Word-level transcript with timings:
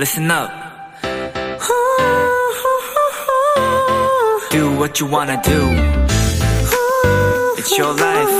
listen 0.00 0.30
up. 0.30 0.50
Do 4.50 4.70
what 4.78 4.98
you 4.98 5.06
wanna 5.06 5.38
do. 5.42 5.60
It's 7.58 7.78
your 7.78 7.94
life. 8.00 8.30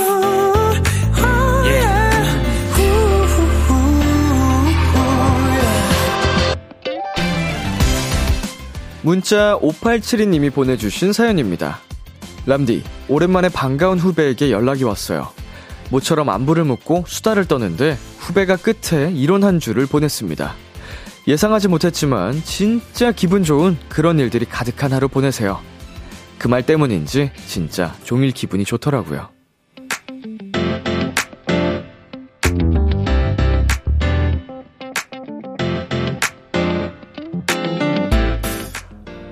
Yeah. 1.63 2.41
문자 9.03 9.59
5872님이 9.61 10.51
보내주신 10.51 11.13
사연입니다. 11.13 11.77
람디, 12.47 12.83
오랜만에 13.07 13.49
반가운 13.49 13.99
후배에게 13.99 14.49
연락이 14.49 14.83
왔어요. 14.83 15.29
모처럼 15.91 16.29
안부를 16.29 16.63
묻고 16.63 17.03
수다를 17.07 17.45
떠는데 17.45 17.99
후배가 18.17 18.55
끝에 18.55 19.11
이런 19.11 19.43
한 19.43 19.59
줄을 19.59 19.85
보냈습니다. 19.85 20.70
예상하지 21.31 21.69
못했지만 21.69 22.43
진짜 22.43 23.13
기분 23.13 23.45
좋은 23.45 23.77
그런 23.87 24.19
일들이 24.19 24.43
가득한 24.43 24.91
하루 24.91 25.07
보내세요. 25.07 25.61
그 26.37 26.49
말 26.49 26.65
때문인지 26.65 27.31
진짜 27.47 27.95
종일 28.03 28.31
기분이 28.31 28.65
좋더라고요. 28.65 29.29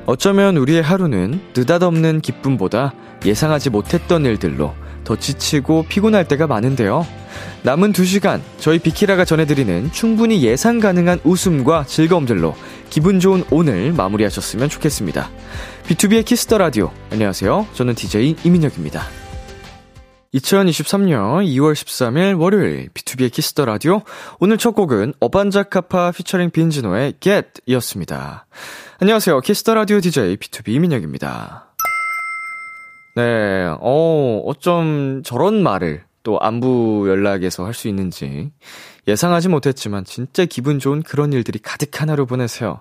어쩌면 0.06 0.56
우리의 0.56 0.82
하루는 0.82 1.42
느닷없는 1.56 2.22
기쁨보다 2.22 2.94
예상하지 3.26 3.72
못했던 3.72 4.26
일들로 4.26 4.74
더 5.10 5.16
지치고 5.16 5.86
피곤할 5.90 6.28
때가 6.28 6.46
많은데요. 6.46 7.04
남은 7.64 7.94
2시간 7.94 8.42
저희 8.60 8.78
비키라가 8.78 9.26
전해드리는 9.26 9.92
충분히 9.92 10.44
예상 10.44 10.80
가능한 10.80 11.22
웃음과 11.24 11.86
즐거움들로 11.86 12.56
기분 12.92 13.20
좋은 13.20 13.44
오늘 13.50 13.92
마무리하셨으면 13.92 14.70
좋겠습니다. 14.70 15.32
B2B의 15.88 16.26
키스터 16.26 16.60
라디오. 16.60 16.92
안녕하세요. 17.12 17.70
저는 17.74 17.96
DJ 17.96 18.36
이민혁입니다. 18.44 19.02
2023년 20.36 21.44
2월 21.44 21.74
13일 21.74 22.40
월요일 22.40 22.90
B2B의 22.90 23.32
키스터 23.32 23.66
라디오. 23.66 24.04
오늘 24.40 24.60
첫 24.60 24.74
곡은 24.76 25.16
어반자카파 25.20 26.12
피처링 26.12 26.52
빈지노의 26.52 27.16
Get 27.20 27.50
이었습니다. 27.66 28.46
안녕하세요. 29.00 29.40
키스터 29.40 29.74
라디오 29.74 30.02
DJ 30.02 30.38
B2B 30.38 30.70
이민혁입니다. 30.70 31.69
네, 33.20 33.66
어, 33.82 34.42
어쩜 34.46 35.22
저런 35.26 35.62
말을 35.62 36.04
또 36.24 36.40
안부 36.40 37.06
연락에서 37.10 37.66
할 37.66 37.74
수 37.74 37.88
있는지 37.90 38.52
예상하지 39.10 39.50
못했지만 39.50 40.06
진짜 40.06 40.46
기분 40.46 40.80
좋은 40.80 41.02
그런 41.02 41.34
일들이 41.34 41.60
가득한 41.60 42.10
하루 42.10 42.26
보내세요. 42.26 42.80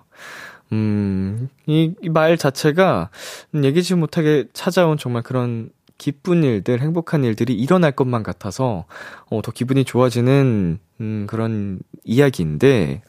음, 0.71 1.49
이 1.67 1.93
말 2.09 2.37
자체가 2.37 3.09
얘기지 3.53 3.95
못하게 3.95 4.45
찾아온 4.53 4.97
정말 4.97 5.23
그런 5.23 5.71
기쁜 5.97 6.43
일들, 6.45 6.79
행복한 6.79 7.25
일들이 7.25 7.53
일어날 7.55 7.91
것만 7.91 8.23
같아서 8.23 8.85
어, 9.29 9.41
더 9.41 9.51
기분이 9.51 9.83
좋아지는 9.83 10.79
음, 11.01 11.27
그런 11.27 11.79
이야기인데 12.05 13.01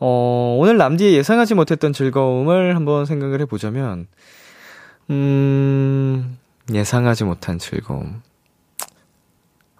어, 0.00 0.56
오늘 0.58 0.76
남디의 0.78 1.14
예상하지 1.14 1.54
못했던 1.54 1.92
즐거움을 1.92 2.74
한번 2.76 3.06
생각을 3.06 3.40
해보자면, 3.42 4.08
음, 5.10 6.15
예상하지 6.76 7.24
못한 7.24 7.58
즐거움. 7.58 8.22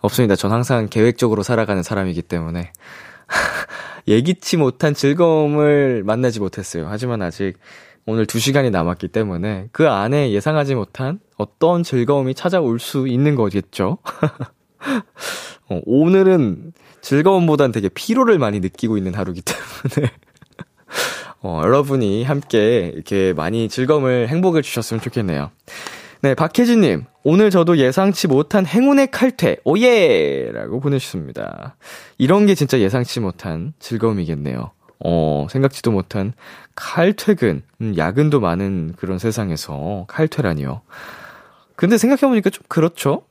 없습니다. 0.00 0.36
전 0.36 0.52
항상 0.52 0.88
계획적으로 0.88 1.42
살아가는 1.42 1.82
사람이기 1.82 2.22
때문에. 2.22 2.72
예기치 4.08 4.56
못한 4.56 4.94
즐거움을 4.94 6.02
만나지 6.04 6.40
못했어요. 6.40 6.86
하지만 6.88 7.22
아직 7.22 7.58
오늘 8.06 8.24
2시간이 8.24 8.70
남았기 8.70 9.08
때문에 9.08 9.68
그 9.72 9.88
안에 9.88 10.30
예상하지 10.30 10.76
못한 10.76 11.18
어떤 11.36 11.82
즐거움이 11.82 12.34
찾아올 12.34 12.78
수 12.78 13.08
있는 13.08 13.34
거겠죠? 13.34 13.98
어, 15.68 15.80
오늘은 15.84 16.72
즐거움보단 17.00 17.72
되게 17.72 17.88
피로를 17.88 18.38
많이 18.38 18.60
느끼고 18.60 18.96
있는 18.96 19.14
하루기 19.14 19.42
때문에 19.42 20.12
어, 21.42 21.60
여러분이 21.64 22.22
함께 22.22 22.92
이렇게 22.94 23.32
많이 23.32 23.68
즐거움을 23.68 24.28
행복을 24.28 24.62
주셨으면 24.62 25.00
좋겠네요. 25.00 25.50
네, 26.22 26.34
박혜진님, 26.34 27.04
오늘 27.24 27.50
저도 27.50 27.76
예상치 27.78 28.26
못한 28.26 28.66
행운의 28.66 29.10
칼퇴, 29.10 29.58
오예! 29.64 30.50
라고 30.52 30.80
보내주셨습니다. 30.80 31.76
이런 32.18 32.46
게 32.46 32.54
진짜 32.54 32.78
예상치 32.80 33.20
못한 33.20 33.74
즐거움이겠네요. 33.78 34.70
어, 35.04 35.46
생각지도 35.50 35.92
못한 35.92 36.32
칼퇴근, 36.74 37.62
음, 37.82 37.94
야근도 37.96 38.40
많은 38.40 38.94
그런 38.96 39.18
세상에서 39.18 40.06
칼퇴라니요. 40.08 40.80
근데 41.76 41.98
생각해보니까 41.98 42.48
좀 42.50 42.64
그렇죠? 42.68 43.22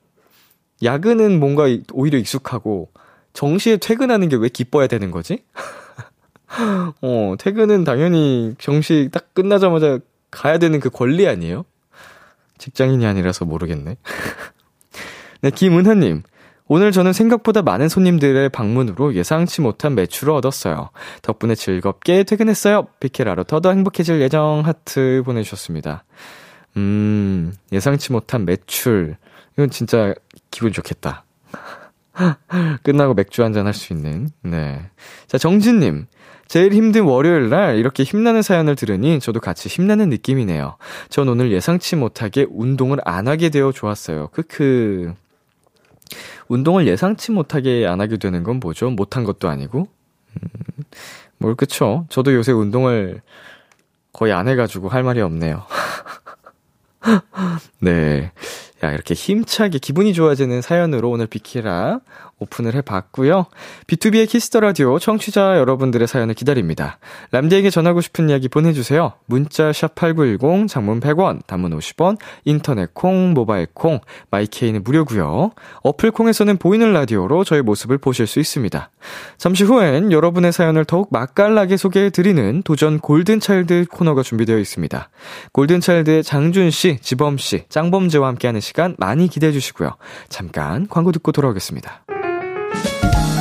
야근은 0.83 1.39
뭔가 1.39 1.65
오히려 1.91 2.19
익숙하고, 2.19 2.91
정시에 3.33 3.77
퇴근하는 3.77 4.29
게 4.29 4.37
왜 4.37 4.47
기뻐야 4.47 4.87
되는 4.87 5.09
거지? 5.11 5.43
어, 7.01 7.35
퇴근은 7.39 7.83
당연히 7.83 8.53
정시 8.59 9.09
딱 9.11 9.33
끝나자마자 9.33 9.99
가야 10.31 10.57
되는 10.59 10.79
그 10.79 10.89
권리 10.89 11.27
아니에요? 11.27 11.65
직장인이 12.57 13.05
아니라서 13.05 13.45
모르겠네. 13.45 13.97
네, 15.41 15.49
김은하님. 15.49 16.23
오늘 16.67 16.91
저는 16.91 17.13
생각보다 17.13 17.61
많은 17.61 17.89
손님들의 17.89 18.49
방문으로 18.49 19.13
예상치 19.13 19.61
못한 19.61 19.93
매출을 19.93 20.33
얻었어요. 20.33 20.89
덕분에 21.21 21.53
즐겁게 21.53 22.23
퇴근했어요. 22.23 22.87
비케라로 22.99 23.43
더더 23.43 23.69
행복해질 23.69 24.19
예정 24.21 24.63
하트 24.65 25.21
보내주셨습니다. 25.25 26.05
음, 26.77 27.53
예상치 27.71 28.11
못한 28.11 28.45
매출. 28.45 29.17
이건 29.53 29.69
진짜 29.69 30.15
기분 30.49 30.71
좋겠다. 30.73 31.23
끝나고 32.83 33.13
맥주 33.13 33.43
한잔 33.43 33.67
할 33.67 33.73
수 33.73 33.93
있는, 33.93 34.29
네. 34.41 34.89
자, 35.27 35.37
정진님. 35.37 36.07
제일 36.47 36.73
힘든 36.73 37.03
월요일 37.03 37.49
날 37.49 37.77
이렇게 37.77 38.03
힘나는 38.03 38.41
사연을 38.41 38.75
들으니 38.75 39.19
저도 39.19 39.39
같이 39.39 39.67
힘나는 39.67 40.09
느낌이네요. 40.09 40.77
전 41.09 41.27
오늘 41.27 41.51
예상치 41.51 41.95
못하게 41.95 42.45
운동을 42.49 42.99
안 43.03 43.27
하게 43.27 43.49
되어 43.49 43.71
좋았어요. 43.71 44.27
크크. 44.27 45.13
운동을 46.47 46.87
예상치 46.87 47.31
못하게 47.31 47.87
안 47.87 47.99
하게 48.01 48.17
되는 48.17 48.43
건 48.43 48.59
뭐죠? 48.59 48.89
못한 48.91 49.23
것도 49.23 49.49
아니고. 49.49 49.87
음, 50.35 50.83
뭘, 51.39 51.55
그쵸? 51.55 52.05
저도 52.09 52.33
요새 52.33 52.51
운동을 52.51 53.21
거의 54.13 54.31
안 54.31 54.47
해가지고 54.47 54.89
할 54.89 55.03
말이 55.03 55.21
없네요. 55.21 55.63
네. 57.79 58.31
야, 58.83 58.91
이렇게 58.91 59.13
힘차게 59.13 59.79
기분이 59.79 60.13
좋아지는 60.13 60.61
사연으로 60.61 61.09
오늘 61.09 61.27
비키라 61.27 61.99
오픈을 62.39 62.75
해봤고요. 62.75 63.45
B2B의 63.87 64.27
키스터 64.27 64.59
라디오 64.59 64.99
청취자 64.99 65.57
여러분들의 65.57 66.07
사연을 66.07 66.33
기다립니다. 66.33 66.99
람디에게 67.31 67.69
전하고 67.69 68.01
싶은 68.01 68.29
이야기 68.29 68.49
보내주세요. 68.49 69.13
문자 69.25 69.71
샵 69.71 69.95
8910, 69.95 70.67
장문 70.67 70.99
100원, 70.99 71.45
단문 71.47 71.77
50원, 71.77 72.17
인터넷 72.43 72.93
콩, 72.93 73.33
모바일 73.33 73.67
콩, 73.73 73.99
My 74.31 74.46
K는 74.46 74.83
무료고요. 74.83 75.51
어플 75.83 76.11
콩에서는 76.11 76.57
보이는 76.57 76.91
라디오로 76.93 77.43
저의 77.43 77.61
모습을 77.61 77.97
보실 77.97 78.27
수 78.27 78.39
있습니다. 78.39 78.89
잠시 79.37 79.63
후엔 79.63 80.11
여러분의 80.11 80.51
사연을 80.51 80.85
더욱 80.85 81.09
맛깔나게 81.11 81.77
소개해드리는 81.77 82.63
도전 82.63 82.99
골든차일드 82.99 83.85
코너가 83.91 84.23
준비되어 84.23 84.57
있습니다. 84.57 85.09
골든차일드의 85.51 86.23
장준씨, 86.23 86.99
지범씨, 87.01 87.65
짱범제와 87.69 88.27
함께하는 88.29 88.61
시간 88.61 88.95
많이 88.97 89.27
기대해 89.27 89.51
주시고요. 89.51 89.95
잠깐 90.29 90.87
광고 90.87 91.11
듣고 91.11 91.31
돌아오겠습니다. 91.31 92.04
Thank 92.83 93.29
you. 93.29 93.34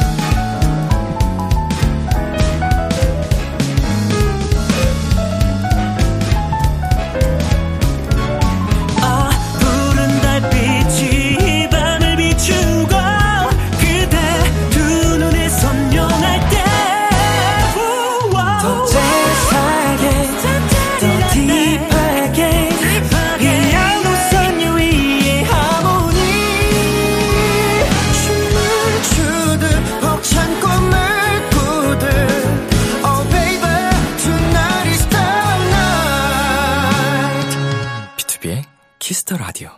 Kiss 39.15 39.27
the 39.27 39.37
Radio. 39.37 39.69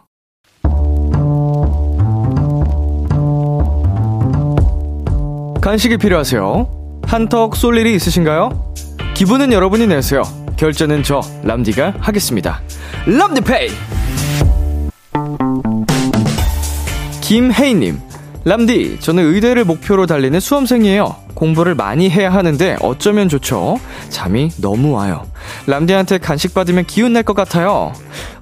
간식이 5.61 5.99
필요하세요? 5.99 7.03
한턱 7.05 7.55
쏠 7.55 7.77
일이 7.77 7.95
있으신가요? 7.95 8.73
기분은 9.13 9.53
여러분이 9.53 9.89
내세요. 9.89 10.23
결제는 10.57 11.03
저 11.03 11.21
람디가 11.43 11.97
하겠습니다. 12.01 12.63
람디페이. 13.05 13.69
김혜인님, 17.21 18.01
람디, 18.47 19.01
저는 19.01 19.35
의대를 19.35 19.65
목표로 19.65 20.07
달리는 20.07 20.41
수험생이에요. 20.41 21.15
공부를 21.35 21.75
많이 21.75 22.09
해야 22.09 22.33
하는데 22.33 22.79
어쩌면 22.81 23.29
좋죠? 23.29 23.79
잠이 24.09 24.49
너무 24.63 24.93
와요. 24.93 25.27
람디한테 25.67 26.19
간식 26.19 26.55
받으면 26.55 26.85
기운 26.87 27.13
날 27.13 27.27
것 27.27 27.35
같아요. 27.35 27.93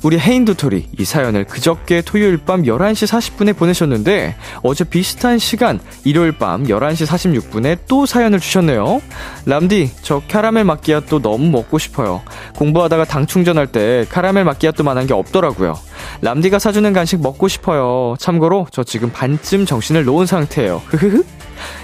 우리 0.03 0.19
혜인 0.19 0.45
도토리 0.45 0.89
이 0.99 1.05
사연을 1.05 1.45
그저께 1.45 2.03
토요일 2.03 2.37
밤 2.37 2.65
11시 2.65 3.09
40분에 3.09 3.57
보내셨는데 3.57 4.37
어제 4.63 4.85
비슷한 4.85 5.39
시간 5.39 5.81
일요일 6.05 6.33
밤 6.33 6.65
11시 6.65 7.07
46분에 7.07 7.79
또 7.89 8.05
사연을 8.05 8.41
주셨네요. 8.41 9.01
람디 9.47 9.93
저 10.03 10.21
카라멜 10.29 10.65
마끼아또 10.65 11.23
너무 11.23 11.49
먹고 11.51 11.79
싶어요. 11.79 12.21
공부하다가 12.57 13.07
당 13.07 13.27
충전할 13.27 13.69
때 13.69 14.05
카라멜 14.11 14.45
마끼아또만한 14.45 15.07
게 15.07 15.15
없더라고요. 15.15 15.75
람디가 16.21 16.59
사주는 16.59 16.93
간식 16.93 17.23
먹고 17.23 17.49
싶어요. 17.49 18.17
참고로 18.19 18.67
저 18.71 18.85
지금 18.85 19.11
반쯤 19.11 19.65
정신을 19.65 20.05
놓은 20.05 20.27
상태예요. 20.27 20.83
흐흐흐. 20.87 21.25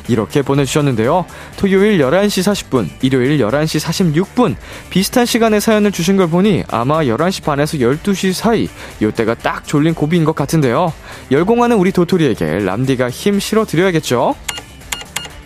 이렇게 0.09 0.43
보내주셨는데요. 0.43 1.27
토요일 1.57 1.99
11시 1.99 2.69
40분, 2.71 2.89
일요일 3.03 3.39
11시 3.39 3.81
46분, 4.15 4.57
비슷한 4.91 5.27
시간에 5.27 5.61
사연을 5.61 5.93
주신 5.93 6.17
걸 6.17 6.29
보니 6.29 6.65
아마 6.69 6.99
11시 7.01 7.45
반에서 7.45 7.79
12시 7.79 8.33
사이, 8.33 8.69
요때가 9.01 9.35
딱 9.35 9.67
졸린 9.67 9.95
고비인 9.95 10.25
것 10.25 10.35
같은데요. 10.35 10.93
열공하는 11.31 11.77
우리 11.77 11.93
도토리에게 11.93 12.61
람디가 12.61 13.11
힘 13.11 13.39
실어드려야겠죠? 13.39 14.35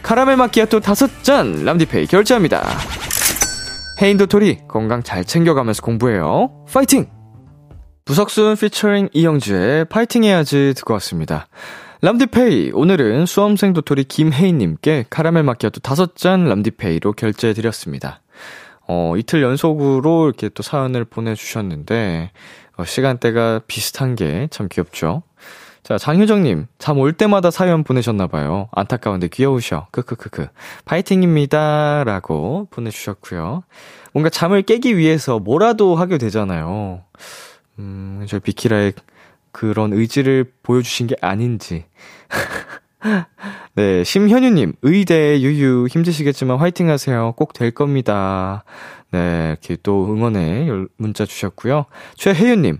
카라멜 0.03 0.37
마키아또 0.37 0.81
다섯 0.81 1.23
잔, 1.23 1.65
람디페이 1.65 2.07
결제합니다. 2.07 2.69
헤인 4.03 4.17
도토리, 4.17 4.59
건강 4.69 5.03
잘 5.03 5.25
챙겨가면서 5.25 5.83
공부해요. 5.83 6.65
파이팅! 6.71 7.07
부석순 8.05 8.57
피처링 8.57 9.09
이영주의 9.13 9.87
파이팅 9.87 10.25
해야지 10.25 10.75
듣고 10.77 10.93
왔습니다. 10.95 11.47
람디페이. 12.03 12.73
오늘은 12.75 13.27
수험생 13.27 13.73
도토리 13.73 14.05
김혜인님께 14.05 15.07
카라멜 15.11 15.43
마키아토 15.43 15.81
5잔 15.81 16.49
람디페이로 16.49 17.13
결제해드렸습니다. 17.15 18.21
어, 18.87 19.15
이틀 19.17 19.43
연속으로 19.43 20.27
이렇게 20.27 20.51
또 20.51 20.63
사연을 20.63 21.05
보내주셨는데, 21.07 22.31
어, 22.77 22.85
시간대가 22.85 23.61
비슷한 23.67 24.15
게 24.17 24.49
참 24.51 24.69
귀엽죠? 24.71 25.23
자, 25.83 25.97
장효정님, 25.99 26.67
잠 26.79 26.99
올 26.99 27.13
때마다 27.13 27.51
사연 27.51 27.85
보내셨나봐요. 27.85 28.69
안타까운데 28.73 29.29
귀여우셔. 29.29 29.87
크크크크. 29.93 30.49
파이팅입니다. 30.85 32.05
라고 32.05 32.69
보내주셨고요. 32.71 33.63
뭔가 34.13 34.31
잠을 34.31 34.63
깨기 34.63 34.97
위해서 34.97 35.39
뭐라도 35.39 35.95
하게 35.95 36.19
되잖아요. 36.19 37.03
음, 37.79 38.25
저 38.29 38.39
비키라의 38.39 38.93
그런 39.55 39.93
의지를 39.93 40.53
보여주신 40.65 41.07
게 41.07 41.15
아닌지. 41.23 41.85
네, 43.77 44.03
심현유님, 44.05 44.75
의대 44.83 45.41
유유 45.41 45.87
힘드시겠지만 45.91 46.59
화이팅 46.59 46.91
하세요. 46.91 47.33
꼭 47.37 47.53
될 47.53 47.71
겁니다. 47.71 48.65
네, 49.13 49.51
이렇게 49.51 49.77
또 49.83 50.07
응원의 50.13 50.89
문자 50.97 51.25
주셨고요. 51.25 51.87
최혜윤님, 52.17 52.79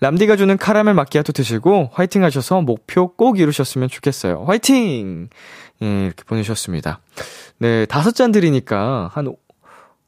람디가 0.00 0.36
주는 0.36 0.56
카라멜 0.56 0.94
마키아토 0.94 1.32
드시고 1.32 1.90
화이팅 1.92 2.24
하셔서 2.24 2.62
목표 2.62 3.08
꼭 3.14 3.38
이루셨으면 3.38 3.88
좋겠어요. 3.88 4.44
화이팅! 4.46 5.28
예, 5.82 6.04
이렇게 6.06 6.24
보내주셨습니다. 6.24 7.00
네, 7.58 7.84
다섯 7.86 8.14
잔 8.14 8.32
드리니까 8.32 9.10
한, 9.12 9.34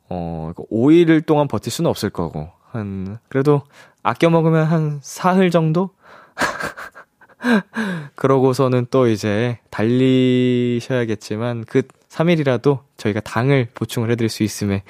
어, 0.08 0.52
5일 0.70 1.26
동안 1.26 1.48
버틸 1.48 1.70
수는 1.70 1.90
없을 1.90 2.08
거고, 2.10 2.48
한, 2.70 3.18
그래도 3.28 3.62
아껴 4.02 4.30
먹으면 4.30 4.64
한 4.66 5.00
사흘 5.02 5.50
정도? 5.50 5.90
그러고서는 8.16 8.86
또 8.90 9.08
이제 9.08 9.58
달리셔야겠지만 9.70 11.64
그 11.66 11.82
3일이라도 12.08 12.80
저희가 12.96 13.20
당을 13.20 13.68
보충을 13.74 14.10
해드릴 14.10 14.28
수 14.28 14.42
있음에 14.42 14.82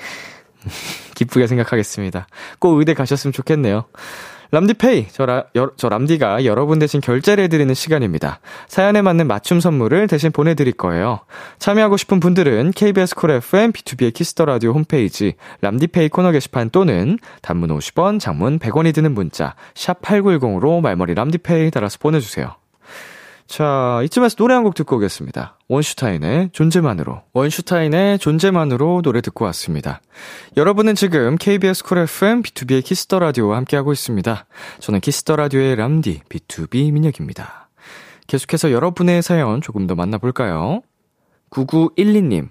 기쁘게 1.15 1.47
생각하겠습니다. 1.47 2.27
꼭 2.59 2.79
의대 2.79 2.95
가셨으면 2.95 3.33
좋겠네요. 3.33 3.85
람디페이, 4.51 5.09
저, 5.13 5.27
라, 5.27 5.45
여, 5.57 5.71
저 5.77 5.89
람디가 5.89 6.45
여러분 6.45 6.79
대신 6.79 7.01
결제를 7.01 7.45
해드리는 7.45 7.73
시간입니다. 7.75 8.41
사연에 8.67 9.03
맞는 9.03 9.27
맞춤 9.27 9.61
선물을 9.61 10.07
대신 10.07 10.33
보내드릴 10.33 10.73
거예요. 10.73 11.21
참여하고 11.59 11.97
싶은 11.97 12.19
분들은 12.19 12.73
KBS 12.75 13.15
콜 13.15 13.31
FM, 13.33 13.73
B2B의 13.73 14.15
키스터 14.15 14.47
라디오 14.47 14.73
홈페이지, 14.73 15.35
람디페이 15.61 16.09
코너 16.09 16.33
게시판 16.33 16.71
또는 16.71 17.19
단문 17.43 17.69
50원, 17.71 18.21
장문 18.21 18.59
100원이 18.59 18.95
드는 18.95 19.13
문자, 19.13 19.55
샵 19.75 20.01
8910으로 20.01 20.81
말머리 20.81 21.15
람디페이 21.15 21.71
달아서 21.71 21.99
보내주세요. 22.01 22.55
자, 23.49 24.01
이쯤에서 24.05 24.37
노래 24.37 24.53
한 24.55 24.63
곡 24.63 24.75
듣고 24.75 24.97
오겠습니다. 24.97 25.57
원슈타인의 25.69 26.51
존재만으로. 26.53 27.23
원슈타인의 27.33 28.19
존재만으로 28.19 29.01
노래 29.03 29.23
듣고 29.23 29.47
왔습니다. 29.47 30.01
여러분은 30.59 30.95
지금 30.95 31.37
KBS 31.37 31.85
쿨 31.85 31.99
FM 31.99 32.43
B2B의 32.43 32.85
키스터 32.85 33.19
라디오와 33.19 33.57
함께하고 33.57 33.93
있습니다. 33.93 34.47
저는 34.81 35.01
키스터 35.01 35.37
라디오의 35.37 35.77
람디 35.77 36.21
B2B 36.29 36.93
민혁입니다. 36.93 37.71
계속해서 38.27 38.71
여러분의 38.71 39.23
사연 39.23 39.63
조금 39.63 39.87
더 39.87 39.95
만나볼까요? 39.95 40.83
9912님. 41.51 42.49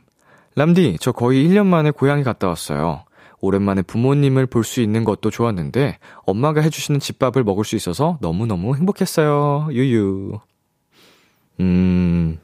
람디, 0.55 0.97
저 0.99 1.11
거의 1.11 1.47
1년 1.47 1.67
만에 1.67 1.91
고향에 1.91 2.23
갔다 2.23 2.47
왔어요. 2.47 3.03
오랜만에 3.39 3.83
부모님을 3.83 4.47
볼 4.47 4.63
수 4.63 4.81
있는 4.81 5.03
것도 5.03 5.29
좋았는데 5.29 5.99
엄마가 6.25 6.61
해주시는 6.61 6.99
집밥을 6.99 7.43
먹을 7.43 7.63
수 7.63 7.75
있어서 7.75 8.17
너무너무 8.19 8.75
행복했어요. 8.75 9.67
유유. 9.71 10.39
음, 11.59 12.39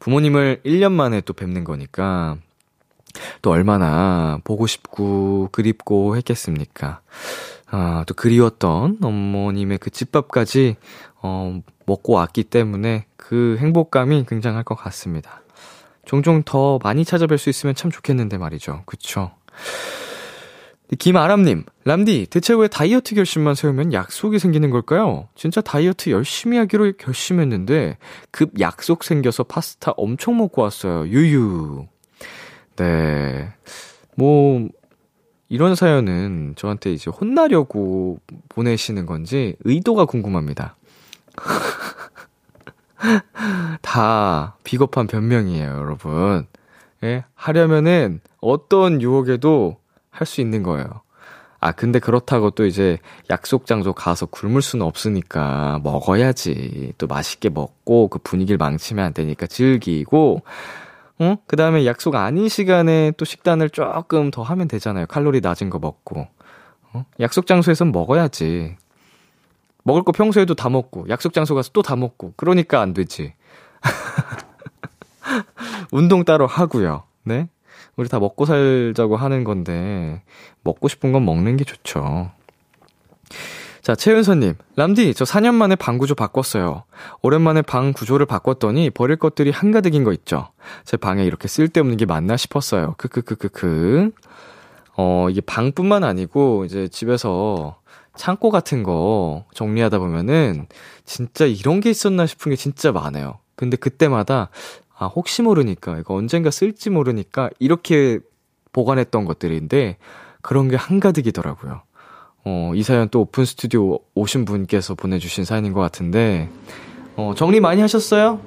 부모님을 0.00 0.60
1년 0.64 0.92
만에 0.92 1.20
또 1.22 1.32
뵙는 1.32 1.64
거니까, 1.64 2.36
또 3.42 3.50
얼마나 3.50 4.38
보고 4.44 4.66
싶고 4.66 5.48
그립고 5.52 6.16
했겠습니까. 6.16 7.00
아, 7.70 8.04
또 8.06 8.14
그리웠던 8.14 8.98
어머님의 9.02 9.78
그 9.78 9.90
집밥까지, 9.90 10.76
어, 11.20 11.60
먹고 11.86 12.14
왔기 12.14 12.44
때문에 12.44 13.06
그 13.16 13.56
행복감이 13.60 14.24
굉장할 14.28 14.64
것 14.64 14.74
같습니다. 14.74 15.42
종종 16.04 16.42
더 16.42 16.78
많이 16.82 17.04
찾아뵐 17.04 17.36
수 17.36 17.50
있으면 17.50 17.74
참 17.74 17.90
좋겠는데 17.90 18.38
말이죠. 18.38 18.82
그쵸? 18.86 19.32
김아람님, 20.96 21.64
람디, 21.84 22.28
대체 22.30 22.54
왜 22.54 22.66
다이어트 22.66 23.14
결심만 23.14 23.54
세우면 23.54 23.92
약속이 23.92 24.38
생기는 24.38 24.70
걸까요? 24.70 25.28
진짜 25.34 25.60
다이어트 25.60 26.08
열심히 26.08 26.56
하기로 26.56 26.92
결심했는데, 26.98 27.98
급 28.30 28.58
약속 28.58 29.04
생겨서 29.04 29.44
파스타 29.44 29.92
엄청 29.98 30.38
먹고 30.38 30.62
왔어요. 30.62 31.06
유유. 31.08 31.86
네. 32.76 33.52
뭐, 34.16 34.66
이런 35.50 35.74
사연은 35.74 36.54
저한테 36.56 36.92
이제 36.92 37.10
혼나려고 37.10 38.18
보내시는 38.48 39.04
건지 39.04 39.56
의도가 39.64 40.06
궁금합니다. 40.06 40.76
다 43.82 44.56
비겁한 44.64 45.06
변명이에요, 45.06 45.68
여러분. 45.68 46.46
예? 47.02 47.24
하려면은 47.34 48.20
어떤 48.40 49.00
유혹에도 49.00 49.77
할 50.20 50.26
수 50.26 50.40
있는 50.40 50.62
거예요. 50.62 51.02
아, 51.60 51.72
근데 51.72 51.98
그렇다고 51.98 52.50
또 52.50 52.66
이제 52.66 52.98
약속 53.30 53.66
장소 53.66 53.92
가서 53.92 54.26
굶을 54.26 54.62
수는 54.62 54.86
없으니까 54.86 55.80
먹어야지. 55.82 56.92
또 56.98 57.06
맛있게 57.08 57.48
먹고 57.48 58.08
그 58.08 58.20
분위기를 58.20 58.58
망치면 58.58 59.04
안 59.04 59.12
되니까 59.12 59.46
즐기고, 59.48 60.42
어? 61.20 61.36
그 61.48 61.56
다음에 61.56 61.84
약속 61.84 62.14
아닌 62.14 62.48
시간에 62.48 63.10
또 63.16 63.24
식단을 63.24 63.70
조금 63.70 64.30
더 64.30 64.42
하면 64.42 64.68
되잖아요. 64.68 65.06
칼로리 65.06 65.40
낮은 65.40 65.68
거 65.70 65.80
먹고. 65.80 66.28
어? 66.92 67.04
약속 67.20 67.46
장소에선 67.48 67.90
먹어야지. 67.90 68.76
먹을 69.82 70.04
거 70.04 70.12
평소에도 70.12 70.54
다 70.54 70.68
먹고, 70.68 71.06
약속 71.08 71.32
장소 71.32 71.56
가서 71.56 71.70
또 71.72 71.82
다 71.82 71.96
먹고, 71.96 72.34
그러니까 72.36 72.80
안 72.80 72.94
되지. 72.94 73.34
운동 75.90 76.24
따로 76.24 76.46
하고요. 76.46 77.02
네? 77.24 77.48
우리 77.98 78.08
다 78.08 78.20
먹고 78.20 78.46
살자고 78.46 79.16
하는 79.16 79.42
건데, 79.42 80.22
먹고 80.62 80.86
싶은 80.86 81.10
건 81.10 81.24
먹는 81.24 81.56
게 81.56 81.64
좋죠. 81.64 82.30
자, 83.82 83.96
최은서님. 83.96 84.54
람디, 84.76 85.14
저 85.14 85.24
4년 85.24 85.54
만에 85.54 85.74
방 85.74 85.98
구조 85.98 86.14
바꿨어요. 86.14 86.84
오랜만에 87.22 87.60
방 87.62 87.92
구조를 87.92 88.24
바꿨더니 88.24 88.90
버릴 88.90 89.16
것들이 89.16 89.50
한가득인 89.50 90.04
거 90.04 90.12
있죠. 90.12 90.48
제 90.84 90.96
방에 90.96 91.24
이렇게 91.24 91.48
쓸데없는 91.48 91.96
게 91.96 92.06
많나 92.06 92.36
싶었어요. 92.36 92.94
크크크크크. 92.98 94.12
어, 94.96 95.26
이게 95.28 95.40
방뿐만 95.40 96.04
아니고, 96.04 96.66
이제 96.66 96.86
집에서 96.86 97.80
창고 98.14 98.50
같은 98.50 98.84
거 98.84 99.44
정리하다 99.54 99.98
보면은, 99.98 100.68
진짜 101.04 101.46
이런 101.46 101.80
게 101.80 101.90
있었나 101.90 102.26
싶은 102.26 102.50
게 102.50 102.56
진짜 102.56 102.92
많아요. 102.92 103.40
근데 103.56 103.76
그때마다 103.76 104.50
아, 104.98 105.06
혹시 105.06 105.42
모르니까, 105.42 105.98
이거 105.98 106.14
언젠가 106.14 106.50
쓸지 106.50 106.90
모르니까, 106.90 107.50
이렇게 107.58 108.18
보관했던 108.72 109.24
것들인데 109.24 109.96
그런 110.42 110.68
게 110.68 110.76
한가득이더라고요. 110.76 111.82
어, 112.44 112.72
이 112.74 112.82
사연 112.82 113.08
또 113.08 113.22
오픈 113.22 113.44
스튜디오 113.44 113.98
오신 114.14 114.44
분께서 114.44 114.94
보내주신 114.94 115.44
사연인 115.44 115.72
것 115.72 115.80
같은데 115.80 116.48
어, 117.16 117.32
정리 117.36 117.60
많이 117.60 117.80
하셨어요? 117.80 118.40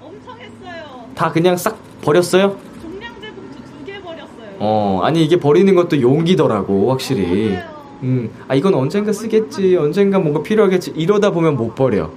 엄청 0.00 0.38
했어요. 0.38 1.06
다 1.14 1.32
그냥 1.32 1.56
싹 1.56 1.76
버렸어요? 2.02 2.56
종량제 2.82 3.30
봉투 3.34 3.56
두 3.56 3.84
개 3.86 4.00
버렸어요. 4.00 4.56
어, 4.60 5.00
아니 5.02 5.24
이게 5.24 5.40
버리는 5.40 5.74
것도 5.74 6.00
용기더라고 6.00 6.90
확실히. 6.90 7.52
맞아요. 7.54 7.78
음, 8.02 8.30
아 8.46 8.54
이건 8.54 8.74
언젠가 8.74 9.12
쓰겠지, 9.12 9.76
언젠가 9.76 10.18
뭔가 10.18 10.42
필요하겠지 10.42 10.92
이러다 10.94 11.30
보면 11.30 11.56
못 11.56 11.74
버려. 11.74 12.10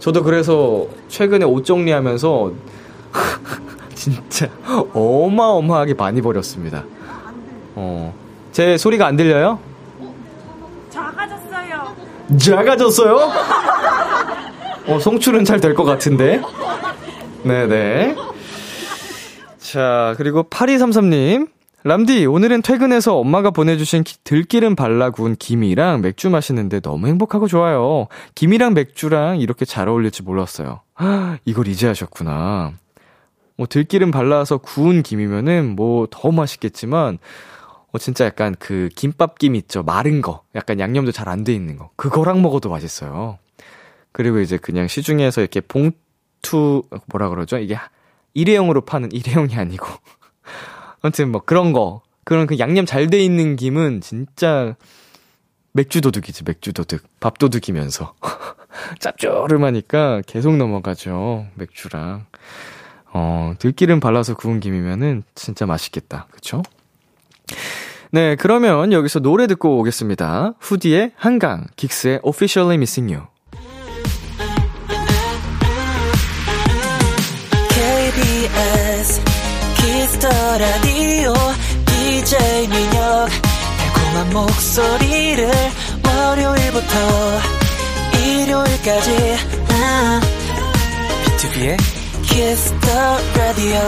저도 0.00 0.22
그래서 0.24 0.86
최근에 1.08 1.44
옷 1.44 1.64
정리하면서 1.64 2.52
진짜 3.94 4.48
어마어마하게 4.94 5.94
많이 5.94 6.20
버렸습니다. 6.22 6.84
어, 7.74 8.14
제 8.52 8.76
소리가 8.76 9.06
안 9.06 9.16
들려요? 9.16 9.58
작아졌어요. 10.90 11.94
작아졌어요? 12.38 13.30
어, 14.88 14.98
송출은 14.98 15.44
잘 15.44 15.60
될 15.60 15.74
것 15.74 15.84
같은데. 15.84 16.40
네네. 17.42 18.16
자, 19.58 20.14
그리고 20.16 20.44
8233님. 20.44 21.48
람디, 21.84 22.26
오늘은 22.26 22.62
퇴근해서 22.62 23.16
엄마가 23.16 23.50
보내주신 23.50 24.02
기- 24.02 24.16
들기름 24.24 24.74
발라 24.74 25.10
구운 25.10 25.36
김이랑 25.36 26.00
맥주 26.00 26.28
마시는데 26.28 26.80
너무 26.80 27.06
행복하고 27.06 27.46
좋아요. 27.46 28.08
김이랑 28.34 28.74
맥주랑 28.74 29.38
이렇게 29.40 29.64
잘 29.64 29.88
어울릴지 29.88 30.24
몰랐어요. 30.24 30.80
헉, 31.00 31.38
이걸 31.46 31.68
이제 31.68 31.86
하셨구나. 31.86 32.72
뭐, 33.58 33.66
들기름 33.66 34.10
발라서 34.12 34.58
구운 34.58 35.02
김이면은 35.02 35.76
뭐 35.76 36.06
더 36.10 36.30
맛있겠지만, 36.32 37.18
어, 37.92 37.98
진짜 37.98 38.24
약간 38.26 38.54
그 38.58 38.88
김밥 38.94 39.38
김 39.38 39.54
있죠. 39.56 39.82
마른 39.82 40.22
거. 40.22 40.42
약간 40.54 40.80
양념도 40.80 41.12
잘 41.12 41.28
안 41.28 41.44
돼 41.44 41.52
있는 41.54 41.76
거. 41.76 41.90
그거랑 41.96 42.40
먹어도 42.42 42.70
맛있어요. 42.70 43.38
그리고 44.12 44.40
이제 44.40 44.56
그냥 44.58 44.88
시중에서 44.88 45.40
이렇게 45.42 45.60
봉투, 45.60 46.84
뭐라 47.06 47.28
그러죠? 47.30 47.58
이게 47.58 47.76
일회용으로 48.34 48.82
파는 48.82 49.12
일회용이 49.12 49.56
아니고. 49.56 49.86
아무튼 51.02 51.30
뭐 51.32 51.42
그런 51.44 51.72
거. 51.72 52.02
그런 52.24 52.46
그 52.46 52.58
양념 52.58 52.84
잘 52.86 53.08
돼 53.08 53.20
있는 53.20 53.56
김은 53.56 54.00
진짜 54.02 54.76
맥주 55.72 56.00
도둑이지, 56.02 56.44
맥주 56.44 56.72
도둑. 56.72 57.02
밥 57.20 57.38
도둑이면서. 57.38 58.14
짭조름하니까 59.00 60.22
계속 60.26 60.56
넘어가죠. 60.56 61.46
맥주랑. 61.54 62.26
어, 63.12 63.54
들기름 63.58 64.00
발라서 64.00 64.34
구운 64.34 64.60
김이면은 64.60 65.22
진짜 65.34 65.66
맛있겠다. 65.66 66.26
그쵸? 66.30 66.62
네, 68.10 68.36
그러면 68.36 68.92
여기서 68.92 69.20
노래 69.20 69.46
듣고 69.46 69.78
오겠습니다. 69.78 70.54
후디의 70.60 71.12
한강, 71.16 71.66
긱스의 71.76 72.20
Officially 72.22 72.76
Missing 72.76 73.14
You. 73.14 73.26
KBS 77.68 79.22
Kiss 79.76 80.06
the 80.06 80.28
Radio 80.58 81.34
DJ 81.86 82.68
민혁 82.68 83.28
달콤한 83.78 84.30
목소리를 84.32 85.50
월요일부터 86.06 86.94
일요일까지 88.24 89.36
아, 89.70 90.20
B2B의 91.36 91.76
키스 91.76 91.97
터 92.38 93.18
라디오 93.36 93.80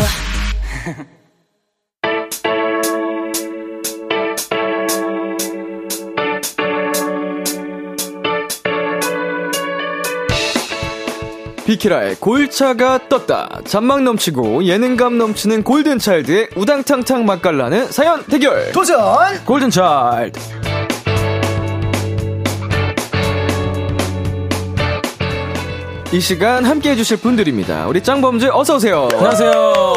비키라의 11.65 12.17
골차가 12.17 12.99
떴다. 13.09 13.61
잔망 13.65 14.03
넘치고 14.03 14.65
예능감 14.65 15.17
넘치는 15.17 15.63
골든차일드의 15.63 16.49
우당탕탕 16.57 17.25
맛깔나는 17.27 17.93
사연 17.93 18.25
대결. 18.25 18.73
도전! 18.73 18.99
골든차일드. 19.45 20.60
이 26.13 26.21
시간 26.21 26.65
함께 26.65 26.91
해주실 26.91 27.19
분들입니다. 27.19 27.87
우리 27.87 28.03
짱범즈 28.03 28.49
어서오세요. 28.53 29.09
안녕하세요. 29.13 29.90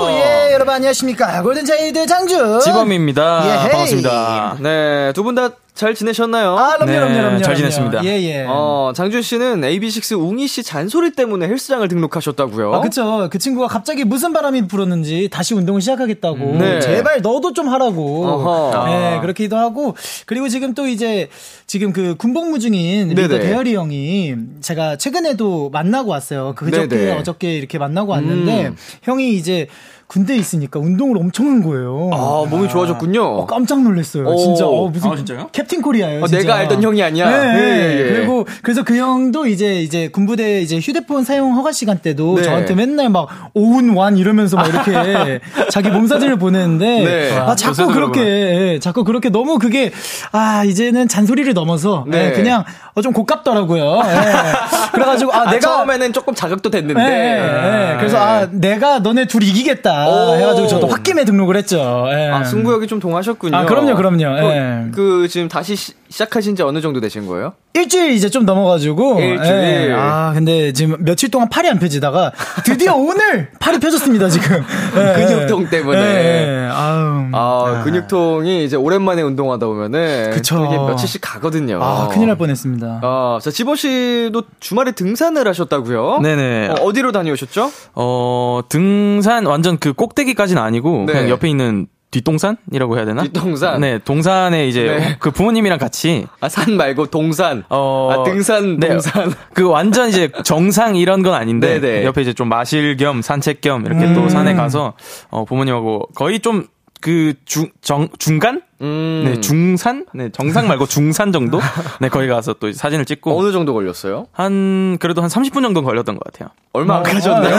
예, 0.53 0.55
여러분 0.55 0.71
안녕하십니까. 0.75 1.41
골든차이드 1.41 2.05
장준. 2.05 2.59
지범입니다. 2.59 3.43
예헤이. 3.43 3.69
반갑습니다. 3.71 4.57
네, 4.61 5.11
두 5.13 5.23
분 5.23 5.33
다 5.33 5.49
잘 5.73 5.95
지내셨나요? 5.95 6.55
아, 6.55 6.75
그럼요, 6.75 6.85
네, 6.91 6.97
그럼요, 6.99 7.13
그럼요. 7.17 7.41
잘 7.41 7.55
지냈습니다. 7.55 8.05
예, 8.05 8.09
예. 8.21 8.45
어, 8.47 8.93
장준 8.95 9.23
씨는 9.23 9.61
AB6 9.61 10.19
웅이 10.19 10.47
씨 10.47 10.61
잔소리 10.61 11.13
때문에 11.13 11.47
헬스장을 11.47 11.87
등록하셨다고요? 11.87 12.75
아, 12.75 12.81
그쵸. 12.81 13.27
그 13.31 13.39
친구가 13.39 13.67
갑자기 13.67 14.03
무슨 14.03 14.33
바람이 14.33 14.67
불었는지 14.67 15.29
다시 15.31 15.55
운동을 15.55 15.81
시작하겠다고. 15.81 16.37
네. 16.59 16.79
제발 16.79 17.21
너도 17.23 17.53
좀 17.53 17.69
하라고. 17.69 18.23
어허. 18.23 18.85
네, 18.85 19.19
그렇기도 19.21 19.57
하고. 19.57 19.95
그리고 20.27 20.47
지금 20.47 20.75
또 20.75 20.87
이제, 20.87 21.29
지금 21.65 21.91
그 21.91 22.13
군복무 22.17 22.59
중인 22.59 23.09
리더. 23.09 23.39
대열이 23.39 23.73
형이 23.73 24.35
제가 24.61 24.97
최근에도 24.97 25.71
만나고 25.71 26.11
왔어요. 26.11 26.53
그저께, 26.55 26.87
네네. 26.87 27.11
어저께 27.17 27.55
이렇게 27.57 27.79
만나고 27.79 28.11
왔는데, 28.11 28.67
음. 28.67 28.75
형이 29.01 29.33
이제 29.33 29.67
군대에 30.13 30.37
있으니까 30.37 30.79
운동을 30.79 31.17
엄청 31.17 31.47
한 31.47 31.63
거예요. 31.63 32.11
아, 32.13 32.45
몸이 32.47 32.69
좋아졌군요. 32.69 33.23
어, 33.23 33.45
깜짝 33.47 33.81
놀랐어요. 33.81 34.27
오. 34.27 34.37
진짜. 34.37 34.67
어, 34.67 34.87
무슨 34.87 35.11
아, 35.11 35.15
진짜요? 35.15 35.49
Captain 35.51 35.81
Korea예요. 35.81 36.21
어, 36.23 36.27
진짜. 36.27 36.43
내가 36.43 36.55
알던 36.57 36.83
형이 36.83 37.01
아니야. 37.01 37.29
네. 37.29 37.59
예, 37.59 37.63
예, 37.63 37.99
예. 37.99 38.13
그리고 38.13 38.45
그래서 38.61 38.83
그 38.83 38.95
형도 38.95 39.47
이제 39.47 39.81
이제 39.81 40.09
군부대 40.09 40.61
이제 40.61 40.77
휴대폰 40.77 41.23
사용 41.23 41.55
허가 41.55 41.71
시간 41.71 41.97
때도 41.97 42.35
네. 42.35 42.43
저한테 42.43 42.75
맨날 42.75 43.09
막 43.09 43.27
오운완 43.55 44.15
이러면서 44.15 44.55
막 44.55 44.67
이렇게 44.67 45.39
자기 45.71 45.89
몸 45.89 46.05
사진을 46.05 46.37
보내는데 46.37 46.85
네. 46.85 47.37
아, 47.39 47.55
자꾸 47.55 47.71
요새도 47.71 47.93
그렇게 47.93 48.21
예, 48.21 48.79
자꾸 48.79 49.03
그렇게 49.03 49.29
너무 49.29 49.57
그게 49.57 49.91
아 50.31 50.63
이제는 50.63 51.07
잔소리를 51.07 51.51
넘어서 51.55 52.05
네. 52.07 52.27
예, 52.27 52.31
그냥 52.33 52.63
어, 52.93 53.01
좀 53.01 53.13
고깝더라고요. 53.13 54.01
예. 54.05 54.91
그래 54.91 55.05
가지고 55.05 55.33
아, 55.33 55.41
아, 55.41 55.45
내가 55.49 55.59
처음에는 55.59 56.13
조금 56.13 56.35
자극도 56.35 56.69
됐는데. 56.69 57.95
그래서 57.97 58.17
아 58.17 58.47
내가 58.51 58.99
너네 58.99 59.25
둘 59.25 59.41
이기겠다 59.41 60.02
오. 60.07 60.35
해가지고 60.35 60.67
저도 60.67 60.87
홧김에 60.87 61.25
등록을 61.25 61.57
했죠. 61.57 62.07
예. 62.11 62.29
아, 62.29 62.43
승부욕이 62.43 62.87
좀 62.87 62.99
동하셨군요. 62.99 63.55
아, 63.55 63.65
그럼요, 63.65 63.95
그럼요. 63.95 64.23
예. 64.23 64.85
그, 64.91 65.21
그 65.21 65.27
지금 65.27 65.47
다시 65.47 65.75
시, 65.75 65.93
시작하신 66.09 66.55
지 66.55 66.63
어느 66.63 66.81
정도 66.81 66.99
되신 66.99 67.27
거예요? 67.27 67.53
일주일 67.75 68.11
이제 68.11 68.29
좀 68.29 68.45
넘어가지고. 68.45 69.19
일주일. 69.19 69.89
예. 69.89 69.93
아, 69.97 70.31
근데 70.33 70.71
지금 70.73 70.95
며칠 70.99 71.31
동안 71.31 71.49
팔이 71.49 71.67
안 71.67 71.79
펴지다가 71.79 72.31
드디어 72.63 72.93
오늘 72.95 73.49
팔이 73.59 73.79
펴졌습니다, 73.79 74.29
지금. 74.29 74.63
예, 74.95 75.13
근육통 75.25 75.69
때문에. 75.69 75.99
예, 75.99 76.65
예. 76.65 76.69
아우. 76.71 77.29
아, 77.31 77.81
근육통이 77.83 78.63
이제 78.63 78.75
오랜만에 78.75 79.23
운동하다 79.23 79.65
보면은 79.65 80.31
그쵸. 80.31 80.57
또 80.57 80.65
이게 80.65 80.77
며칠씩 80.77 81.21
가거든요. 81.21 81.79
아, 81.81 82.07
큰일 82.09 82.27
날 82.27 82.37
뻔했습니다. 82.37 82.99
아, 83.01 83.39
자, 83.41 83.49
지보 83.49 83.75
씨도 83.75 84.43
주말에 84.59 84.91
등산을 84.91 85.47
하셨다고요? 85.47 86.19
네네. 86.19 86.67
어, 86.69 86.73
어디로 86.83 87.11
다녀오셨죠? 87.11 87.71
어, 87.95 88.61
등산 88.69 89.47
완전 89.47 89.79
그 89.79 89.93
꼭대기까지는 89.93 90.61
아니고 90.61 91.05
네. 91.07 91.13
그냥 91.13 91.29
옆에 91.29 91.49
있는 91.49 91.87
뒷동산이라고 92.13 92.97
해야 92.97 93.05
되나? 93.05 93.23
뒷동산? 93.23 93.81
네, 93.81 93.97
동산에 93.97 94.67
이제 94.67 94.83
네. 94.83 95.15
그 95.19 95.31
부모님이랑 95.31 95.79
같이 95.79 96.27
아, 96.39 96.47
산 96.47 96.77
말고 96.77 97.07
동산. 97.07 97.63
어, 97.69 98.09
아, 98.11 98.23
등산, 98.23 98.79
네, 98.79 98.89
동산. 98.89 99.33
그 99.53 99.67
완전 99.67 100.09
이제 100.09 100.29
정상 100.43 100.95
이런 100.95 101.23
건 101.23 101.33
아닌데 101.33 101.79
네네. 101.79 102.05
옆에 102.05 102.21
이제 102.21 102.33
좀 102.33 102.47
마실 102.49 102.95
겸 102.97 103.21
산책 103.21 103.61
겸 103.61 103.85
이렇게 103.85 104.05
음. 104.05 104.13
또 104.13 104.29
산에 104.29 104.53
가서 104.53 104.93
어 105.29 105.45
부모님하고 105.45 106.09
거의 106.15 106.39
좀 106.39 106.67
그 107.03 107.33
중, 107.43 107.67
정, 107.81 108.07
중간? 108.17 108.61
음. 108.81 109.23
네, 109.25 109.39
중산? 109.41 110.05
네, 110.13 110.29
정상 110.31 110.67
말고 110.67 110.85
중산 110.87 111.31
정도? 111.31 111.59
네, 112.01 112.09
거기 112.09 112.27
가서 112.27 112.53
또 112.53 112.71
사진을 112.71 113.05
찍고. 113.05 113.37
어느 113.39 113.51
정도 113.51 113.73
걸렸어요? 113.73 114.25
한, 114.31 114.97
그래도 114.99 115.21
한 115.21 115.29
30분 115.29 115.61
정도 115.61 115.81
걸렸던 115.83 116.17
것 116.17 116.23
같아요. 116.31 116.49
얼마 116.73 116.97
안 116.97 117.03
가셨네요. 117.03 117.55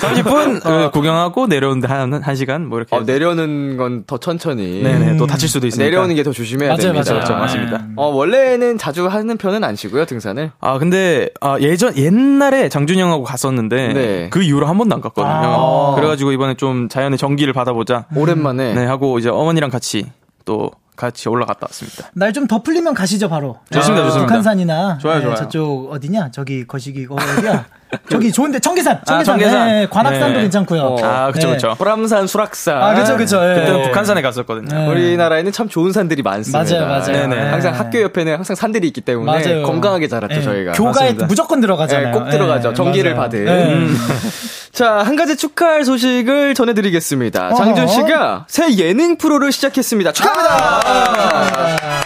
30분 0.00 0.60
그 0.62 0.90
구경하고 0.90 1.46
내려오는데 1.46 1.86
한, 1.88 2.12
한 2.22 2.34
시간? 2.36 2.66
뭐 2.66 2.78
이렇게. 2.78 2.94
어, 2.96 3.00
내려오는 3.00 3.76
건 3.76 3.96
더 4.06 4.18
천천히. 4.18 4.82
네네, 4.82 5.16
또 5.16 5.26
다칠 5.26 5.48
수도 5.48 5.66
있으니까. 5.66 5.84
내려오는 5.84 6.14
게 6.14 6.22
더 6.22 6.32
조심해야 6.32 6.70
맞아요, 6.70 6.92
됩니다. 6.92 7.12
맞아요, 7.14 7.22
맞아요. 7.28 7.40
맞습니다. 7.40 7.84
어, 7.96 8.08
원래는 8.08 8.78
자주 8.78 9.06
하는 9.06 9.36
편은 9.36 9.62
아니시고요, 9.64 10.04
등산을. 10.04 10.50
아, 10.60 10.78
근데, 10.78 11.28
아, 11.40 11.56
예전, 11.60 11.96
옛날에 11.96 12.68
장준이 12.68 13.00
형하고 13.00 13.22
갔었는데, 13.24 13.92
네. 13.94 14.28
그 14.30 14.42
이후로 14.42 14.66
한 14.66 14.76
번도 14.76 14.94
안 14.96 15.00
갔거든요. 15.00 15.34
아. 15.34 15.94
그래가지고 15.96 16.32
이번에 16.32 16.54
좀 16.54 16.88
자연의 16.88 17.16
정기를 17.18 17.52
받아보자. 17.52 18.06
오랜만에. 18.14 18.74
네, 18.74 18.84
하고 18.86 19.18
이제 19.18 19.28
어머니랑 19.28 19.70
같이 19.76 20.06
또 20.46 20.70
같이 20.96 21.28
올라갔다 21.28 21.66
왔습니다. 21.68 22.08
날 22.14 22.32
좀 22.32 22.46
더 22.46 22.62
풀리면 22.62 22.94
가시죠 22.94 23.28
바로. 23.28 23.58
좋습니다, 23.70 24.02
네, 24.04 24.08
좋습니다. 24.08 24.26
북한산이나 24.26 24.96
좋아요, 24.98 25.16
네, 25.18 25.22
좋아요. 25.24 25.36
저쪽 25.36 25.92
어디냐? 25.92 26.30
저기 26.30 26.66
거시기 26.66 27.06
어, 27.10 27.16
어디야? 27.16 27.66
저기 28.10 28.32
좋은데 28.32 28.58
청계산, 28.58 29.00
청계산, 29.06 29.24
청계산. 29.38 29.66
네, 29.68 29.86
관악산도 29.88 30.36
네. 30.36 30.42
괜찮고요. 30.42 30.80
어. 30.80 31.04
아, 31.04 31.30
네. 31.32 31.40
그쵸. 31.54 31.68
호람산, 31.78 32.26
수락산. 32.26 32.82
아, 32.82 32.94
그쵸, 32.94 33.16
그쵸. 33.16 33.36
예. 33.48 33.54
그때는 33.60 33.82
북한산에 33.84 34.22
갔었거든요. 34.22 34.74
네. 34.74 34.86
우리나라에는 34.88 35.52
참 35.52 35.68
좋은 35.68 35.92
산들이 35.92 36.22
많습니다. 36.22 36.58
맞아요, 36.64 36.86
맞아요. 36.88 37.28
네네. 37.28 37.36
네. 37.44 37.50
항상 37.50 37.74
학교 37.74 38.00
옆에는 38.00 38.34
항상 38.34 38.56
산들이 38.56 38.86
있기 38.88 39.02
때문에 39.02 39.30
맞아요. 39.30 39.62
건강하게 39.64 40.08
자랐죠, 40.08 40.34
네. 40.36 40.42
저희가. 40.42 40.72
교가에 40.72 40.92
맞습니다. 41.04 41.26
무조건 41.26 41.60
들어가잖아요. 41.60 42.06
네, 42.06 42.12
꼭 42.18 42.30
들어가죠. 42.30 42.72
네, 42.72 43.02
맞아요. 43.12 43.14
받은. 43.16 43.88
자, 44.76 44.98
한 44.98 45.16
가지 45.16 45.36
축하할 45.38 45.86
소식을 45.86 46.54
전해드리겠습니다. 46.54 47.54
장준 47.54 47.88
씨가 47.88 48.44
새 48.46 48.76
예능 48.76 49.16
프로를 49.16 49.50
시작했습니다. 49.50 50.12
축하합니다! 50.12 50.82
예, 51.72 52.05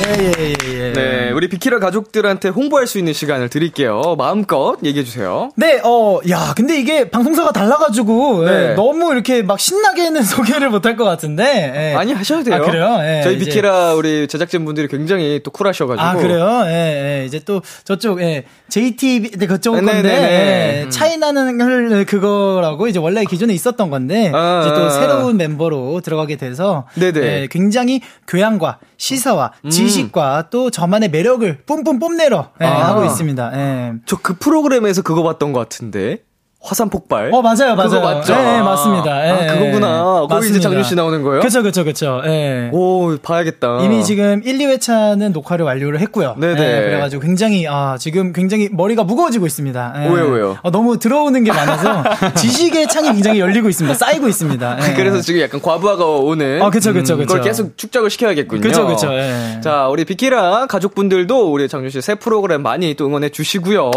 예, 0.00 0.32
예, 0.38 0.54
예. 0.64 0.92
네, 0.92 1.30
우리 1.30 1.48
비키라 1.48 1.78
가족들한테 1.78 2.48
홍보할 2.48 2.86
수 2.86 2.98
있는 2.98 3.12
시간을 3.12 3.48
드릴게요. 3.48 4.14
마음껏 4.16 4.78
얘기해 4.82 5.04
주세요. 5.04 5.50
네, 5.56 5.80
어, 5.84 6.20
야, 6.30 6.54
근데 6.56 6.80
이게 6.80 7.10
방송사가 7.10 7.52
달라가지고, 7.52 8.46
예, 8.46 8.50
네. 8.50 8.74
너무 8.74 9.12
이렇게 9.12 9.42
막 9.42 9.60
신나게는 9.60 10.22
소개를 10.24 10.70
못할 10.70 10.96
것 10.96 11.04
같은데, 11.04 11.92
예. 11.92 11.94
아니, 11.96 12.12
하셔도 12.12 12.44
돼요. 12.44 12.54
아, 12.54 12.60
그래요? 12.60 12.98
예, 13.00 13.20
저희 13.22 13.38
비키라 13.38 13.94
우리 13.94 14.26
제작진 14.26 14.64
분들이 14.64 14.88
굉장히 14.88 15.40
또 15.44 15.50
쿨하셔가지고. 15.50 16.02
아, 16.02 16.14
그래요? 16.14 16.62
예, 16.66 17.20
예. 17.20 17.26
이제 17.26 17.40
또 17.44 17.60
저쪽, 17.84 18.20
예. 18.22 18.44
JTB, 18.68 19.32
네, 19.32 19.46
그쪽 19.46 19.74
네, 19.76 19.82
건데, 19.82 20.02
네, 20.02 20.02
네, 20.02 20.20
네. 20.20 20.84
예, 20.86 20.88
차이나는 20.88 21.58
걸 21.58 22.04
그거라고 22.06 22.86
이제 22.88 22.98
원래 22.98 23.24
기존에 23.24 23.52
있었던 23.52 23.90
건데, 23.90 24.30
아, 24.34 24.62
이제 24.64 24.74
또 24.74 24.86
아, 24.86 24.90
새로운 24.90 25.36
멤버로 25.36 26.00
들어가게 26.00 26.36
돼서, 26.36 26.86
네네. 26.94 27.18
음. 27.18 27.24
예, 27.24 27.48
굉장히 27.50 28.00
교양과 28.26 28.78
시사와 29.00 29.52
지식과 29.68 30.50
또 30.50 30.70
저만의 30.70 31.08
매력을 31.08 31.62
뿜뿜 31.64 31.98
뽐내러 31.98 32.50
예, 32.60 32.66
아. 32.66 32.88
하고 32.88 33.04
있습니다. 33.04 33.52
예. 33.54 33.92
저 34.04 34.18
그 34.22 34.34
프로그램에서 34.38 35.00
그거 35.00 35.22
봤던 35.22 35.52
것 35.54 35.58
같은데. 35.60 36.18
화산 36.62 36.90
폭발. 36.90 37.30
어, 37.32 37.40
맞아요, 37.40 37.74
맞아요. 37.74 37.88
그거 37.88 38.00
맞죠? 38.00 38.34
예, 38.34 38.58
예, 38.58 38.60
맞습니다. 38.60 39.26
예, 39.26 39.30
아, 39.48 39.54
그거구나. 39.54 40.02
거기 40.02 40.24
이제 40.26 40.34
맞습니다. 40.34 40.60
장준 40.60 40.84
씨 40.84 40.94
나오는 40.94 41.22
거예요? 41.22 41.40
그쵸, 41.40 41.62
그쵸, 41.62 41.84
그쵸. 41.84 42.20
예. 42.26 42.68
오, 42.72 43.16
봐야겠다. 43.22 43.80
이미 43.82 44.04
지금 44.04 44.42
1, 44.44 44.58
2회차는 44.58 45.32
녹화를 45.32 45.64
완료를 45.64 46.00
했고요. 46.00 46.34
네네. 46.38 46.60
예, 46.60 46.82
그래가지고 46.84 47.22
굉장히, 47.22 47.66
아, 47.66 47.96
지금 47.98 48.34
굉장히 48.34 48.68
머리가 48.70 49.04
무거워지고 49.04 49.46
있습니다. 49.46 49.94
예. 50.04 50.08
왜요, 50.10 50.24
왜요? 50.26 50.58
어, 50.62 50.70
너무 50.70 50.98
들어오는 50.98 51.42
게 51.44 51.50
많아서 51.50 52.02
지식의 52.36 52.88
창이 52.88 53.08
굉장히 53.14 53.40
열리고 53.40 53.70
있습니다. 53.70 53.96
쌓이고 53.96 54.28
있습니다. 54.28 54.78
예. 54.90 54.92
그래서 55.00 55.22
지금 55.22 55.40
약간 55.40 55.62
과부하가 55.62 56.04
오는. 56.04 56.60
아, 56.60 56.68
그쵸, 56.68 56.92
그쵸. 56.92 57.16
그걸 57.16 57.40
계속 57.40 57.78
축적을 57.78 58.10
시켜야겠군요. 58.10 58.60
그쵸, 58.60 59.08
예. 59.14 59.60
자, 59.64 59.88
우리 59.88 60.04
비키라 60.04 60.66
가족분들도 60.66 61.50
우리 61.52 61.68
장준 61.68 61.88
씨 61.90 62.00
새 62.02 62.14
프로그램 62.16 62.62
많이 62.62 62.94
또 62.94 63.06
응원해 63.06 63.28
주시고요. 63.30 63.90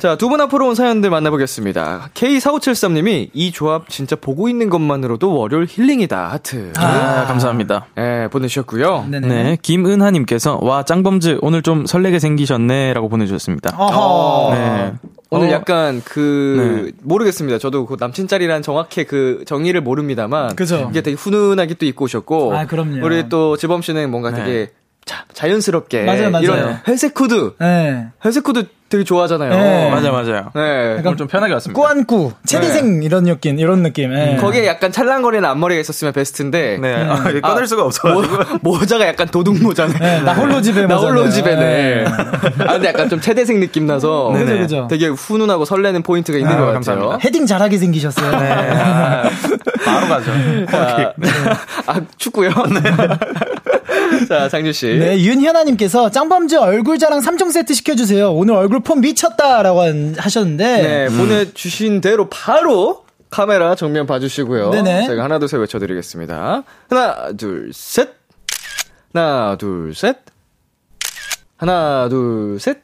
자, 0.00 0.16
두 0.16 0.28
분 0.28 0.40
앞으로 0.42 0.68
온 0.68 0.74
사연들 0.74 1.08
만나보겠습니다. 1.08 1.77
K4573님이 2.14 3.30
이 3.32 3.52
조합 3.52 3.88
진짜 3.88 4.16
보고 4.16 4.48
있는 4.48 4.70
것만으로도 4.70 5.34
월요일 5.36 5.66
힐링이다. 5.68 6.28
하트. 6.30 6.72
아, 6.76 7.24
감사합니다. 7.26 7.86
네, 7.96 8.28
보내주셨고요. 8.28 9.06
네네. 9.10 9.28
네, 9.28 9.56
김은하님께서 9.60 10.60
와 10.62 10.84
짱범즈 10.84 11.38
오늘 11.42 11.62
좀 11.62 11.86
설레게 11.86 12.18
생기셨네 12.18 12.92
라고 12.94 13.08
보내주셨습니다. 13.08 13.76
어허. 13.76 14.54
네. 14.54 14.92
오늘 15.30 15.48
어, 15.48 15.52
약간 15.52 16.00
그 16.04 16.86
네. 16.86 16.92
모르겠습니다. 17.02 17.58
저도 17.58 17.84
그 17.84 17.96
남친 18.00 18.28
짤이란 18.28 18.62
정확히 18.62 19.04
그 19.04 19.44
정의를 19.46 19.82
모릅니다만 19.82 20.56
그죠. 20.56 20.88
이게 20.90 21.02
되게 21.02 21.16
훈훈하게 21.16 21.74
또 21.74 21.84
입고 21.84 22.06
오셨고 22.06 22.56
아, 22.56 22.66
그럼요. 22.66 23.04
우리 23.04 23.28
또 23.28 23.56
지범 23.56 23.82
씨는 23.82 24.10
뭔가 24.10 24.30
네. 24.30 24.36
되게 24.36 24.70
자, 25.08 25.24
자연스럽게 25.32 26.02
맞아요, 26.04 26.30
맞아요. 26.30 26.44
이런 26.44 26.80
회색 26.86 27.18
후드 27.18 27.54
예. 27.62 28.08
회색 28.24 28.46
후드 28.46 28.66
되게 28.90 29.04
좋아하잖아요. 29.04 29.50
네. 29.50 29.90
맞아 29.90 30.10
맞아요. 30.10 30.50
네. 30.54 31.02
오늘 31.04 31.16
좀 31.18 31.26
편하게 31.26 31.52
왔습니다. 31.54 31.78
꾸안꾸, 31.78 32.32
체대생 32.46 33.02
이런 33.02 33.24
느낌, 33.24 33.58
이런 33.58 33.82
느낌. 33.82 34.14
예. 34.14 34.36
거기에 34.36 34.66
약간 34.66 34.90
찰랑거리는 34.92 35.46
앞머리가 35.46 35.78
있었으면 35.80 36.14
베스트인데 36.14 36.78
네, 36.80 36.94
아, 36.94 37.28
이게 37.28 37.40
꺼낼 37.42 37.66
수가 37.66 37.84
없어가지고. 37.84 38.36
모, 38.62 38.76
모자가 38.78 39.06
약간 39.06 39.28
도둑 39.28 39.62
모자네. 39.62 39.92
네, 39.98 40.20
나 40.22 40.32
홀로 40.32 40.62
집에 40.62 40.86
나. 40.86 40.96
홀로 40.96 41.28
집에네. 41.28 41.56
네. 41.56 42.04
아 42.06 42.72
근데 42.72 42.88
약간 42.88 43.10
좀 43.10 43.20
체대생 43.20 43.60
느낌 43.60 43.86
나서 43.86 44.30
그죠, 44.32 44.44
네네. 44.46 44.60
그죠. 44.60 44.86
되게 44.90 45.08
훈훈하고 45.08 45.66
설레는 45.66 46.02
포인트가 46.02 46.38
있는 46.38 46.50
아, 46.50 46.56
것 46.56 46.60
같아요. 46.60 46.72
감사합니다. 46.74 47.18
헤딩 47.24 47.44
잘하게 47.44 47.76
생기셨어요. 47.76 48.30
아, 48.34 49.22
바로 49.84 50.06
가죠. 50.08 50.30
자, 50.70 51.12
아, 51.86 52.00
축구요? 52.16 52.50
자, 54.28 54.48
장준 54.48 54.72
씨. 54.72 54.86
네, 54.86 55.18
윤현아 55.20 55.64
님께서 55.64 56.10
짱범즈 56.10 56.56
얼굴 56.56 56.98
자랑 56.98 57.20
3종 57.20 57.52
세트 57.52 57.74
시켜 57.74 57.94
주세요. 57.94 58.32
오늘 58.32 58.54
얼굴 58.54 58.80
폼 58.80 59.00
미쳤다라고 59.00 59.82
한- 59.82 60.14
하셨는데. 60.18 60.82
네, 60.82 61.08
보내 61.16 61.52
주신 61.52 62.00
대로 62.00 62.28
바로 62.28 63.04
카메라 63.30 63.74
정면 63.74 64.06
봐 64.06 64.18
주시고요. 64.20 64.70
네네. 64.70 65.06
제가 65.06 65.24
하나, 65.24 65.38
둘, 65.38 65.48
셋 65.48 65.58
외쳐 65.60 65.78
드리겠습니다. 65.78 66.62
하나, 66.88 67.32
둘, 67.36 67.70
셋. 67.74 68.08
하나, 69.12 69.56
둘, 69.58 69.94
셋. 69.94 70.16
하나, 71.56 72.08
둘, 72.08 72.58
셋. 72.60 72.78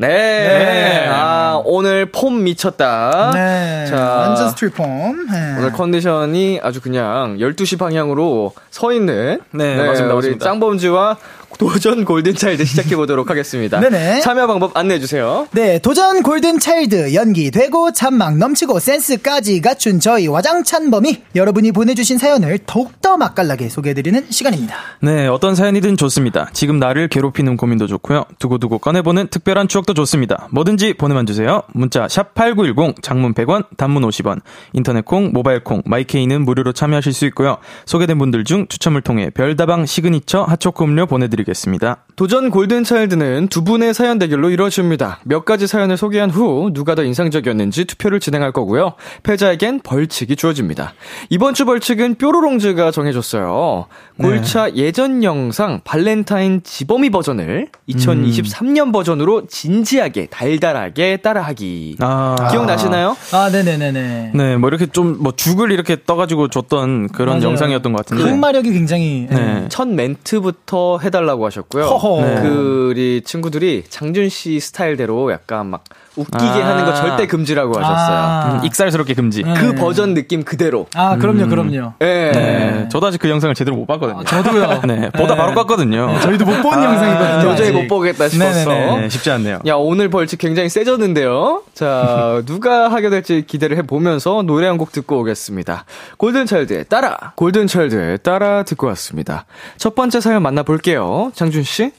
네. 0.00 0.08
네. 0.08 1.06
아, 1.10 1.60
오늘 1.62 2.06
폼 2.06 2.42
미쳤다. 2.42 3.32
네. 3.34 3.84
자, 3.86 4.24
완전 4.28 4.48
스트릿 4.48 4.74
폼. 4.74 5.26
네. 5.30 5.56
오늘 5.58 5.72
컨디션이 5.72 6.58
아주 6.62 6.80
그냥 6.80 7.36
12시 7.36 7.78
방향으로 7.78 8.54
서 8.70 8.92
있는 8.92 9.40
네, 9.50 9.76
맞습니다, 9.76 10.14
우리. 10.14 10.38
짱범즈와 10.38 11.18
도전 11.58 12.04
골든차일드 12.04 12.64
시작해 12.64 12.96
보도록 12.96 13.30
하겠습니다. 13.30 13.80
네네. 13.80 14.20
참여 14.20 14.46
방법 14.46 14.76
안내해 14.76 15.00
주세요. 15.00 15.46
네, 15.52 15.78
도전 15.78 16.22
골든 16.22 16.58
차일드 16.58 17.14
연기 17.14 17.50
되고 17.50 17.92
잔망 17.92 18.38
넘치고 18.38 18.78
센스까지 18.78 19.60
갖춘 19.60 20.00
저희 20.00 20.26
와장찬범이 20.26 21.22
여러분이 21.34 21.72
보내주신 21.72 22.18
사연을 22.18 22.60
더욱더 22.66 23.16
맛깔나게 23.16 23.68
소개해드리는 23.68 24.26
시간입니다. 24.30 24.76
네, 25.02 25.26
어떤 25.26 25.54
사연이든 25.54 25.96
좋습니다. 25.96 26.48
지금 26.52 26.78
나를 26.78 27.08
괴롭히는 27.08 27.56
고민도 27.56 27.86
좋고요. 27.86 28.24
두고두고 28.38 28.78
꺼내보는 28.78 29.28
특별한 29.28 29.68
추억도 29.68 29.94
좋습니다. 29.94 30.48
뭐든지 30.52 30.94
보내만 30.94 31.26
주세요. 31.26 31.62
문자 31.72 32.06
샵 32.08 32.34
#8910 32.34 33.02
장문 33.02 33.34
100원, 33.34 33.64
단문 33.76 34.02
50원. 34.02 34.40
인터넷 34.72 35.04
콩, 35.04 35.32
모바일 35.32 35.64
콩, 35.64 35.82
My 35.84 36.01
K는 36.01 36.44
무료로 36.44 36.72
참여하실 36.72 37.12
수 37.12 37.26
있고요. 37.26 37.58
소개된 37.86 38.18
분들 38.18 38.44
중 38.44 38.66
추첨을 38.68 39.02
통해 39.02 39.30
별다방 39.30 39.86
시그니처 39.86 40.44
핫초코 40.44 40.84
음료 40.84 41.06
보내드 41.06 41.36
리겠습니다. 41.40 42.04
도전 42.20 42.50
골든차일드는 42.50 43.48
두 43.48 43.64
분의 43.64 43.94
사연 43.94 44.18
대결로 44.18 44.50
이루어집니다. 44.50 45.20
몇 45.24 45.46
가지 45.46 45.66
사연을 45.66 45.96
소개한 45.96 46.28
후 46.28 46.70
누가 46.74 46.94
더 46.94 47.02
인상적이었는지 47.02 47.86
투표를 47.86 48.20
진행할 48.20 48.52
거고요. 48.52 48.92
패자에겐 49.22 49.80
벌칙이 49.80 50.36
주어집니다. 50.36 50.92
이번 51.30 51.54
주 51.54 51.64
벌칙은 51.64 52.16
뾰로롱즈가 52.16 52.90
정해줬어요. 52.90 53.86
골차 54.20 54.74
예전 54.74 55.24
영상 55.24 55.80
발렌타인 55.82 56.60
지범이 56.62 57.08
버전을 57.08 57.68
2023년 57.88 58.92
버전으로 58.92 59.46
진지하게 59.46 60.26
달달하게 60.26 61.16
따라하기. 61.18 61.96
아, 62.00 62.36
기억나시나요? 62.50 63.16
아, 63.32 63.48
네네네네. 63.50 64.32
네, 64.34 64.56
뭐 64.58 64.68
이렇게 64.68 64.84
좀 64.84 65.16
뭐 65.20 65.32
죽을 65.34 65.72
이렇게 65.72 65.96
떠가지고 66.04 66.48
줬던 66.48 67.08
그런 67.08 67.36
맞아요. 67.38 67.48
영상이었던 67.48 67.92
것그 67.92 68.10
같은데. 68.10 68.30
흑마력이 68.30 68.72
굉장히. 68.72 69.26
예. 69.30 69.34
네. 69.34 69.66
첫 69.70 69.88
멘트부터 69.88 70.98
해달라고 70.98 71.46
하셨고요. 71.46 71.84
허허. 71.84 72.09
네. 72.18 72.42
그 72.42 72.88
우리 72.90 73.22
친구들이 73.22 73.84
장준 73.88 74.28
씨 74.28 74.58
스타일대로 74.58 75.30
약간 75.32 75.66
막 75.66 75.84
웃기게 76.16 76.44
아. 76.44 76.68
하는 76.68 76.84
거 76.84 76.94
절대 76.94 77.26
금지라고 77.26 77.78
하셨어요. 77.78 78.16
아. 78.18 78.58
음, 78.60 78.64
익살스럽게 78.66 79.14
금지. 79.14 79.42
네. 79.44 79.54
그 79.54 79.74
버전 79.74 80.14
느낌 80.14 80.42
그대로. 80.42 80.86
아, 80.94 81.16
그럼요, 81.16 81.46
그럼요. 81.48 81.92
예. 82.00 82.32
네, 82.34 82.88
저도 82.90 83.06
아직 83.06 83.18
그 83.18 83.28
영상을 83.30 83.54
제대로 83.54 83.76
못 83.76 83.86
봤거든요. 83.86 84.24
저도요. 84.24 84.82
네, 84.88 85.10
보다 85.10 85.36
바로 85.36 85.52
껐거든요. 85.52 86.20
저희도 86.20 86.44
못 86.44 86.60
본 86.62 86.82
영상이거든요. 86.82 87.42
도저히. 87.42 87.70
못 87.70 87.86
보겠다 87.88 88.28
싶었어. 88.28 88.70
네네네. 88.70 89.00
네, 89.02 89.08
쉽지 89.08 89.30
않네요. 89.30 89.60
야, 89.66 89.74
오늘 89.74 90.10
벌칙 90.10 90.38
굉장히 90.40 90.68
세졌는데요. 90.68 91.62
자, 91.74 92.42
누가 92.46 92.90
하게 92.90 93.08
될지 93.10 93.44
기대를 93.46 93.76
해보면서 93.78 94.42
노래 94.42 94.66
한 94.66 94.76
곡 94.80 94.92
듣고 94.92 95.20
오겠습니다. 95.20 95.84
골든차일드의 96.16 96.86
따라! 96.88 97.32
골든차일드의 97.36 98.18
따라 98.22 98.62
듣고 98.62 98.86
왔습니다. 98.88 99.44
첫 99.76 99.94
번째 99.94 100.20
사연 100.20 100.42
만나볼게요. 100.42 101.32
장준씨? 101.34 101.92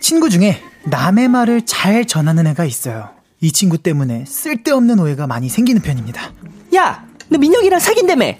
친구 0.00 0.30
중에 0.30 0.60
남의 0.84 1.28
말을 1.28 1.66
잘 1.66 2.04
전하는 2.06 2.46
애가 2.48 2.64
있어요. 2.64 3.10
이 3.40 3.52
친구 3.52 3.78
때문에 3.78 4.24
쓸데없는 4.26 4.98
오해가 4.98 5.26
많이 5.26 5.48
생기는 5.48 5.80
편입니다. 5.80 6.32
야, 6.74 7.04
너 7.28 7.38
민혁이랑 7.38 7.80
사귄다며? 7.80 8.34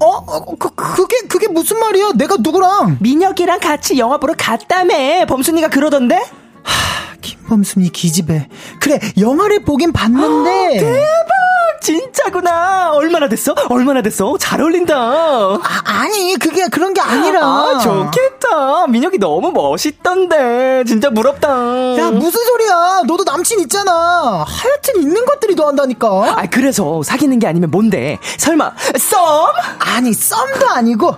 어? 0.00 0.06
어, 0.06 0.56
그, 0.56 0.70
그게, 0.74 1.20
그게 1.28 1.48
무슨 1.48 1.78
말이야? 1.78 2.12
내가 2.16 2.36
누구랑? 2.38 2.98
민혁이랑 3.00 3.60
같이 3.60 3.98
영화 3.98 4.18
보러 4.18 4.34
갔다며? 4.36 5.24
범순이가 5.26 5.68
그러던데? 5.68 6.20
김범순이 7.20 7.90
기집애. 7.90 8.48
그래, 8.80 8.98
영화를 9.18 9.64
보긴 9.64 9.92
봤는데. 9.92 10.78
대박! 10.80 11.28
진짜구나. 11.84 12.92
얼마나 12.94 13.28
됐어? 13.28 13.54
얼마나 13.68 14.00
됐어? 14.00 14.38
잘 14.38 14.58
어울린다. 14.62 14.96
아, 14.96 15.60
아니, 15.84 16.34
그게 16.36 16.66
그런 16.68 16.94
게 16.94 17.02
아니라. 17.02 17.44
아, 17.44 17.78
좋겠다. 17.78 18.86
민혁이 18.86 19.18
너무 19.18 19.52
멋있던데. 19.52 20.84
진짜 20.86 21.10
부럽다. 21.10 21.48
야, 21.98 22.10
무슨 22.10 22.42
소리야. 22.42 23.02
너도 23.06 23.24
남친 23.24 23.60
있잖아. 23.60 24.46
하여튼 24.48 25.02
있는 25.02 25.26
것들이 25.26 25.54
너 25.54 25.66
한다니까. 25.68 26.08
아, 26.38 26.46
그래서 26.50 27.02
사귀는 27.02 27.38
게 27.38 27.46
아니면 27.46 27.70
뭔데? 27.70 28.18
설마, 28.38 28.72
썸? 28.98 29.52
아니, 29.78 30.14
썸도 30.14 30.66
아니고. 30.70 31.08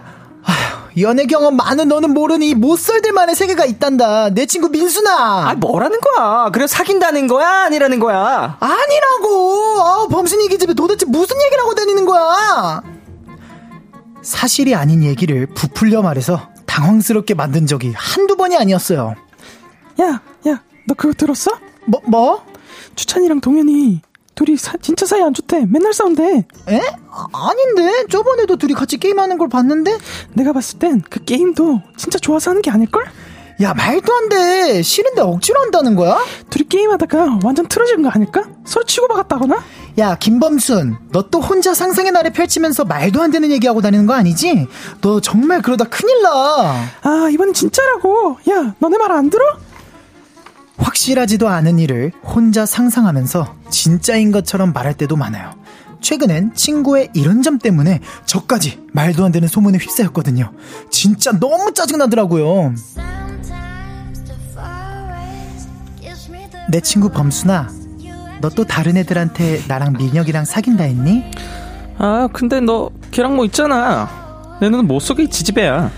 아휴, 0.44 0.86
연애 0.98 1.26
경험 1.26 1.56
많은 1.56 1.88
너는 1.88 2.14
모르니 2.14 2.54
못설들만의 2.54 3.35
세계가 3.35 3.66
있단다. 3.66 4.30
내 4.30 4.46
친구 4.46 4.70
민수나. 4.70 5.50
아, 5.50 5.54
뭐라는 5.54 6.00
거야? 6.00 6.50
그래 6.50 6.66
사귄다는 6.66 7.26
거야? 7.26 7.64
아니라는 7.64 8.00
거야? 8.00 8.56
아니라고! 8.59 9.82
아, 9.82 10.06
범순이 10.09 10.48
기집애 10.48 10.72
도대체 10.72 11.04
무슨 11.06 11.37
얘기를 11.42 11.62
하고 11.62 11.74
다니는 11.74 12.06
거야? 12.06 12.82
사실이 14.22 14.74
아닌 14.74 15.02
얘기를 15.04 15.46
부풀려 15.46 16.00
말해서 16.00 16.48
당황스럽게 16.64 17.35
만든 17.35 17.66
적이 17.66 17.92
한두 17.94 18.37
번이 18.37 18.56
아니었어요. 18.56 19.14
야, 20.00 20.22
야, 20.48 20.62
너 20.87 20.94
그거 20.94 21.12
들었어? 21.12 21.50
뭐, 21.85 22.00
뭐? 22.06 22.44
추찬이랑 22.96 23.40
동현이 23.40 24.00
둘이 24.37 24.57
사- 24.59 24.77
진짜 24.81 25.07
사이 25.07 25.22
안 25.22 25.33
좋대. 25.35 25.64
맨날 25.66 25.92
싸운대. 25.94 26.44
에? 26.68 26.81
아, 27.11 27.27
아닌데? 27.33 28.05
저번에도 28.11 28.57
둘이 28.57 28.75
같이 28.75 28.99
게임하는 28.99 29.38
걸 29.38 29.49
봤는데? 29.49 29.96
내가 30.35 30.53
봤을 30.53 30.79
땐 30.79 31.03
그 31.11 31.25
게임도 31.25 31.81
진짜 31.96 32.18
좋아서 32.18 32.51
하는 32.51 32.61
게 32.62 32.70
아닐걸? 32.70 33.05
야, 33.62 33.72
말도 33.72 34.14
안 34.14 34.29
돼. 34.29 34.83
싫은데 34.83 35.22
억지로 35.22 35.59
한다는 35.62 35.96
거야? 35.96 36.18
둘이 36.51 36.68
게임하다가 36.68 37.38
완전 37.42 37.66
틀어진 37.66 38.03
거 38.03 38.11
아닐까? 38.11 38.44
서로 38.66 38.85
치고받았다거나? 38.85 39.64
야, 39.99 40.14
김범순. 40.16 40.99
너 41.12 41.22
또 41.31 41.40
혼자 41.40 41.72
상상의 41.72 42.12
나래 42.12 42.31
펼치면서 42.31 42.85
말도 42.85 43.22
안 43.22 43.31
되는 43.31 43.51
얘기하고 43.51 43.81
다니는 43.81 44.05
거 44.05 44.12
아니지? 44.12 44.68
너 45.01 45.20
정말 45.20 45.62
그러다 45.62 45.87
큰일 45.87 46.22
나. 46.22 46.85
아, 47.01 47.29
이번엔 47.33 47.55
진짜라고. 47.55 48.37
야, 48.51 48.75
너네 48.79 48.99
말 48.99 49.11
안 49.12 49.31
들어? 49.31 49.42
확실하지도 50.78 51.48
않은 51.48 51.78
일을 51.78 52.12
혼자 52.22 52.66
상상하면서 52.66 53.54
진짜인 53.70 54.30
것처럼 54.30 54.72
말할 54.72 54.94
때도 54.94 55.16
많아요. 55.16 55.50
최근엔 56.00 56.54
친구의 56.54 57.08
이런 57.14 57.42
점 57.42 57.58
때문에 57.58 58.00
저까지 58.26 58.80
말도 58.92 59.24
안 59.24 59.32
되는 59.32 59.48
소문에 59.48 59.78
휩싸였거든요. 59.78 60.52
진짜 60.90 61.32
너무 61.38 61.72
짜증나더라고요. 61.72 62.74
내 66.68 66.80
친구 66.80 67.10
범수나, 67.10 67.68
너 68.40 68.50
또 68.50 68.64
다른 68.64 68.96
애들한테 68.96 69.62
나랑 69.68 69.94
민혁이랑 69.94 70.44
사귄다 70.44 70.84
했니? 70.84 71.24
아, 71.98 72.28
근데 72.32 72.60
너 72.60 72.90
걔랑 73.10 73.34
뭐 73.36 73.44
있잖아. 73.46 74.58
내 74.60 74.68
눈은 74.68 74.86
못 74.86 75.00
속이 75.00 75.28
지지배야. 75.30 75.90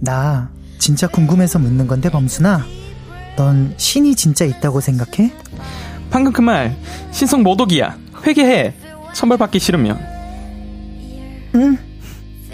나 0.00 0.50
진짜 0.78 1.06
궁금해서 1.06 1.58
묻는 1.58 1.86
건데 1.86 2.10
범수나, 2.10 2.64
넌 3.36 3.74
신이 3.76 4.14
진짜 4.14 4.44
있다고 4.44 4.80
생각해? 4.80 5.32
방금 6.10 6.32
그 6.32 6.42
말 6.42 6.76
신성 7.10 7.42
모독이야. 7.42 7.96
회개해. 8.26 8.74
선발 9.14 9.38
받기 9.38 9.58
싫으면. 9.58 9.98
응. 11.54 11.78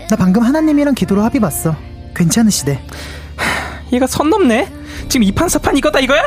나 0.09 0.17
방금 0.17 0.43
하나님이랑 0.43 0.95
기도로 0.95 1.23
합의 1.23 1.41
봤어. 1.41 1.75
괜찮으시대. 2.15 2.81
얘가 3.93 4.07
선 4.07 4.31
넘네. 4.31 4.73
지금 5.09 5.25
이판사판 5.25 5.77
이거다 5.77 6.01
이거야? 6.01 6.23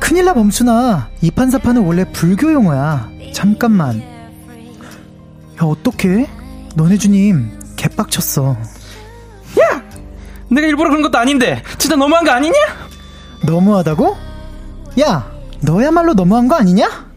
큰일 0.00 0.24
나 0.24 0.34
범순아 0.34 1.10
이판사판은 1.20 1.82
원래 1.82 2.04
불교 2.10 2.52
용어야 2.52 3.08
잠깐만 3.32 4.00
야 4.00 5.60
어떡해 5.60 6.28
너네 6.74 6.96
주님 6.98 7.56
개빡쳤어 7.76 8.56
내가 10.50 10.66
일부러 10.66 10.90
그런 10.90 11.02
것도 11.02 11.16
아닌데 11.18 11.62
진짜 11.78 11.94
너무한 11.94 12.24
거 12.24 12.32
아니냐? 12.32 12.52
너무하다고? 13.44 14.16
야 15.00 15.30
너야말로 15.60 16.14
너무한 16.14 16.48
거 16.48 16.54
아니냐? 16.56 17.10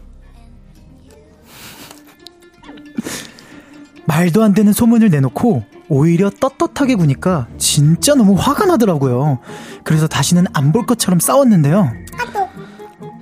말도 4.06 4.42
안 4.42 4.54
되는 4.54 4.72
소문을 4.72 5.10
내놓고 5.10 5.64
오히려 5.88 6.30
떳떳하게 6.30 6.94
구니까 6.94 7.48
진짜 7.58 8.14
너무 8.14 8.34
화가 8.34 8.64
나더라고요 8.66 9.40
그래서 9.84 10.06
다시는 10.06 10.46
안 10.52 10.72
볼 10.72 10.86
것처럼 10.86 11.18
싸웠는데요 11.20 11.90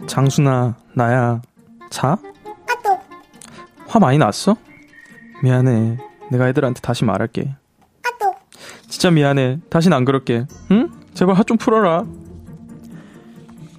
장순아 0.07 0.77
나야 0.95 1.41
자? 1.91 2.19
화 3.87 3.99
많이 3.99 4.19
났어? 4.19 4.57
미안해 5.43 5.99
내가 6.31 6.49
애들한테 6.49 6.81
다시 6.81 7.05
말할게 7.05 7.55
진짜 8.89 9.11
미안해 9.11 9.59
다신 9.71 9.93
안 9.93 10.05
그럴게 10.05 10.47
응? 10.71 10.91
제발 11.15 11.35
화 11.37 11.43
좀 11.43 11.57
풀어라 11.57 12.05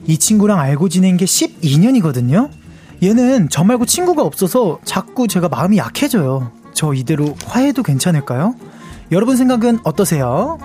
이 0.08 0.18
친구랑 0.18 0.60
알고 0.60 0.90
지낸 0.90 1.18
게 1.18 1.26
12년이거든요? 1.26 2.50
얘는 3.04 3.50
저 3.50 3.64
말고 3.64 3.86
친구가 3.86 4.22
없어서 4.24 4.80
자꾸 4.86 5.28
제가 5.28 5.50
마음이 5.50 5.78
약해져요. 5.78 6.52
저 6.74 6.94
이대로 6.94 7.36
화해도 7.46 7.84
괜찮을까요? 7.84 8.56
여러분 9.12 9.36
생각은 9.38 9.80
어떠세요? 9.84 10.58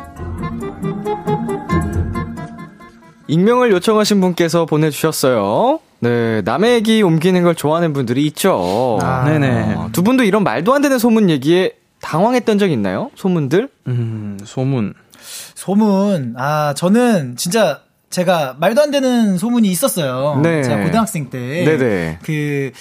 익명을 3.29 3.71
요청하신 3.71 4.21
분께서 4.21 4.67
보내주셨어요. 4.67 5.81
네, 6.01 6.43
남의 6.43 6.75
얘기 6.75 7.03
옮기는 7.03 7.43
걸 7.43 7.55
좋아하는 7.55 7.93
분들이 7.93 8.27
있죠. 8.27 8.99
아. 9.03 9.25
네네. 9.25 9.75
어, 9.75 9.89
두 9.93 10.03
분도 10.03 10.25
이런 10.25 10.43
말도 10.43 10.75
안 10.75 10.83
되는 10.83 10.99
소문 10.99 11.31
얘기에 11.31 11.75
당황했던 12.01 12.59
적 12.59 12.71
있나요? 12.71 13.11
소문들? 13.15 13.69
음 13.87 14.39
소문 14.45 14.95
소문, 15.55 16.35
아, 16.39 16.73
저는 16.75 17.37
진짜 17.37 17.83
제가 18.15 18.57
말도 18.59 18.83
안 18.83 18.91
되는 18.91 19.39
소문이 19.39 19.69
있었어요. 19.69 20.41
네. 20.43 20.63
제가 20.65 20.83
고등학생 20.83 21.31
때. 21.31 21.65
네네. 21.65 22.19
그, 22.23 22.73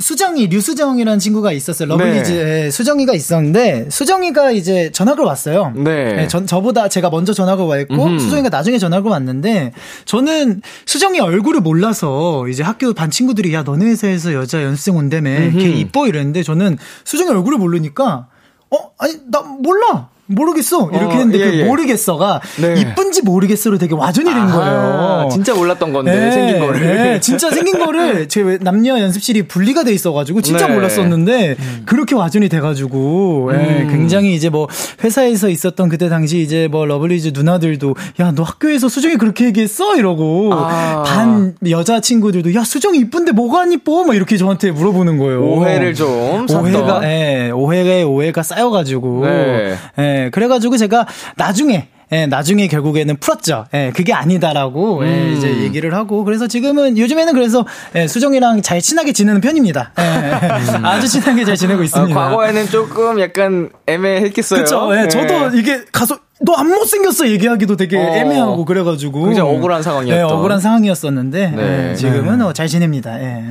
수정이, 0.00 0.48
류수정이라는 0.48 1.18
친구가 1.18 1.52
있었어요. 1.52 1.86
러블리즈에 1.90 2.70
수정이가 2.70 3.14
있었는데, 3.14 3.88
수정이가 3.90 4.50
이제 4.50 4.90
전학을 4.92 5.24
왔어요. 5.24 5.72
네. 5.76 6.14
네, 6.14 6.26
전, 6.28 6.46
저보다 6.46 6.88
제가 6.88 7.10
먼저 7.10 7.32
전학을 7.32 7.64
와 7.66 7.78
있고, 7.80 8.06
음흠. 8.06 8.18
수정이가 8.18 8.48
나중에 8.48 8.78
전학을 8.78 9.10
왔는데, 9.10 9.72
저는 10.06 10.62
수정이 10.86 11.20
얼굴을 11.20 11.60
몰라서, 11.60 12.48
이제 12.48 12.62
학교 12.62 12.92
반 12.92 13.10
친구들이, 13.10 13.52
야, 13.54 13.62
너네 13.62 13.84
회사에서 13.84 14.32
여자 14.32 14.62
연습생 14.62 14.96
온다며, 14.96 15.30
걔 15.52 15.68
이뻐 15.68 16.08
이랬는데, 16.08 16.42
저는 16.42 16.78
수정이 17.04 17.30
얼굴을 17.30 17.58
모르니까, 17.58 18.26
어? 18.70 18.76
아니, 18.98 19.14
나 19.30 19.42
몰라! 19.42 20.08
모르겠어! 20.30 20.88
이렇게 20.90 21.04
어, 21.06 21.10
했는데, 21.10 21.38
예, 21.40 21.50
그 21.50 21.56
예. 21.58 21.64
모르겠어가, 21.64 22.40
네. 22.60 22.74
이쁜지 22.80 23.22
모르겠어로 23.22 23.78
되게 23.78 23.94
와전이 23.94 24.28
된 24.28 24.46
거예요. 24.46 25.26
아, 25.26 25.28
진짜 25.30 25.54
몰랐던 25.54 25.92
건데, 25.92 26.12
네, 26.18 26.32
생긴 26.32 26.60
거를. 26.60 26.80
네, 26.80 27.20
진짜 27.20 27.50
생긴 27.50 27.78
거를 27.78 28.28
제외 28.28 28.58
남녀 28.60 28.98
연습실이 28.98 29.42
분리가 29.48 29.84
돼 29.84 29.92
있어가지고 29.92 30.40
진짜 30.42 30.66
네. 30.66 30.74
몰랐었는데 30.74 31.56
그렇게 31.86 32.14
와전이 32.14 32.48
돼가지고 32.48 33.50
예, 33.52 33.56
음. 33.56 33.88
굉장히 33.90 34.34
이제 34.34 34.48
뭐 34.48 34.66
회사에서 35.04 35.48
있었던 35.48 35.88
그때 35.88 36.08
당시 36.08 36.40
이제 36.40 36.68
뭐 36.70 36.84
러블리즈 36.86 37.32
누나들도 37.34 37.94
야 38.20 38.30
너 38.32 38.44
학교에서 38.44 38.88
수정이 38.88 39.16
그렇게 39.16 39.46
얘기했어 39.46 39.96
이러고 39.96 40.50
아. 40.54 41.02
반 41.04 41.54
여자 41.68 42.00
친구들도 42.00 42.54
야 42.54 42.62
수정이 42.62 42.98
이쁜데 42.98 43.32
뭐가 43.32 43.62
안 43.62 43.72
이뻐 43.72 44.04
막 44.04 44.14
이렇게 44.14 44.36
저한테 44.36 44.70
물어보는 44.70 45.18
거예요. 45.18 45.42
오해를 45.44 45.94
좀. 45.94 46.46
오해가 46.48 47.00
예, 47.04 47.50
오해에 47.50 48.02
오해가 48.04 48.42
쌓여가지고 48.42 49.24
네. 49.26 49.74
예, 50.26 50.30
그래가지고 50.30 50.76
제가 50.76 51.06
나중에 51.36 51.88
예, 52.12 52.26
나중에 52.26 52.66
결국에는 52.66 53.16
풀었죠. 53.18 53.66
예, 53.72 53.92
그게 53.94 54.12
아니다라고 54.12 55.06
예, 55.06 55.08
음. 55.08 55.34
이제 55.36 55.48
얘기를 55.62 55.94
하고 55.94 56.24
그래서 56.24 56.48
지금은 56.48 56.98
요즘에는 56.98 57.32
그래서 57.34 57.64
예, 57.94 58.08
수정이랑 58.08 58.62
잘 58.62 58.80
친하게 58.80 59.12
지내는 59.12 59.40
편입니다. 59.40 59.92
예, 59.98 60.02
아주 60.82 61.06
친하게 61.06 61.44
잘 61.44 61.56
지내고 61.56 61.82
아, 61.82 61.84
있습니다. 61.84 62.14
과거에는 62.14 62.66
조금 62.68 63.20
약간 63.20 63.70
애매했겠어요. 63.86 64.60
그쵸. 64.60 64.90
예, 64.92 65.02
네. 65.02 65.08
저도 65.08 65.56
이게 65.56 65.84
가서 65.92 66.18
너안 66.40 66.68
못생겼어 66.70 67.28
얘기하기도 67.28 67.76
되게 67.76 67.96
어. 67.98 68.00
애매하고 68.00 68.64
그래가지고 68.64 69.26
굉장히 69.26 69.54
억울한 69.54 69.82
상황이었던. 69.82 70.18
예, 70.18 70.22
억울한 70.32 70.58
상황이었었는데 70.58 71.50
네. 71.50 71.90
예, 71.90 71.94
지금은 71.94 72.42
어, 72.42 72.52
잘 72.52 72.66
지냅니다. 72.66 73.20
예. 73.20 73.44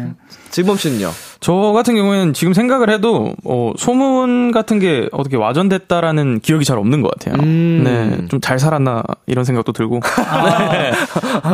지범 0.49 0.75
씨는요? 0.75 1.11
저 1.41 1.53
같은 1.73 1.95
경우에는 1.95 2.33
지금 2.33 2.53
생각을 2.53 2.89
해도 2.89 3.33
어, 3.45 3.71
소문 3.77 4.51
같은 4.51 4.79
게 4.79 5.07
어떻게 5.13 5.37
와전됐다라는 5.37 6.41
기억이 6.41 6.65
잘 6.65 6.77
없는 6.77 7.01
것 7.01 7.11
같아요. 7.17 7.41
음. 7.41 7.81
네, 7.85 8.27
좀 8.27 8.39
잘 8.41 8.57
살았나 8.59 9.03
이런 9.27 9.45
생각도 9.45 9.71
들고. 9.73 9.99
네. 10.01 10.91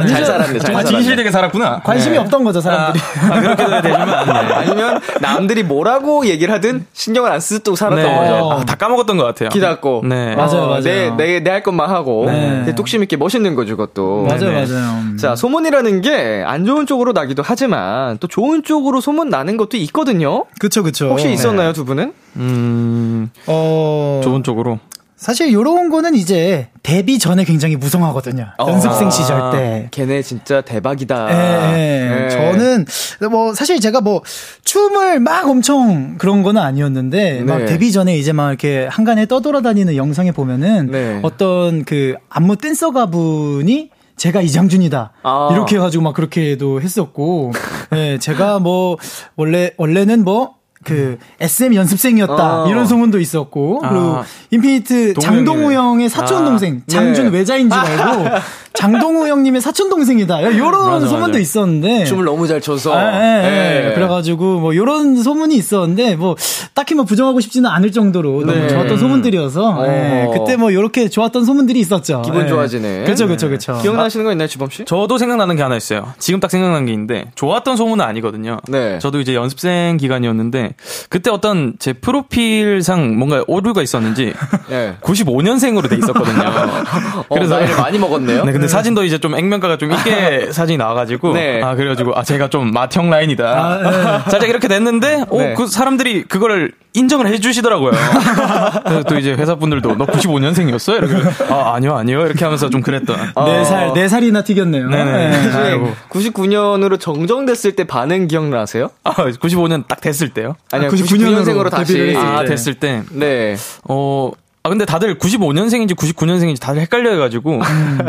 잘 0.07 0.25
살았네, 0.25 0.45
잘 0.53 0.59
정말 0.59 0.83
살았네. 0.83 0.85
진실되게 1.03 1.29
살았구나. 1.31 1.81
관심이 1.83 2.13
네. 2.13 2.19
없던 2.19 2.43
거죠 2.43 2.61
사람들이. 2.61 3.03
아, 3.29 3.39
그렇게도 3.41 3.81
되지만 3.81 4.07
네. 4.25 4.31
아니면 4.53 5.01
남들이 5.21 5.63
뭐라고 5.63 6.25
얘기를 6.25 6.53
하든 6.55 6.85
신경을 6.93 7.31
안 7.31 7.39
쓰고 7.39 7.75
살았던 7.75 8.03
네. 8.05 8.17
거죠. 8.17 8.51
아, 8.51 8.65
다 8.65 8.75
까먹었던 8.75 9.17
것 9.17 9.23
같아요. 9.25 9.49
기다고. 9.49 10.01
네. 10.07 10.35
맞아요, 10.35 10.67
맞아요. 10.67 10.81
내, 10.81 11.09
내, 11.15 11.39
내 11.39 11.49
할 11.55 11.63
것만 11.63 11.89
하고. 11.89 12.25
네. 12.27 12.73
뚝심 12.75 13.01
있게 13.03 13.17
멋있는 13.17 13.55
거죠, 13.55 13.77
그것도. 13.77 14.23
맞아요. 14.27 14.51
맞아요. 14.51 15.17
자, 15.19 15.35
소문이라는 15.35 16.01
게 16.01 16.43
안 16.45 16.65
좋은 16.65 16.85
쪽으로 16.85 17.11
나기도 17.13 17.43
하지만 17.45 18.17
또 18.19 18.27
좋은 18.27 18.61
쪽으로 18.63 18.99
소문 19.01 19.29
나는 19.29 19.57
것도 19.57 19.74
것도 19.75 19.77
있거든요. 19.83 20.45
그쵸, 20.59 20.81
그쵸. 20.83 21.09
혹시 21.09 21.27
네. 21.27 21.33
있었나요, 21.33 21.73
두 21.73 21.85
분은? 21.85 22.13
음, 22.37 23.29
어. 23.47 24.21
좋은 24.23 24.43
쪽으로. 24.43 24.79
사실 25.17 25.53
요런 25.53 25.89
거는 25.89 26.13
이제 26.13 26.67
데뷔 26.83 27.17
전에 27.17 27.45
굉장히 27.45 27.77
무성하거든요. 27.77 28.47
연습생 28.59 29.07
아, 29.07 29.09
시절 29.09 29.51
때. 29.51 29.87
걔네 29.91 30.21
진짜 30.21 30.59
대박이다. 30.59 31.29
예, 31.31 31.77
예. 31.77 32.25
예. 32.25 32.29
저는 32.29 32.85
뭐 33.31 33.53
사실 33.53 33.79
제가 33.79 34.01
뭐 34.01 34.21
춤을 34.65 35.21
막 35.21 35.47
엄청 35.47 36.17
그런 36.17 36.43
거는 36.43 36.61
아니었는데 36.61 37.43
막 37.43 37.59
네. 37.59 37.65
데뷔 37.65 37.93
전에 37.93 38.17
이제 38.17 38.33
막 38.33 38.49
이렇게 38.49 38.87
한간에 38.87 39.25
떠돌아다니는 39.25 39.95
영상에 39.95 40.31
보면은 40.31 40.91
네. 40.91 41.19
어떤 41.23 41.85
그 41.85 42.15
안무 42.29 42.57
댄서 42.57 42.91
가분이 42.91 43.89
제가 44.17 44.41
이장준이다 44.41 45.11
아. 45.23 45.49
이렇게 45.51 45.75
해가지고 45.77 46.03
막 46.03 46.13
그렇게도 46.13 46.81
했었고 46.81 47.51
예, 47.93 48.17
제가 48.17 48.59
뭐 48.59 48.97
원래 49.35 49.71
원래는 49.77 50.23
뭐 50.23 50.55
그 50.85 51.17
SM 51.41 51.73
연습생이었다 51.73 52.33
아. 52.33 52.65
이런 52.69 52.85
소문도 52.85 53.19
있었고 53.19 53.79
그리고 53.79 54.17
아. 54.17 54.23
인피니트 54.51 55.15
동우 55.15 55.21
장동우. 55.25 55.73
형의 55.73 56.07
사촌 56.07 56.43
아. 56.43 56.45
동생 56.45 56.83
장준 56.87 57.31
네. 57.31 57.37
외자인 57.39 57.69
줄 57.69 57.77
알고 57.77 58.29
장동우 58.73 59.27
형님의 59.27 59.61
사촌 59.61 59.89
동생이다 59.89 60.41
이런 60.41 60.71
맞아, 60.71 61.07
소문도 61.07 61.27
맞아. 61.29 61.39
있었는데 61.39 62.05
춤을 62.05 62.25
너무 62.25 62.47
잘 62.47 62.61
춰서. 62.61 62.93
아, 62.93 63.13
예, 63.13 63.43
예. 63.43 63.89
예. 63.89 63.93
그래가지고 63.95 64.59
뭐 64.59 64.75
요런 64.75 65.21
소문이 65.23 65.55
있었는데 65.55 66.15
뭐 66.15 66.35
딱히 66.73 66.93
뭐 66.93 67.03
부정하고 67.05 67.39
싶지는 67.39 67.69
않을 67.69 67.91
정도로 67.91 68.45
네. 68.45 68.53
너무 68.53 68.69
좋았던 68.69 68.97
소문들이어서 68.99 69.85
예, 69.87 70.25
어. 70.27 70.31
그때 70.31 70.55
뭐 70.55 70.73
요렇게 70.73 71.09
좋았던 71.09 71.45
소문들이 71.45 71.79
있었죠. 71.79 72.21
기분 72.23 72.43
예. 72.43 72.47
좋아지네. 72.47 73.03
그쵸 73.05 73.27
그쵸 73.27 73.49
그쵸. 73.49 73.79
기억나시는 73.81 74.25
거 74.25 74.31
있나요, 74.33 74.47
주범 74.47 74.69
씨? 74.69 74.85
저도 74.85 75.17
생각나는 75.17 75.55
게 75.55 75.63
하나 75.63 75.75
있어요. 75.75 76.13
지금 76.19 76.39
딱 76.39 76.51
생각난 76.51 76.85
게 76.85 76.91
있는데 76.91 77.31
좋았던 77.35 77.77
소문은 77.77 78.05
아니거든요. 78.05 78.59
네. 78.67 78.99
저도 78.99 79.19
이제 79.19 79.33
연습생 79.33 79.97
기간이었는데 79.97 80.74
그때 81.09 81.29
어떤 81.29 81.73
제 81.79 81.93
프로필상 81.93 83.17
뭔가 83.17 83.43
오류가 83.47 83.81
있었는지 83.81 84.33
예. 84.71 84.95
95년생으로 85.01 85.89
돼 85.89 85.97
있었거든요. 85.97 86.43
어, 87.29 87.39
나이를 87.39 87.75
많이 87.77 87.97
먹었네요. 87.99 88.45
네, 88.45 88.51
근데 88.51 88.67
사진도 88.67 89.03
이제 89.03 89.17
좀 89.17 89.35
액면가가 89.35 89.77
좀 89.77 89.91
있게 89.91 90.51
사진이 90.53 90.77
나와가지고 90.77 91.33
네. 91.33 91.61
아 91.61 91.75
그래가지고 91.75 92.13
아 92.15 92.23
제가 92.23 92.49
좀 92.49 92.71
맏형 92.71 93.09
라인이다. 93.09 93.45
아, 93.45 94.19
살짝 94.29 94.49
이렇게 94.49 94.67
됐는데, 94.67 95.17
네. 95.17 95.25
오, 95.29 95.55
그 95.55 95.67
사람들이 95.67 96.23
그거를 96.23 96.71
인정을 96.95 97.27
해주시더라고요. 97.27 97.91
그래서 98.85 99.03
또 99.03 99.17
이제 99.17 99.33
회사분들도 99.33 99.95
너 99.97 100.05
95년생이었어? 100.05 100.97
이렇게 100.97 101.43
아 101.53 101.73
아니요 101.75 101.95
아니요 101.95 102.25
이렇게 102.25 102.43
하면서 102.43 102.69
좀 102.69 102.81
그랬던. 102.81 103.17
네 103.45 103.63
살, 103.65 103.93
네 103.93 104.07
살이나 104.07 104.43
튀겼네요. 104.43 104.89
네네. 104.89 105.11
예. 105.11 105.51
아이고. 105.57 105.93
99년으로 106.09 106.99
정정됐을 106.99 107.75
때 107.75 107.83
반응 107.85 108.27
기억나세요? 108.27 108.89
아 109.03 109.13
95년 109.13 109.87
딱 109.87 110.01
됐을 110.01 110.29
때요? 110.29 110.55
아니요, 110.71 110.89
99 110.89 111.17
99년생으로 111.17 111.69
다시. 111.69 111.93
데뷔를 111.93 112.15
했을 112.15 112.25
아 112.27 112.39
때. 112.41 112.45
됐을 112.49 112.73
때. 112.75 113.03
네. 113.11 113.55
어. 113.87 114.31
아 114.65 114.69
근데 114.69 114.83
다들 114.83 115.19
95년생인지 115.19 115.95
99년생인지 115.95 116.59
다들 116.59 116.81
헷갈려가지고 116.81 117.61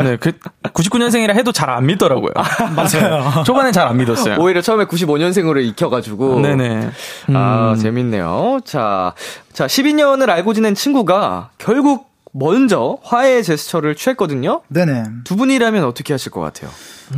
네, 0.03 0.17
그 0.17 0.31
99년생이라 0.63 1.35
해도 1.35 1.51
잘 1.51 1.67
안 1.69 1.85
믿더라고요. 1.85 2.31
맞아요. 2.75 3.43
초반에 3.45 3.71
잘안 3.71 3.97
믿었어요. 3.97 4.37
오히려 4.39 4.61
처음에 4.61 4.85
95년생으로 4.85 5.63
익혀가지고. 5.63 6.39
네네. 6.39 6.89
아, 7.35 7.73
음. 7.73 7.79
재밌네요. 7.79 8.61
자, 8.65 9.13
자, 9.53 9.67
12년을 9.67 10.29
알고 10.29 10.55
지낸 10.55 10.73
친구가 10.73 11.51
결국 11.59 12.09
먼저 12.31 12.97
화해 13.03 13.43
제스처를 13.43 13.93
취했거든요. 13.95 14.61
네네. 14.69 15.03
두 15.25 15.35
분이라면 15.35 15.83
어떻게 15.83 16.13
하실 16.13 16.31
것 16.31 16.39
같아요? 16.41 16.71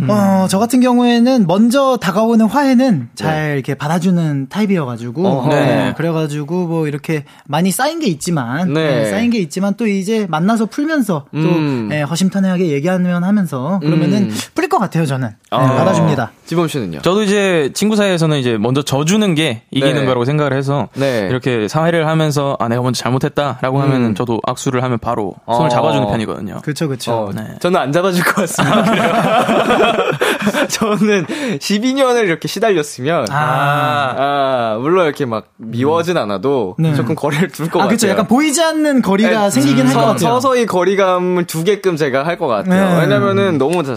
어, 0.08 0.48
저 0.50 0.60
같은 0.60 0.80
경우에는 0.82 1.46
먼저 1.48 1.98
다가오는 1.98 2.46
화해는 2.46 3.10
잘 3.16 3.54
이렇게 3.56 3.74
받아주는 3.74 4.48
타입이어가지고, 4.50 5.22
네. 5.22 5.28
어허. 5.30 5.50
네, 5.50 5.94
그래가지고 5.98 6.68
뭐 6.68 6.88
이렇게 6.88 7.26
많이 7.46 7.72
쌓인 7.72 8.00
게 8.00 8.08
있지만, 8.08 8.74
네. 8.74 9.00
네, 9.00 9.10
쌓인 9.10 9.30
게 9.30 9.40
있지만 9.40 9.76
또 9.76 9.88
이제 9.88 10.28
만나서 10.30 10.68
풀면서 10.68 11.26
또 11.32 11.38
음. 11.38 11.90
예, 11.92 12.02
허심탄회하게 12.02 12.70
얘기하면 12.70 13.24
하면서 13.24 13.80
그러면은 13.80 14.24
음. 14.24 14.36
풀릴 14.54 14.70
것 14.70 14.80
같아요 14.80 15.06
저는 15.06 15.30
네, 15.30 15.36
아. 15.52 15.60
받아줍니다. 15.60 16.32
지범 16.46 16.68
씨는요? 16.68 17.02
저도 17.02 17.24
이제 17.24 17.72
친구 17.74 17.96
사이에서는 17.96 18.38
이제 18.38 18.58
먼저 18.58 18.82
져주는 18.82 19.36
게 19.36 19.64
이기는 19.72 19.94
네. 19.94 20.06
거라고 20.06 20.26
생각을 20.26 20.54
해서 20.54 20.90
네. 20.94 21.28
이렇게 21.30 21.68
사회를 21.68 22.08
하면서 22.08 22.56
아 22.60 22.68
내가 22.68 22.82
먼저 22.82 23.02
잘못했다라고 23.02 23.78
음. 23.78 23.82
하면은 23.84 24.16
저도 24.16 24.40
악수를 24.46 24.84
하면 24.84 25.00
바로 25.00 25.36
손을 25.46 25.68
어. 25.68 25.70
잡아주는 25.70 26.08
편이거든요. 26.08 26.60
그렇죠 26.62 26.88
그렇죠. 26.88 27.14
어, 27.14 27.32
네. 27.34 27.44
저는 27.60 27.80
안 27.80 27.92
잡아줄 27.92 28.24
것 28.24 28.36
같습니다. 28.36 29.78
저는 30.70 31.26
12년을 31.26 32.26
이렇게 32.26 32.48
시달렸으면, 32.48 33.28
아. 33.30 34.16
아, 34.18 34.78
물론 34.80 35.06
이렇게 35.06 35.26
막 35.26 35.48
미워진 35.58 36.18
않아도 36.18 36.76
네. 36.80 36.94
조금 36.96 37.16
거리를 37.16 37.48
둘것아 37.50 37.78
같아요. 37.80 37.88
그렇죠. 37.90 38.08
약간 38.10 38.28
보이지 38.28 38.62
않는 38.62 39.02
거리가 39.02 39.44
네, 39.46 39.50
생기긴 39.50 39.88
할것 39.88 39.94
서- 39.94 40.08
같아요. 40.08 40.18
서서히 40.40 40.66
거리감을 40.66 41.46
두게끔 41.46 41.96
제가 41.96 42.26
할 42.26 42.40
것 42.40 42.48
같아요. 42.48 42.96
네. 42.96 43.02
왜냐면은 43.02 43.58
너무 43.58 43.84
자- 43.84 43.96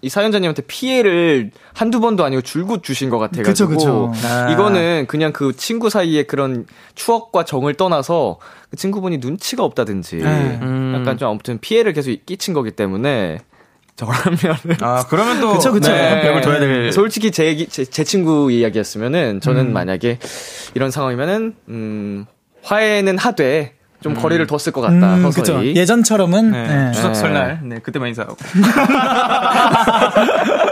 이 0.00 0.08
사연자님한테 0.08 0.62
피해를 0.62 1.50
한두 1.74 2.00
번도 2.00 2.24
아니고 2.24 2.40
줄곧 2.42 2.82
주신 2.82 3.10
것 3.10 3.18
같아가지고. 3.18 3.68
그쵸, 3.68 4.12
그쵸. 4.12 4.12
아. 4.26 4.50
이거는 4.50 5.06
그냥 5.08 5.32
그 5.32 5.54
친구 5.56 5.90
사이에 5.90 6.22
그런 6.24 6.64
추억과 6.94 7.44
정을 7.44 7.74
떠나서 7.74 8.38
그 8.70 8.76
친구분이 8.76 9.18
눈치가 9.18 9.62
없다든지 9.64 10.16
네. 10.16 10.58
음. 10.62 10.96
약간 10.98 11.18
좀 11.18 11.28
아무튼 11.28 11.58
피해를 11.60 11.92
계속 11.92 12.10
끼친 12.24 12.54
거기 12.54 12.70
때문에 12.70 13.38
저라면은 13.96 14.76
아 14.80 15.04
그러면 15.08 15.40
또 15.40 15.52
그쵸, 15.54 15.72
그쵸. 15.72 15.92
네, 15.92 16.22
벽을 16.22 16.40
둬야 16.40 16.58
될. 16.58 16.92
솔직히 16.92 17.30
제, 17.30 17.46
얘기- 17.46 17.66
제, 17.68 17.84
제 17.84 18.04
친구 18.04 18.50
이야기였으면은 18.50 19.40
저는 19.40 19.68
음. 19.68 19.72
만약에 19.72 20.18
이런 20.74 20.90
상황이면은 20.90 21.54
음 21.68 22.24
화해는 22.62 23.18
하되 23.18 23.74
좀 24.02 24.14
거리를 24.14 24.44
뒀을 24.46 24.72
것 24.72 24.80
같다 24.80 25.16
음. 25.16 25.30
서서히 25.30 25.76
예전처럼은 25.76 26.50
네, 26.50 26.66
네. 26.66 26.92
추석 26.92 27.08
네. 27.08 27.14
설날 27.14 27.60
네 27.62 27.78
그때만 27.80 28.08
인사하고. 28.08 28.36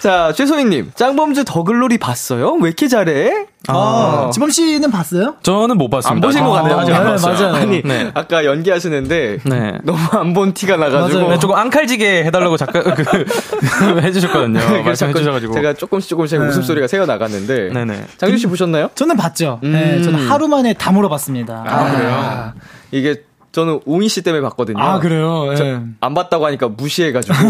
자, 0.00 0.32
최소희님, 0.32 0.92
짱범즈 0.94 1.44
더글로리 1.44 1.98
봤어요? 1.98 2.52
왜 2.60 2.68
이렇게 2.68 2.86
잘해? 2.86 3.46
아, 3.66 4.30
지범 4.32 4.48
씨는 4.50 4.90
봤어요? 4.92 5.34
저는 5.42 5.76
못안 5.76 5.90
봤습니다. 5.90 6.26
보신 6.28 6.44
것 6.44 6.50
같네요. 6.52 6.78
아직 6.78 6.92
안 6.94 7.02
네, 7.04 7.10
봤어요. 7.10 7.34
맞아요. 7.34 7.54
아니, 7.54 7.82
네. 7.82 8.10
아까 8.14 8.44
연기하시는데, 8.44 9.38
네. 9.44 9.72
너무 9.82 9.98
안 10.12 10.32
본 10.34 10.54
티가 10.54 10.76
나가지고. 10.76 11.28
네, 11.30 11.38
조금 11.40 11.56
앙칼지게 11.56 12.24
해달라고 12.24 12.56
작가 12.56 12.80
그, 12.82 13.02
해주셨거든요. 14.00 14.60
자꾸 14.60 14.82
말씀해주셔가지고. 14.84 15.54
제가 15.54 15.72
조금씩 15.74 16.08
조금씩 16.10 16.40
웃음 16.40 16.62
소리가 16.62 16.86
새어 16.86 17.04
나갔는데. 17.04 17.70
네네. 17.70 18.04
장준 18.18 18.38
씨 18.38 18.46
보셨나요? 18.46 18.90
저는 18.94 19.16
봤죠. 19.16 19.58
음. 19.64 19.72
네, 19.72 20.00
저는 20.02 20.28
하루 20.28 20.46
만에 20.46 20.74
다 20.74 20.92
물어봤습니다. 20.92 21.64
아, 21.66 21.90
그래요? 21.90 22.52
이게 22.92 23.22
저는 23.58 23.80
웅이 23.86 24.08
씨 24.08 24.22
때문에 24.22 24.40
봤거든요. 24.42 24.80
아, 24.80 25.00
그래요? 25.00 25.52
예. 25.58 25.80
안 26.00 26.14
봤다고 26.14 26.46
하니까 26.46 26.68
무시해가지고. 26.68 27.34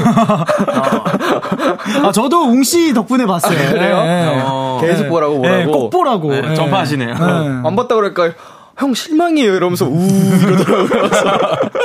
아, 2.03 2.13
저도 2.13 2.45
웅 2.45 2.63
씨 2.63 2.95
덕분에 2.95 3.27
봤어요. 3.27 3.59
아, 3.59 3.73
그래요? 3.73 4.03
예, 4.07 4.37
예. 4.37 4.41
어, 4.43 4.79
계속 4.81 5.05
예. 5.05 5.09
보라고 5.09 5.35
예, 5.45 5.65
보라고. 5.67 5.73
꼭 5.73 5.91
보라고. 5.91 6.31
네, 6.31 6.43
예. 6.51 6.55
전파하시네요. 6.55 7.11
예. 7.11 7.15
안 7.15 7.77
봤다 7.77 7.95
고 7.95 8.01
그러니까 8.01 8.31
형 8.79 8.95
실망이에요 8.95 9.55
이러면서 9.55 9.85
우 9.87 10.03
이러더라고요. 10.03 11.11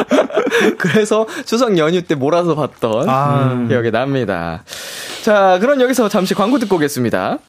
그래서 0.79 1.27
추석 1.45 1.77
연휴 1.77 2.01
때 2.01 2.15
몰아서 2.15 2.55
봤던 2.55 3.09
아. 3.09 3.65
기억이 3.67 3.91
납니다. 3.91 4.63
자, 5.21 5.57
그럼 5.59 5.81
여기서 5.81 6.07
잠시 6.07 6.33
광고 6.33 6.59
듣고 6.59 6.77
오겠습니다. 6.77 7.39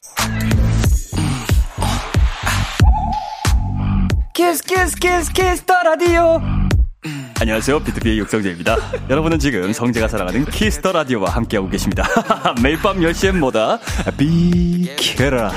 Kiss 4.33 4.61
kiss 4.63 4.95
kiss, 4.97 5.31
Kiss 5.31 5.63
the 5.63 5.81
Radio 5.83 6.41
안녕하세요. 7.39 7.79
비투비의 7.81 8.17
육성재입니다. 8.19 8.77
여러분은 9.09 9.39
지금 9.39 9.73
성재가 9.73 10.07
사랑하는 10.07 10.45
Kiss 10.45 10.72
the 10.72 10.93
Radio와 10.93 11.29
함께하고 11.31 11.69
계십니다. 11.69 12.03
매일 12.63 12.77
밤 12.77 12.97
10시엔 12.99 13.37
뭐다? 13.37 13.79
비키라. 14.17 15.51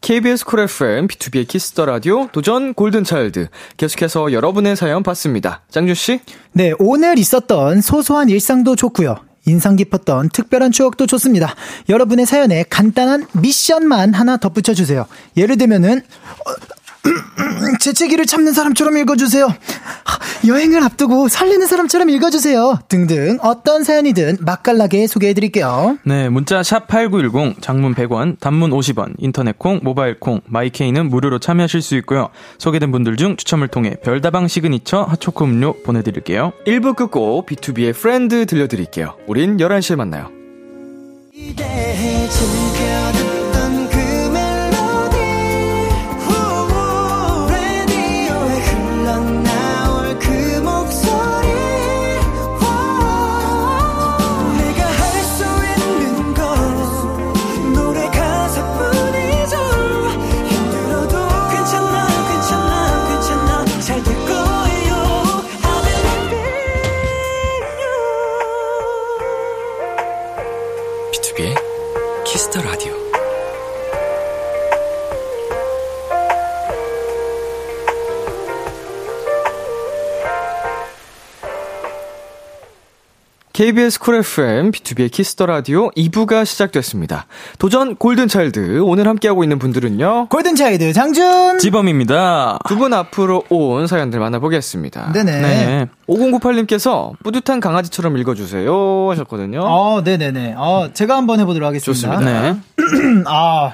KBS 0.00 0.44
Cool 0.46 0.60
FM, 0.60 1.06
B2B의 1.06 1.46
키스터 1.46 1.84
라디오, 1.84 2.28
도전 2.32 2.72
골든차일드. 2.72 3.48
계속해서 3.76 4.32
여러분의 4.32 4.74
사연 4.74 5.02
봤습니다. 5.02 5.62
짱준씨? 5.70 6.20
네, 6.52 6.72
오늘 6.78 7.18
있었던 7.18 7.82
소소한 7.82 8.30
일상도 8.30 8.74
좋고요. 8.74 9.27
인상 9.48 9.76
깊었던 9.76 10.30
특별한 10.30 10.72
추억도 10.72 11.06
좋습니다. 11.06 11.54
여러분의 11.88 12.26
사연에 12.26 12.64
간단한 12.68 13.26
미션만 13.32 14.14
하나 14.14 14.36
덧붙여 14.36 14.74
주세요. 14.74 15.06
예를 15.36 15.56
들면은 15.56 15.98
어, 15.98 16.77
재채기를 17.80 18.26
참는 18.26 18.52
사람처럼 18.52 18.96
읽어주세요. 18.98 19.48
여행을 20.46 20.82
앞두고 20.82 21.28
설레는 21.28 21.66
사람처럼 21.66 22.10
읽어주세요. 22.10 22.80
등등 22.88 23.38
어떤 23.42 23.84
사연이든 23.84 24.38
맛깔나게 24.40 25.06
소개해드릴게요. 25.06 25.98
네, 26.04 26.28
문자 26.28 26.62
샵 26.62 26.86
8910, 26.86 27.60
장문 27.60 27.94
100원, 27.94 28.38
단문 28.40 28.70
50원, 28.70 29.14
인터넷 29.18 29.58
콩, 29.58 29.80
모바일 29.82 30.18
콩, 30.18 30.40
마이케이는 30.46 31.08
무료로 31.08 31.38
참여하실 31.38 31.82
수 31.82 31.96
있고요. 31.96 32.28
소개된 32.58 32.92
분들 32.92 33.16
중 33.16 33.36
추첨을 33.36 33.68
통해 33.68 33.96
별다방 34.02 34.48
시그니처 34.48 35.02
핫초코 35.02 35.44
음료 35.44 35.74
보내드릴게요. 35.82 36.52
1부 36.66 36.96
끝 36.96 37.26
곡 37.26 37.44
BTOB의 37.46 37.94
Friend 37.94 38.46
들려드릴게요. 38.46 39.14
우린 39.26 39.56
11시에 39.56 39.96
만나요. 39.96 40.30
KBS 83.58 83.98
Cool 83.98 84.14
FM, 84.14 84.70
B2B의 84.70 85.10
키스터 85.10 85.44
라디오 85.46 85.90
2부가 85.96 86.46
시작됐습니다. 86.46 87.26
도전 87.58 87.96
골든차일드. 87.96 88.82
오늘 88.84 89.08
함께하고 89.08 89.42
있는 89.42 89.58
분들은요. 89.58 90.28
골든차일드 90.28 90.92
장준. 90.92 91.58
지범입니다. 91.58 92.60
두 92.68 92.76
분 92.78 92.94
앞으로 92.94 93.42
온 93.48 93.88
사연들 93.88 94.20
만나보겠습니다. 94.20 95.10
네네. 95.12 95.40
네. 95.40 95.86
5098님께서 96.08 97.14
뿌듯한 97.24 97.58
강아지처럼 97.58 98.16
읽어주세요 98.18 99.10
하셨거든요. 99.10 99.62
어, 99.64 100.02
네네네. 100.04 100.54
어, 100.56 100.90
제가 100.94 101.16
한번 101.16 101.40
해보도록 101.40 101.66
하겠습니다. 101.66 101.92
좋습니다. 101.92 102.40
네. 102.52 102.56
아, 103.26 103.72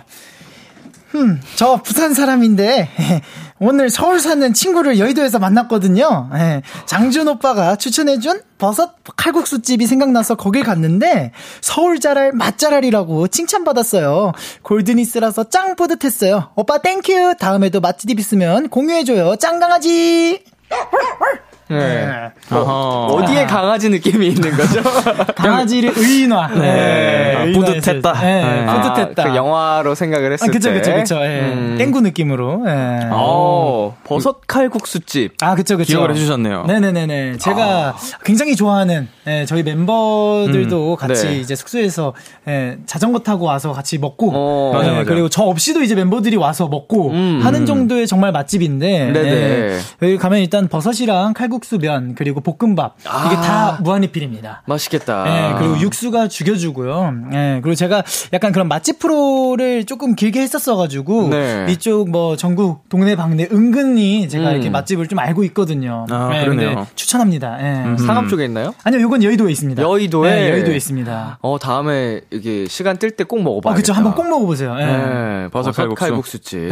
음, 1.14 1.40
저 1.54 1.76
부산 1.76 2.12
사람인데, 2.12 2.88
오늘 3.60 3.88
서울 3.88 4.18
사는 4.18 4.52
친구를 4.52 4.98
여의도에서 4.98 5.38
만났거든요. 5.38 6.28
예, 6.34 6.62
장준 6.86 7.28
오빠가 7.28 7.76
추천해준 7.76 8.42
버섯 8.58 8.96
칼국수 9.16 9.62
집이 9.62 9.86
생각나서 9.86 10.34
거길 10.34 10.64
갔는데, 10.64 11.30
서울 11.60 12.00
잘알 12.00 12.32
맛잘알이라고 12.32 13.28
칭찬받았어요. 13.28 14.32
골드니스라서 14.62 15.50
짱 15.50 15.76
뿌듯했어요. 15.76 16.50
오빠 16.56 16.78
thank 16.78 17.11
you! 17.11 17.36
다음에도 17.38 17.80
맛집 17.80 18.18
있으면 18.18 18.68
공유해줘요. 18.68 19.36
짱 19.36 19.60
강아지! 19.60 20.44
네. 21.78 22.30
어허. 22.50 23.06
어디에 23.14 23.46
강아지 23.46 23.88
느낌이 23.88 24.28
있는 24.28 24.56
거죠? 24.56 24.82
강아지를 25.34 25.92
의인화. 25.96 26.48
네. 26.48 27.34
아, 27.36 27.42
의인화했을 27.44 27.52
뿌듯했다. 27.52 28.12
때. 28.12 28.20
네, 28.26 28.42
네. 28.44 28.66
뿌듯했다. 28.66 29.22
아, 29.22 29.30
그 29.30 29.36
영화로 29.36 29.94
생각을 29.94 30.32
했을 30.32 30.48
아, 30.48 30.52
그쵸, 30.52 30.70
때. 30.70 30.74
그쵸, 30.80 30.94
그쵸. 30.94 31.16
예. 31.24 31.40
음. 31.40 31.74
땡구 31.78 32.00
느낌으로. 32.02 32.64
예. 32.66 33.08
어, 33.10 33.96
버섯 34.04 34.40
칼국수집. 34.46 35.34
아, 35.42 35.54
그쵸, 35.54 35.76
그쵸. 35.76 35.88
기억을 35.88 36.10
해주셨네요. 36.10 36.64
네네네네. 36.66 37.38
제가 37.38 37.96
굉장히 38.24 38.56
좋아하는, 38.56 39.08
예, 39.26 39.44
저희 39.46 39.62
멤버들도 39.62 40.92
음, 40.92 40.96
같이 40.96 41.26
네. 41.26 41.36
이제 41.38 41.54
숙소에서, 41.54 42.14
예, 42.48 42.76
자전거 42.86 43.20
타고 43.20 43.46
와서 43.46 43.72
같이 43.72 43.98
먹고, 43.98 44.30
어, 44.34 44.72
예, 44.74 44.78
맞아, 44.78 44.90
맞아. 44.92 45.04
그리고 45.04 45.28
저 45.28 45.42
없이도 45.44 45.82
이제 45.82 45.94
멤버들이 45.94 46.36
와서 46.36 46.68
먹고 46.68 47.10
음. 47.10 47.40
하는 47.42 47.66
정도의 47.66 48.06
정말 48.06 48.32
맛집인데, 48.32 49.12
네네. 49.12 49.30
예, 49.30 49.78
여기 50.02 50.18
가면 50.18 50.40
일단 50.40 50.68
버섯이랑 50.68 51.32
칼국수 51.34 51.63
면, 51.78 52.14
그리고 52.14 52.40
볶음밥, 52.40 52.96
이게 53.00 53.08
아. 53.08 53.40
다 53.40 53.78
무한리필입니다. 53.82 54.62
맛있겠다. 54.66 55.24
예, 55.26 55.58
그리고 55.58 55.78
육수가 55.80 56.28
죽여주고요. 56.28 57.14
예, 57.32 57.60
그리고 57.62 57.74
제가 57.74 58.02
약간 58.32 58.52
그런 58.52 58.68
맛집 58.68 58.98
프로를 58.98 59.84
조금 59.84 60.14
길게 60.14 60.40
했었어가지고, 60.40 61.28
네. 61.30 61.66
이쪽 61.70 62.10
뭐 62.10 62.36
전국 62.36 62.88
동네 62.88 63.16
방네 63.16 63.48
은근히 63.52 64.28
제가 64.28 64.48
음. 64.50 64.52
이렇게 64.54 64.70
맛집을 64.70 65.08
좀 65.08 65.18
알고 65.18 65.44
있거든요. 65.44 66.06
아, 66.10 66.30
예, 66.34 66.44
그러네요. 66.44 66.86
추천합니다. 66.94 67.58
예. 67.60 67.96
상암 67.98 68.28
쪽에 68.28 68.44
있나요? 68.44 68.74
아니요, 68.84 69.00
요건 69.00 69.22
여의도에 69.22 69.50
있습니다. 69.52 69.82
여의도에? 69.82 70.34
네, 70.34 70.50
여의도에 70.50 70.76
있습니다. 70.76 71.38
어, 71.40 71.58
다음에 71.58 72.20
이게 72.30 72.66
시간 72.68 72.96
뜰 72.98 73.10
때 73.16 73.24
꼭 73.24 73.42
먹어봐야겠다. 73.42 73.70
아, 73.70 73.74
그쵸. 73.74 73.92
한번 73.92 74.14
꼭 74.14 74.28
먹어보세요. 74.28 74.76
예. 74.78 74.84
네, 74.84 75.48
버섯 75.52 75.72
칼국수. 75.72 76.04
칼국수집. 76.04 76.68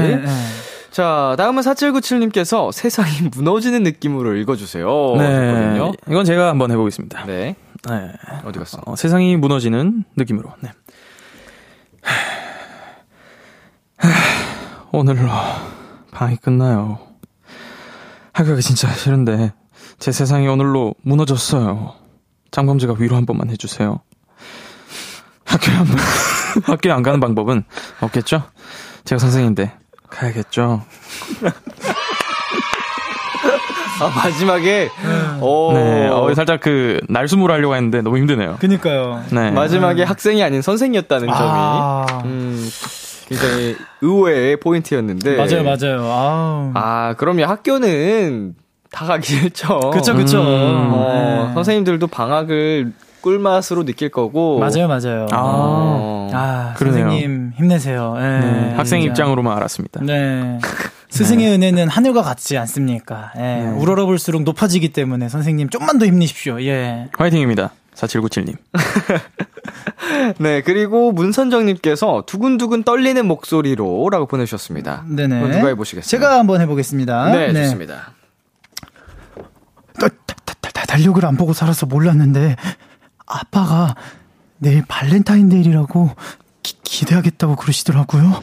자, 0.93 1.35
다음은 1.39 1.63
4797님께서 1.63 2.71
세상이 2.71 3.29
무너지는 3.35 3.83
느낌으로 3.83 4.37
읽어주세요. 4.37 4.87
네. 5.17 5.25
했거든요. 5.25 5.93
이건 6.09 6.25
제가 6.27 6.49
한번 6.51 6.71
해보겠습니다. 6.71 7.25
네. 7.25 7.57
네. 7.89 8.13
어디 8.45 8.59
갔어? 8.59 8.81
어, 8.85 8.95
세상이 8.95 9.37
무너지는 9.39 10.05
느낌으로. 10.17 10.53
네. 10.61 10.71
오늘로 14.93 15.31
방이 16.11 16.37
끝나요. 16.37 16.99
학교 18.35 18.51
가기 18.51 18.61
진짜 18.61 18.89
싫은데 18.93 19.55
제 19.99 20.13
세상이 20.13 20.47
오늘로 20.47 20.95
무너졌어요. 21.03 21.95
장범주가 22.51 22.97
위로 22.99 23.17
한 23.17 23.25
번만 23.25 23.49
해주세요. 23.51 24.01
학교에 25.47 25.75
안, 25.75 25.87
학교에 26.65 26.93
안 26.93 27.03
가는 27.03 27.19
방법은 27.19 27.65
없겠죠? 28.01 28.43
제가 29.05 29.19
선생인데 29.19 29.82
가야겠죠? 30.13 30.83
아, 34.01 34.09
마지막에, 34.17 34.89
어, 35.41 35.71
네, 35.75 36.09
어, 36.09 36.33
살짝 36.35 36.61
그 36.61 37.01
날숨을 37.09 37.51
하려고 37.51 37.75
했는데 37.77 38.03
너무 38.03 38.19
힘드네요. 38.19 38.57
그니까요. 38.59 39.23
네. 39.31 39.51
마지막에 39.51 40.03
학생이 40.03 40.43
아닌 40.43 40.61
선생이었다는 40.63 41.29
아. 41.31 42.07
점이, 42.09 42.29
음, 42.29 42.71
굉장히 43.29 43.77
의외의 44.01 44.57
포인트였는데. 44.59 45.37
맞아요, 45.37 45.63
맞아요. 45.63 46.03
아우. 46.11 46.71
아, 46.75 47.15
그러면 47.17 47.49
학교는 47.49 48.55
다 48.91 49.07
가기 49.07 49.27
싫죠. 49.27 49.91
그쵸, 49.91 50.15
그쵸. 50.15 50.43
어, 50.43 51.47
네. 51.49 51.55
선생님들도 51.55 52.07
방학을 52.09 52.93
꿀맛으로 53.23 53.85
느낄 53.85 54.11
거고. 54.11 54.59
맞아요, 54.59 54.89
맞아요. 54.89 55.27
아, 55.31 55.41
어. 55.41 56.31
아, 56.33 56.75
그러네요. 56.77 57.09
선생님 57.09 57.53
힘내세요. 57.57 58.15
예, 58.19 58.23
네, 58.23 58.75
학생 58.75 59.01
진짜. 59.01 59.13
입장으로만 59.13 59.57
알았습니다. 59.57 60.01
네. 60.03 60.59
스승의 61.11 61.53
은혜는 61.53 61.89
하늘과 61.89 62.23
같지 62.23 62.57
않습니까? 62.59 63.33
예. 63.37 63.67
우러러볼수록 63.77 64.43
높아지기 64.45 64.93
때문에 64.93 65.29
선생님 65.29 65.69
좀만 65.69 65.99
더 65.99 66.07
힘내십시오. 66.07 66.63
예. 66.63 67.09
화이팅입니다. 67.17 67.73
4797님. 67.95 68.57
네, 70.39 70.63
그리고 70.63 71.13
문선정님께서 71.13 72.25
두근두근 72.27 72.83
떨리는 72.83 73.27
목소리로 73.27 74.09
라고 74.11 74.27
보내주셨습니다. 74.27 75.05
네네. 75.07 75.41
누가 75.49 75.69
해보시겠어요? 75.69 76.09
제가 76.09 76.39
한번 76.39 76.63
해보겠습니다. 76.63 77.31
네, 77.33 77.53
좋습니다. 77.53 78.13
다, 80.01 80.09
다, 80.09 80.35
다, 80.45 80.55
다, 80.73 80.85
달력을 80.87 81.25
안 81.25 81.37
보고 81.37 81.53
살아서 81.53 81.87
몰랐는데 81.87 82.57
아빠가 83.41 83.95
내일 84.59 84.85
발렌타인데이라고 84.87 86.11
기, 86.63 86.77
기대하겠다고 86.83 87.57
그러시더라고요. 87.57 88.43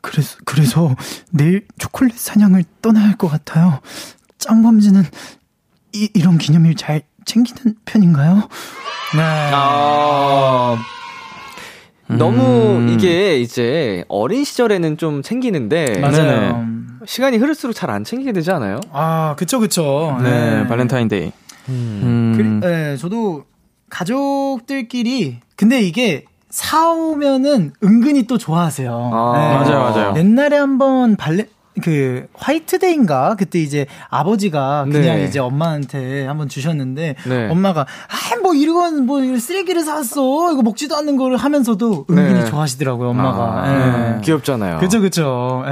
그래서 0.00 0.36
그래서 0.44 0.94
내일 1.30 1.66
초콜릿 1.78 2.16
사냥을 2.18 2.64
떠나야 2.82 3.04
할 3.08 3.16
것 3.16 3.28
같아요. 3.28 3.80
짱범지는 4.38 5.02
이, 5.94 6.08
이런 6.14 6.38
기념일 6.38 6.76
잘 6.76 7.02
챙기는 7.24 7.74
편인가요? 7.84 8.36
네. 9.16 9.50
아, 9.52 10.76
너무 12.08 12.88
이게 12.90 13.38
이제 13.40 14.04
어린 14.08 14.44
시절에는 14.44 14.96
좀 14.96 15.22
챙기는데 15.22 15.98
맞아요. 15.98 16.64
시간이 17.06 17.36
흐를수록 17.38 17.74
잘 17.74 17.90
안 17.90 18.04
챙기게 18.04 18.32
되지 18.32 18.50
않아요? 18.52 18.80
아, 18.92 19.34
그쵸, 19.36 19.58
그쵸. 19.60 20.16
네, 20.22 20.66
발렌타인데이. 20.68 21.32
음. 21.68 22.34
그, 22.60 22.66
네, 22.66 22.96
저도 22.96 23.44
가족들끼리 23.90 25.40
근데 25.56 25.80
이게 25.80 26.24
사오면은 26.50 27.72
은근히 27.84 28.26
또 28.26 28.38
좋아하세요. 28.38 29.10
아, 29.12 29.32
네. 29.38 29.54
맞아요, 29.54 29.80
맞아요. 29.90 30.14
옛날에 30.16 30.56
한번 30.56 31.16
발레 31.16 31.46
그 31.82 32.26
화이트데이인가 32.34 33.36
그때 33.38 33.58
이제 33.58 33.86
아버지가 34.10 34.86
그냥 34.90 35.16
네. 35.16 35.24
이제 35.24 35.38
엄마한테 35.38 36.26
한번 36.26 36.48
주셨는데 36.48 37.14
네. 37.26 37.48
엄마가 37.48 37.86
아뭐 38.32 38.54
이건 38.54 39.06
뭐 39.06 39.22
이런 39.22 39.38
쓰레기를 39.38 39.82
샀어 39.82 40.52
이거 40.52 40.62
먹지도 40.62 40.96
않는 40.96 41.16
거를 41.16 41.36
하면서도 41.36 42.06
은근히 42.10 42.40
네. 42.40 42.44
좋아하시더라고요 42.44 43.10
엄마가. 43.10 43.62
아, 43.64 44.16
예. 44.16 44.20
귀엽잖아요. 44.22 44.78
그죠 44.78 45.00
그죠. 45.00 45.64
예. 45.66 45.70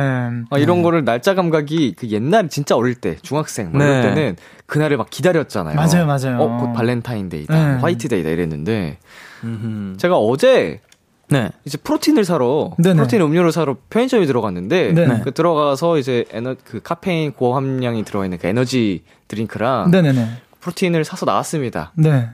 아, 0.51 0.59
이런 0.59 0.83
거를 0.83 1.05
날짜 1.05 1.35
감각이 1.35 1.95
그 1.97 2.09
옛날 2.09 2.49
진짜 2.49 2.77
어릴 2.77 2.95
때 2.95 3.17
중학생 3.23 3.73
뭐 3.73 3.83
이럴 3.83 4.03
네. 4.03 4.15
때는 4.15 4.37
그날을 4.67 4.97
막 4.97 5.11
기다렸잖아요. 5.11 5.77
맞아요, 5.77 6.07
맞아요. 6.07 6.39
어, 6.41 6.57
곧 6.59 6.73
발렌타인데이다, 6.73 7.55
네. 7.55 7.81
화이트데이다 7.81 8.29
이랬는데 8.31 8.99
음흠. 9.45 9.97
제가 9.99 10.17
어제 10.19 10.81
네. 11.29 11.51
이제 11.65 11.77
프로틴을 11.79 12.25
사러 12.25 12.73
네네. 12.79 12.97
프로틴 12.97 13.21
음료를 13.21 13.53
사러 13.53 13.77
편의점에 13.91 14.27
들어갔는데 14.27 14.93
네네. 14.93 15.21
그 15.25 15.33
들어가서 15.33 15.99
이제 15.99 16.25
에너 16.31 16.55
그 16.65 16.81
카페인 16.83 17.33
고함량이 17.33 18.05
들어있는 18.05 18.39
그 18.39 18.47
에너지 18.47 19.03
드링크랑 19.29 19.91
네네네. 19.91 20.29
프로틴을 20.61 21.05
사서 21.05 21.27
나왔습니다. 21.27 21.93
네. 21.95 22.29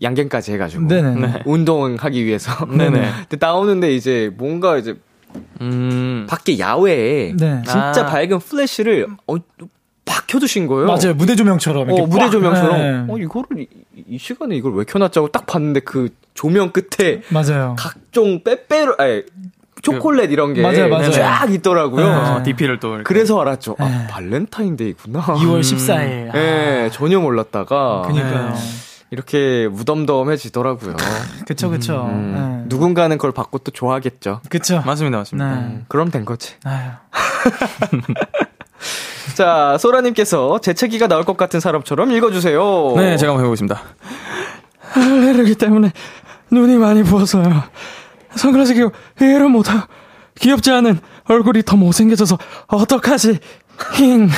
양갱까지 0.00 0.52
해가지고 0.52 0.84
네네네. 0.84 1.42
운동하기 1.44 2.24
위해서. 2.24 2.52
네네. 2.66 3.10
근데 3.28 3.36
나오는데 3.38 3.94
이제 3.94 4.32
뭔가 4.36 4.78
이제 4.78 4.96
음. 5.60 6.26
밖에 6.28 6.58
야외에 6.58 7.34
네. 7.36 7.62
진짜 7.64 8.02
아. 8.02 8.06
밝은 8.06 8.38
플래시를 8.38 9.06
어, 9.26 9.36
팍 10.06 10.26
켜두신 10.26 10.66
거예요. 10.66 10.86
맞아요 10.86 11.12
무대 11.14 11.36
조명처럼. 11.36 11.90
어, 11.90 12.06
무대 12.06 12.24
꽉. 12.24 12.30
조명처럼. 12.30 12.78
네. 12.78 13.12
어, 13.12 13.18
이거를, 13.18 13.58
이, 13.60 13.68
이 14.08 14.18
시간에 14.18 14.56
이걸 14.56 14.74
왜 14.74 14.84
켜놨자고 14.84 15.28
딱 15.28 15.44
봤는데 15.46 15.80
그 15.80 16.08
조명 16.32 16.70
끝에 16.70 17.20
맞아요. 17.28 17.76
각종 17.78 18.42
빼빼로, 18.42 18.94
아니, 18.98 19.22
초콜릿 19.82 20.32
이런 20.32 20.54
게 20.54 20.62
맞아요, 20.62 20.88
맞아요. 20.88 21.10
쫙 21.12 21.52
있더라고요. 21.52 22.06
어, 22.06 22.42
DP를 22.42 22.80
또. 22.80 22.88
이렇게. 22.94 23.02
그래서 23.04 23.38
알았죠. 23.40 23.76
아, 23.78 23.84
네. 23.88 24.06
발렌타인데이구나. 24.08 25.20
2월 25.20 25.60
14일. 25.60 26.34
예, 26.34 26.90
전혀 26.92 27.20
몰랐다가. 27.20 28.02
그니까요. 28.06 28.54
이렇게 29.10 29.68
무덤덤해지더라고요. 29.68 30.96
그쵸 31.46 31.70
그쵸. 31.70 32.08
음, 32.10 32.62
네. 32.64 32.68
누군가는 32.68 33.16
그걸 33.18 33.30
받고 33.32 33.58
또 33.58 33.70
좋아하겠죠. 33.70 34.40
그쵸. 34.48 34.82
맞습니다, 34.84 35.18
맞습니다. 35.18 35.56
네. 35.56 35.80
그럼 35.88 36.10
된 36.10 36.24
거지. 36.24 36.54
아유. 36.64 36.90
자, 39.34 39.76
소라님께서 39.78 40.58
재채기가 40.60 41.08
나올 41.08 41.24
것 41.24 41.36
같은 41.36 41.60
사람처럼 41.60 42.10
읽어주세요. 42.12 42.94
네, 42.96 43.16
제가 43.16 43.32
한번 43.32 43.44
해보겠습니다. 43.44 43.80
알레르기 44.94 45.54
때문에 45.56 45.92
눈이 46.50 46.76
많이 46.76 47.02
부어서요. 47.02 47.62
선글라스 48.34 48.74
끼고 48.74 48.92
이해를 49.20 49.48
못하고 49.48 49.86
귀엽지 50.40 50.70
않은 50.70 51.00
얼굴이 51.28 51.62
더 51.64 51.76
못생겨져서 51.76 52.38
어떡하지? 52.68 53.38
힝. 53.94 54.28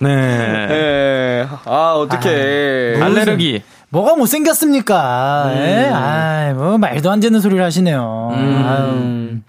네. 0.00 0.66
네. 0.68 1.48
아, 1.64 1.92
어떡해. 1.94 3.00
알레르기. 3.00 3.62
뭐가 3.88 4.16
못생겼습니까? 4.16 5.52
예? 5.54 5.90
아이, 5.92 6.54
뭐, 6.54 6.78
말도 6.78 7.10
안 7.10 7.20
되는 7.20 7.40
소리를 7.40 7.62
하시네요. 7.62 8.30
음. 8.32 9.44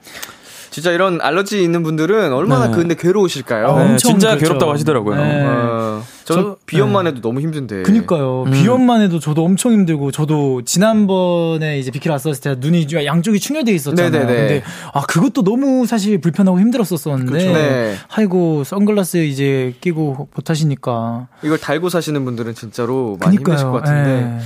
진짜 0.73 0.91
이런 0.91 1.19
알러지 1.21 1.61
있는 1.61 1.83
분들은 1.83 2.33
얼마나 2.33 2.67
네. 2.67 2.75
근데 2.75 2.95
괴로우실까요? 2.95 3.67
어, 3.67 3.77
네, 3.77 3.91
엄청 3.91 4.11
진짜 4.13 4.29
그렇죠. 4.29 4.45
괴롭다고 4.45 4.71
하시더라고요. 4.73 5.15
네. 5.23 5.43
어, 5.45 6.03
저는 6.25 6.43
저- 6.43 6.57
비염만 6.65 7.05
해도 7.05 7.21
너무 7.21 7.41
힘든데. 7.41 7.83
그니까요. 7.83 8.45
비염만 8.51 9.01
해도 9.01 9.19
저도 9.19 9.43
엄청 9.45 9.71
힘들고, 9.71 10.09
저도 10.11 10.63
지난번에 10.63 11.77
이제 11.77 11.91
비키라 11.91 12.15
왔었을 12.15 12.41
때 12.41 12.55
눈이 12.59 12.87
좀 12.87 13.05
양쪽이 13.05 13.39
충혈돼 13.39 13.71
있었잖아요. 13.71 14.09
네네네. 14.11 14.35
근데, 14.35 14.63
아, 14.93 15.01
그것도 15.01 15.43
너무 15.43 15.85
사실 15.85 16.19
불편하고 16.19 16.59
힘들었었었는데, 16.59 17.31
그쵸. 17.31 17.51
네. 17.53 17.95
아이고, 18.09 18.63
선글라스 18.63 19.17
이제 19.25 19.75
끼고 19.79 20.27
못 20.35 20.49
하시니까. 20.49 21.27
이걸 21.43 21.59
달고 21.59 21.89
사시는 21.89 22.25
분들은 22.25 22.55
진짜로 22.55 23.17
많이 23.19 23.35
힘드실 23.37 23.67
것 23.67 23.73
같은데. 23.83 24.39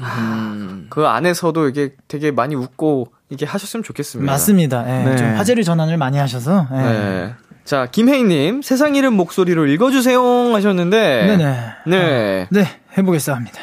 예. 0.00 0.86
그 0.88 1.06
안에서도 1.06 1.68
이게 1.68 1.94
되게 2.08 2.30
많이 2.30 2.54
웃고 2.54 3.12
이게 3.28 3.46
하셨으면 3.46 3.84
좋겠습니다. 3.84 4.30
맞습니다. 4.30 4.84
예. 4.88 5.04
네. 5.04 5.16
좀 5.16 5.26
화제를 5.34 5.64
전환을 5.64 5.96
많이 5.96 6.18
하셔서. 6.18 6.66
예. 6.72 6.76
네. 6.76 7.34
자, 7.64 7.86
김혜인님, 7.86 8.62
세상 8.62 8.96
이름 8.96 9.14
목소리로 9.14 9.66
읽어주세요 9.66 10.20
하셨는데. 10.54 11.36
네네. 11.36 11.72
네. 11.86 12.48
네, 12.50 12.80
해보겠습니다. 12.98 13.60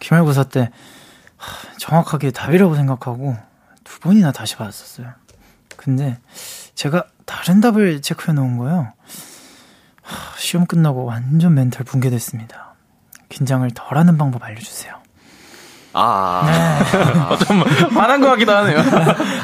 기말고사 0.00 0.44
때 0.44 0.70
하, 1.36 1.76
정확하게 1.78 2.32
답이라고 2.32 2.74
생각하고 2.74 3.36
두 3.84 4.00
번이나 4.00 4.32
다시 4.32 4.56
받았었어요. 4.56 5.12
근데 5.76 6.18
제가 6.74 7.04
다른 7.24 7.60
답을 7.60 8.02
체크해 8.02 8.32
놓은 8.34 8.58
거예요. 8.58 8.92
하, 10.02 10.36
시험 10.36 10.66
끝나고 10.66 11.04
완전 11.04 11.54
멘탈 11.54 11.84
붕괴됐습니다. 11.84 12.69
긴장을 13.30 13.66
덜하는 13.74 14.18
방법 14.18 14.44
알려주세요. 14.44 15.00
아. 15.92 17.36
좀 17.46 17.62
화난 17.96 18.20
것 18.20 18.28
같기도 18.28 18.52
하네요. 18.52 18.78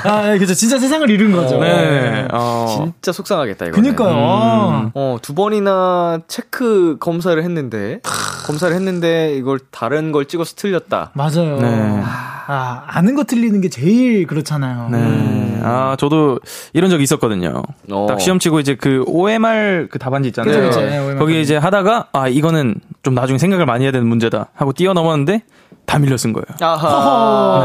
아, 0.04 0.38
그죠. 0.38 0.54
진짜 0.54 0.78
세상을 0.78 1.08
잃은 1.10 1.32
거죠. 1.32 1.58
네. 1.58 2.28
어. 2.30 2.66
진짜 2.92 3.12
속상하겠다, 3.12 3.66
이거. 3.66 3.74
그니까요. 3.74 4.92
어, 4.94 5.16
두 5.22 5.34
번이나 5.34 6.20
체크 6.28 6.98
검사를 7.00 7.42
했는데, 7.42 8.00
검사를 8.46 8.74
했는데, 8.74 9.34
이걸 9.34 9.58
다른 9.70 10.12
걸 10.12 10.26
찍어서 10.26 10.54
틀렸다. 10.54 11.10
맞아요. 11.14 11.58
네. 11.58 12.02
아, 12.46 12.84
아는 12.86 13.14
거 13.14 13.24
틀리는 13.24 13.60
게 13.60 13.68
제일 13.68 14.26
그렇잖아요. 14.26 14.88
네. 14.90 15.60
아, 15.62 15.96
저도 15.98 16.38
이런 16.72 16.90
적이 16.90 17.02
있었거든요. 17.02 17.62
어. 17.90 18.06
딱 18.08 18.20
시험 18.20 18.38
치고 18.38 18.60
이제 18.60 18.76
그 18.76 19.02
OMR 19.06 19.88
그 19.90 19.98
답안지 19.98 20.28
있잖아요. 20.28 20.54
그죠, 20.54 20.68
그죠. 20.68 20.80
네, 20.80 21.14
거기 21.16 21.40
이제 21.40 21.56
하다가 21.56 22.08
아, 22.12 22.28
이거는 22.28 22.76
좀 23.02 23.14
나중에 23.14 23.38
생각을 23.38 23.66
많이 23.66 23.84
해야 23.84 23.92
되는 23.92 24.06
문제다 24.06 24.50
하고 24.54 24.72
뛰어넘었는데 24.72 25.42
다 25.86 25.98
밀려 25.98 26.16
쓴 26.16 26.32
거예요. 26.32 26.44
아하. 26.60 27.60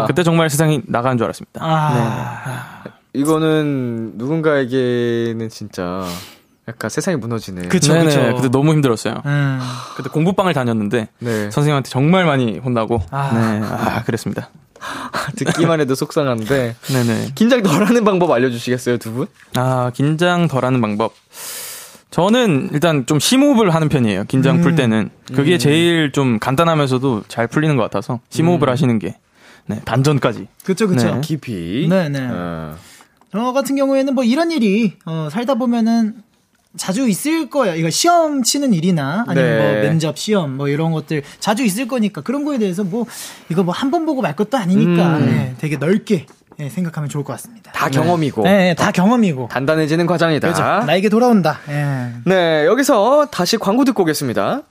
네. 0.00 0.04
그때 0.06 0.22
정말 0.22 0.50
세상이 0.50 0.82
나가는 0.86 1.16
줄 1.16 1.24
알았습니다. 1.24 1.60
아, 1.62 2.82
이거는 3.14 4.12
누군가에게는 4.16 5.48
진짜 5.48 6.04
약간 6.70 6.88
세상이 6.88 7.16
무너지네. 7.16 7.68
그쵸, 7.68 7.92
네네. 7.92 8.04
그쵸. 8.06 8.36
그때 8.36 8.48
너무 8.48 8.72
힘들었어요. 8.72 9.22
음. 9.26 9.60
그때 9.96 10.08
공부방을 10.08 10.54
다녔는데 10.54 11.08
네. 11.18 11.50
선생님한테 11.50 11.90
정말 11.90 12.24
많이 12.24 12.58
혼나고 12.58 13.02
아. 13.10 13.30
네. 13.34 13.66
아, 13.66 14.02
그랬습니다. 14.04 14.50
듣기만 15.36 15.80
해도 15.80 15.94
속상한데. 15.94 16.76
네네. 16.92 17.32
긴장 17.34 17.62
덜 17.62 17.84
하는 17.84 18.04
방법 18.04 18.30
알려주시겠어요, 18.30 18.98
두 18.98 19.12
분? 19.12 19.26
아, 19.56 19.90
긴장 19.94 20.48
덜 20.48 20.64
하는 20.64 20.80
방법. 20.80 21.12
저는 22.10 22.70
일단 22.72 23.06
좀 23.06 23.20
심호흡을 23.20 23.74
하는 23.74 23.88
편이에요. 23.88 24.24
긴장 24.24 24.60
풀 24.62 24.74
때는. 24.74 25.10
그게 25.34 25.58
제일 25.58 26.10
좀 26.12 26.38
간단하면서도 26.38 27.24
잘 27.28 27.46
풀리는 27.46 27.76
것 27.76 27.82
같아서 27.82 28.20
심호흡을 28.30 28.68
하시는 28.68 28.98
게 28.98 29.16
네, 29.66 29.80
반전까지. 29.84 30.48
그쵸, 30.64 30.88
그쵸. 30.88 31.14
네. 31.14 31.20
깊이. 31.20 31.86
네네. 31.88 32.28
어. 32.32 32.76
저 33.32 33.52
같은 33.52 33.76
경우에는 33.76 34.14
뭐 34.14 34.24
이런 34.24 34.50
일이, 34.50 34.94
어, 35.06 35.28
살다 35.30 35.54
보면은 35.54 36.16
자주 36.76 37.08
있을 37.08 37.50
거예요. 37.50 37.74
이거 37.74 37.90
시험 37.90 38.42
치는 38.42 38.72
일이나 38.72 39.24
아니면 39.26 39.58
네. 39.58 39.58
뭐 39.72 39.82
면접 39.82 40.16
시험 40.16 40.56
뭐 40.56 40.68
이런 40.68 40.92
것들 40.92 41.22
자주 41.40 41.64
있을 41.64 41.88
거니까 41.88 42.20
그런 42.20 42.44
거에 42.44 42.58
대해서 42.58 42.84
뭐 42.84 43.06
이거 43.48 43.62
뭐 43.64 43.74
한 43.74 43.90
번 43.90 44.06
보고 44.06 44.22
말 44.22 44.36
것도 44.36 44.56
아니니까 44.56 45.16
음. 45.18 45.28
예, 45.28 45.54
되게 45.60 45.76
넓게 45.76 46.26
예, 46.60 46.68
생각하면 46.68 47.08
좋을 47.08 47.24
것 47.24 47.32
같습니다. 47.34 47.72
다 47.72 47.88
경험이고. 47.88 48.42
네, 48.42 48.50
네, 48.56 48.74
다 48.74 48.92
경험이고. 48.92 49.48
단단해지는 49.50 50.06
과정이다. 50.06 50.48
그죠. 50.48 50.62
나에게 50.62 51.08
돌아온다. 51.08 51.58
예. 51.68 52.10
네, 52.24 52.66
여기서 52.66 53.26
다시 53.32 53.56
광고 53.56 53.84
듣고 53.84 54.02
오겠습니다. 54.02 54.62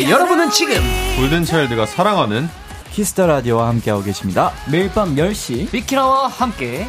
여러분은 0.00 0.50
지금 0.50 0.74
골든차일드가 1.16 1.86
사랑하는 1.86 2.48
Kiss 2.94 3.12
the 3.12 3.26
Radio와 3.26 3.68
함께하고 3.70 4.04
계십니다. 4.04 4.52
매일 4.70 4.88
밤 4.88 5.16
10시 5.16 5.68
비키라와 5.72 6.28
함께 6.28 6.86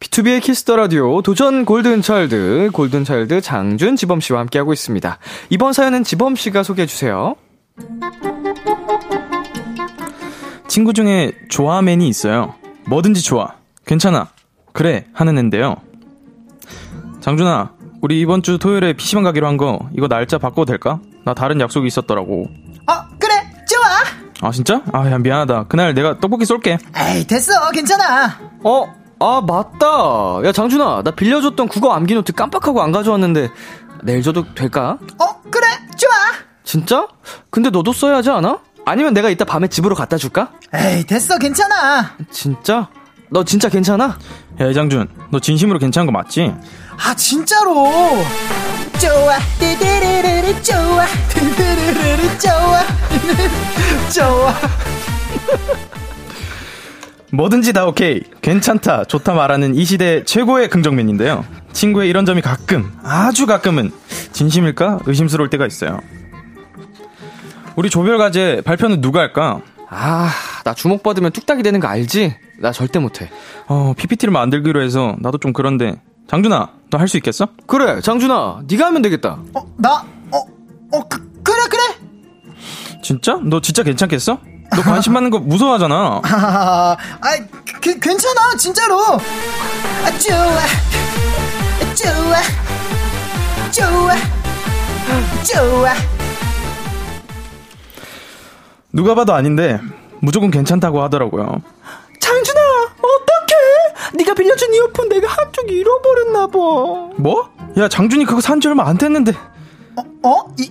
비투비의 0.00 0.40
Kiss 0.40 0.61
the 0.61 0.76
Radio 0.76 1.20
도전 1.20 1.66
골든 1.66 2.00
차일드 2.00 2.70
골든 2.72 3.04
차일드 3.04 3.42
장준 3.42 3.96
지범 3.96 4.20
씨와 4.20 4.40
함께하고 4.40 4.72
있습니다. 4.72 5.18
이번 5.50 5.74
사연은 5.74 6.04
지범 6.04 6.36
씨가 6.36 6.62
소개해 6.62 6.86
주세요. 6.86 7.36
친구 10.68 10.94
중에 10.94 11.32
좋아맨이 11.50 12.08
있어요. 12.08 12.54
뭐든지 12.86 13.22
좋아. 13.22 13.56
괜찮아. 13.84 14.28
그래. 14.72 15.04
하는 15.12 15.36
앤데요. 15.36 15.76
장준아, 17.20 17.74
우리 18.00 18.20
이번 18.20 18.42
주 18.42 18.58
토요일에 18.58 18.92
PC방 18.92 19.24
가기로 19.24 19.46
한 19.46 19.56
거 19.56 19.88
이거 19.96 20.06
날짜 20.08 20.38
바꿔도 20.38 20.64
될까? 20.66 21.00
나 21.24 21.34
다른 21.34 21.60
약속이 21.60 21.86
있었더라고. 21.88 22.46
어, 22.86 22.92
그래. 23.18 23.34
좋아. 23.68 24.48
아 24.48 24.52
진짜? 24.52 24.82
아 24.92 25.10
야 25.10 25.18
미안하다. 25.18 25.64
그날 25.64 25.94
내가 25.94 26.18
떡볶이 26.20 26.44
쏠게. 26.44 26.78
에이, 26.96 27.26
됐어. 27.26 27.52
괜찮아. 27.72 28.38
어, 28.62 28.94
아 29.18 29.42
맞다. 29.46 29.86
야 30.44 30.52
장준아, 30.52 31.02
나 31.02 31.10
빌려줬던 31.10 31.66
국어 31.68 31.92
암기 31.92 32.14
노트 32.14 32.32
깜빡하고 32.32 32.80
안 32.82 32.92
가져왔는데 32.92 33.50
내일 34.04 34.22
줘도 34.22 34.44
될까? 34.54 34.98
어, 35.20 35.40
그래, 35.50 35.66
좋아. 35.96 36.10
진짜? 36.62 37.08
근데 37.50 37.70
너도 37.70 37.92
써야 37.92 38.16
하지 38.18 38.30
않아? 38.30 38.60
아니면 38.86 39.12
내가 39.12 39.28
이따 39.28 39.44
밤에 39.44 39.66
집으로 39.66 39.96
갖다 39.96 40.16
줄까? 40.16 40.52
에이, 40.72 41.04
됐어, 41.04 41.36
괜찮아. 41.38 42.12
진짜? 42.30 42.88
너 43.30 43.44
진짜 43.44 43.68
괜찮아? 43.68 44.16
야, 44.60 44.66
이장준, 44.66 45.08
너 45.30 45.40
진심으로 45.40 45.78
괜찮은 45.80 46.06
거 46.06 46.12
맞지? 46.12 46.54
아, 46.98 47.14
진짜로. 47.14 47.74
좋아, 49.00 49.38
띠디리리리 49.60 50.62
좋아, 50.62 51.06
띠디리리리 51.28 52.38
좋아, 52.38 52.82
좋아. 54.12 54.54
뭐든지 57.30 57.72
다 57.72 57.86
오케이, 57.86 58.22
괜찮다, 58.42 59.04
좋다 59.04 59.34
말하는 59.34 59.74
이 59.76 59.84
시대 59.84 60.24
최고의 60.24 60.68
긍정맨인데요. 60.68 61.44
친구의 61.72 62.08
이런 62.08 62.24
점이 62.26 62.40
가끔, 62.40 62.92
아주 63.04 63.46
가끔은 63.46 63.92
진심일까 64.32 65.00
의심스러울 65.06 65.48
때가 65.50 65.66
있어요. 65.66 66.00
우리 67.76 67.88
조별과제 67.90 68.62
발표는 68.64 69.00
누가 69.00 69.20
할까? 69.20 69.60
아, 69.88 70.30
나 70.64 70.74
주목 70.74 71.02
받으면 71.04 71.30
뚝딱이 71.30 71.62
되는 71.62 71.78
거 71.78 71.86
알지? 71.86 72.34
나 72.58 72.72
절대 72.72 72.98
못해. 72.98 73.30
어, 73.68 73.94
PPT를 73.96 74.32
만들기로 74.32 74.82
해서 74.82 75.14
나도 75.20 75.38
좀 75.38 75.52
그런데 75.52 75.94
장준아, 76.28 76.68
너 76.90 76.98
할 76.98 77.08
수 77.08 77.16
있겠어? 77.18 77.48
그래, 77.66 78.00
장준아, 78.00 78.62
네가 78.68 78.86
하면 78.86 79.02
되겠다. 79.02 79.38
어, 79.54 79.62
나, 79.76 80.04
어, 80.32 80.38
어, 80.92 81.08
그, 81.08 81.18
그래, 81.42 81.56
그래. 81.70 81.82
진짜? 83.02 83.38
너 83.42 83.60
진짜 83.60 83.82
괜찮겠어? 83.82 84.38
너 84.70 84.82
관심 84.82 85.14
받는 85.14 85.30
거 85.30 85.38
무서워하잖아. 85.38 86.20
아, 86.24 86.96
아이, 87.22 87.40
그, 87.80 87.98
괜찮아, 87.98 88.54
진짜로. 88.58 88.98
아, 89.04 90.18
좋아, 90.18 90.60
좋아, 91.94 92.42
좋아, 93.72 94.14
좋아. 95.44 95.94
누가 98.92 99.14
봐도 99.14 99.32
아닌데 99.34 99.80
무조건 100.20 100.50
괜찮다고 100.50 101.02
하더라고요. 101.02 101.62
네가 104.14 104.34
빌려준 104.34 104.72
이어폰 104.74 105.08
내가 105.08 105.28
한쪽 105.28 105.70
잃어버렸나 105.70 106.46
봐. 106.46 106.58
뭐? 107.16 107.50
야 107.76 107.88
장준이 107.88 108.24
그거 108.24 108.40
산 108.40 108.60
지 108.60 108.68
얼마 108.68 108.86
안 108.88 108.96
됐는데. 108.98 109.32
어, 109.96 110.28
어? 110.28 110.54
이, 110.58 110.70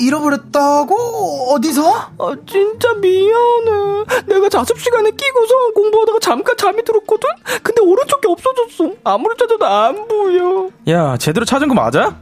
잃어버렸다고? 0.00 1.52
어디서? 1.54 1.82
아, 2.18 2.34
진짜 2.46 2.92
미안해. 2.94 4.04
내가 4.26 4.48
자습 4.48 4.78
시간에 4.80 5.10
끼고서 5.10 5.54
공부하다가 5.74 6.18
잠깐 6.20 6.56
잠이 6.56 6.82
들었거든? 6.84 7.28
근데 7.62 7.80
오른쪽이 7.82 8.26
없어졌어. 8.28 8.92
아무리 9.04 9.36
찾아도 9.38 9.64
안 9.66 10.08
보여. 10.08 10.68
야 10.88 11.16
제대로 11.16 11.44
찾은 11.46 11.68
거 11.68 11.74
맞아? 11.74 12.16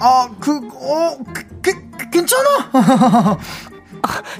아, 0.00 0.28
그, 0.40 0.50
어, 0.56 1.16
그, 1.32 1.44
그, 1.62 1.90
그 1.96 2.10
괜찮아. 2.10 2.70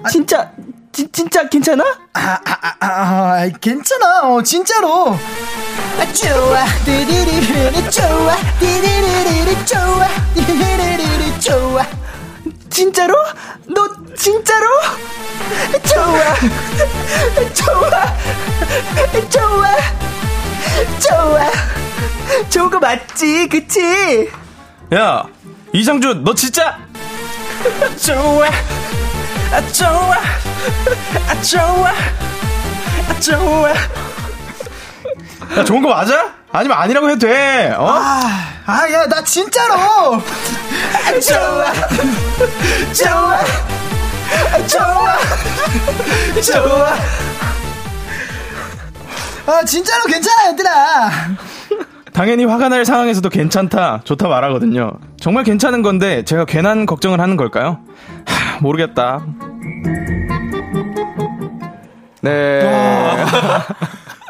아, 0.03 0.09
진짜, 0.11 0.51
지, 0.93 1.09
진짜 1.11 1.49
괜찮아? 1.49 1.83
아, 2.13 2.39
아, 2.45 2.59
아, 2.63 2.77
아, 2.81 3.49
괜찮아. 3.61 4.29
어, 4.29 4.43
진짜로. 4.43 5.17
아, 5.99 6.13
좋아, 6.13 6.65
띠리리리, 6.85 7.91
좋아, 7.91 8.37
띠리리리, 8.61 9.67
좋아, 9.67 10.07
띠리리리, 10.35 11.41
좋아. 11.41 11.87
진짜로? 12.69 13.15
너 13.67 13.89
진짜로? 14.17 14.67
좋아, 15.85 16.35
좋아, 17.55 18.17
좋아, 19.31 19.77
좋아. 21.01 21.51
좋은 22.49 22.71
거 22.71 22.79
맞지, 22.79 23.49
그치? 23.49 24.31
야 24.95 25.25
이장준 25.73 26.25
너 26.25 26.35
진짜 26.35 26.79
좋아, 28.05 28.47
아, 29.53 29.73
좋아, 29.73 30.17
아, 31.29 31.43
좋아, 31.43 31.91
아, 33.09 33.21
좋아. 33.21 33.71
야 35.59 35.65
좋은 35.65 35.83
거 35.83 35.89
맞아? 35.89 36.35
아니면 36.53 36.79
아니라고 36.79 37.11
해도 37.11 37.19
돼. 37.27 37.75
어? 37.77 37.87
아, 37.89 38.49
아, 38.67 38.91
야, 38.93 39.07
나 39.07 39.23
진짜로. 39.25 39.75
아, 39.75 40.21
좋아, 41.21 41.73
좋아, 42.93 43.35
아, 44.53 44.67
좋아, 44.67 45.17
좋아. 46.43 46.95
아, 49.47 49.65
진짜로 49.65 50.05
괜찮아, 50.05 50.51
얘들아. 50.51 51.11
당연히 52.13 52.45
화가 52.45 52.69
날 52.69 52.85
상황에서도 52.85 53.29
괜찮다, 53.29 54.03
좋다 54.05 54.29
말하거든요. 54.29 54.93
정말 55.19 55.45
괜찮은 55.45 55.83
건데 55.83 56.25
제가 56.25 56.45
괜한 56.45 56.85
걱정을 56.87 57.21
하는 57.21 57.37
걸까요? 57.37 57.81
하, 58.27 58.59
모르겠다. 58.61 59.25
네. 62.23 62.61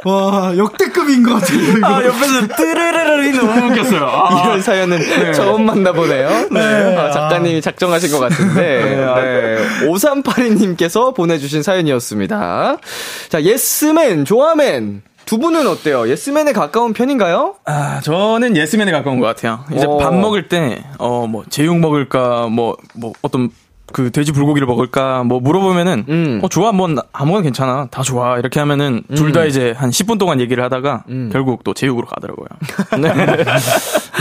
와, 0.04 0.52
역대급인 0.56 1.22
것 1.22 1.34
같아. 1.34 1.54
이거. 1.54 1.86
아 1.86 2.04
옆에서 2.04 2.48
뜨르르르이 2.56 3.32
너무 3.32 3.70
웃겼어요. 3.70 4.04
아. 4.04 4.42
이런 4.44 4.60
사연은 4.60 5.32
처음 5.32 5.66
만나보네요. 5.66 6.48
네. 6.50 6.96
아, 6.96 7.10
작가님이 7.10 7.60
작정하신 7.60 8.10
것 8.10 8.18
같은데. 8.18 8.96
네. 8.96 9.86
5382님께서 9.86 11.14
보내주신 11.14 11.62
사연이었습니다. 11.62 12.78
자, 13.28 13.42
예스맨, 13.42 14.24
좋아맨. 14.24 15.02
두 15.24 15.38
분은 15.38 15.68
어때요? 15.68 16.08
예스맨에 16.08 16.52
가까운 16.52 16.92
편인가요? 16.92 17.54
아, 17.64 18.00
저는 18.02 18.56
예스맨에 18.56 18.90
가까운 18.90 19.20
것 19.20 19.26
같아요. 19.26 19.64
이제 19.72 19.86
어. 19.86 19.96
밥 19.98 20.12
먹을 20.14 20.48
때, 20.48 20.82
어, 20.98 21.28
뭐, 21.28 21.44
제육 21.48 21.78
먹을까, 21.78 22.48
뭐, 22.48 22.76
뭐, 22.94 23.12
어떤, 23.22 23.50
그, 23.92 24.10
돼지 24.10 24.32
불고기를 24.32 24.66
먹을까, 24.66 25.22
뭐, 25.24 25.40
물어보면은, 25.40 26.04
음. 26.08 26.40
어, 26.42 26.48
좋아, 26.48 26.72
뭐, 26.72 26.88
나- 26.88 27.02
아무거나 27.12 27.42
괜찮아. 27.42 27.88
다 27.90 28.02
좋아. 28.02 28.38
이렇게 28.38 28.58
하면은, 28.60 29.02
둘다 29.14 29.44
이제 29.44 29.74
한 29.76 29.90
10분 29.90 30.18
동안 30.18 30.40
얘기를 30.40 30.62
하다가, 30.64 31.04
음. 31.08 31.30
결국 31.32 31.62
또 31.64 31.74
제육으로 31.74 32.06
가더라고요. 32.06 32.46
네. 33.00 33.12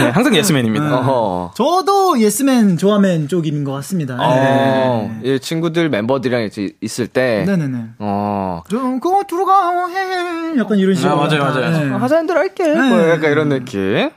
네, 0.03 0.09
항상 0.11 0.35
예스맨입니다. 0.35 0.99
어허. 0.99 1.51
저도 1.55 2.19
예스맨, 2.19 2.77
좋아맨 2.77 3.27
쪽인 3.27 3.63
것 3.63 3.71
같습니다. 3.73 4.17
어, 4.19 5.11
이 5.23 5.39
친구들 5.39 5.89
멤버들이랑 5.89 6.43
이제 6.43 6.71
있을 6.81 7.07
때. 7.07 7.43
네. 7.45 7.55
네네네. 7.57 7.77
어. 7.99 8.61
좀, 8.69 8.99
그거 8.99 9.23
들어가, 9.27 9.87
해. 9.87 10.57
약간 10.57 10.77
이런 10.77 10.95
식으로. 10.95 11.13
아, 11.13 11.15
맞아요, 11.15 11.39
맞아요. 11.43 11.69
네. 11.71 11.89
하자는 11.95 12.27
대로 12.27 12.39
할게. 12.39 12.73
뭐 12.73 13.09
약간 13.09 13.31
이런 13.31 13.49
느낌. 13.49 14.09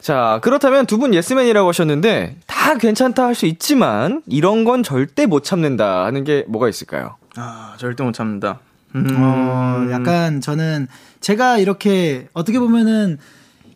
자, 0.00 0.38
그렇다면 0.42 0.86
두 0.86 0.98
분 0.98 1.14
예스맨이라고 1.14 1.68
하셨는데, 1.68 2.36
다 2.46 2.74
괜찮다 2.76 3.24
할 3.26 3.34
수 3.34 3.46
있지만, 3.46 4.22
이런 4.26 4.64
건 4.64 4.82
절대 4.88 5.26
못 5.26 5.44
참는다 5.44 6.06
하는 6.06 6.24
게 6.24 6.46
뭐가 6.48 6.66
있을까요? 6.66 7.16
아, 7.36 7.74
절대 7.76 8.02
못 8.02 8.12
참는다. 8.12 8.60
음. 8.94 9.06
어, 9.18 9.86
약간 9.90 10.40
저는 10.40 10.88
제가 11.20 11.58
이렇게 11.58 12.26
어떻게 12.32 12.58
보면은 12.58 13.18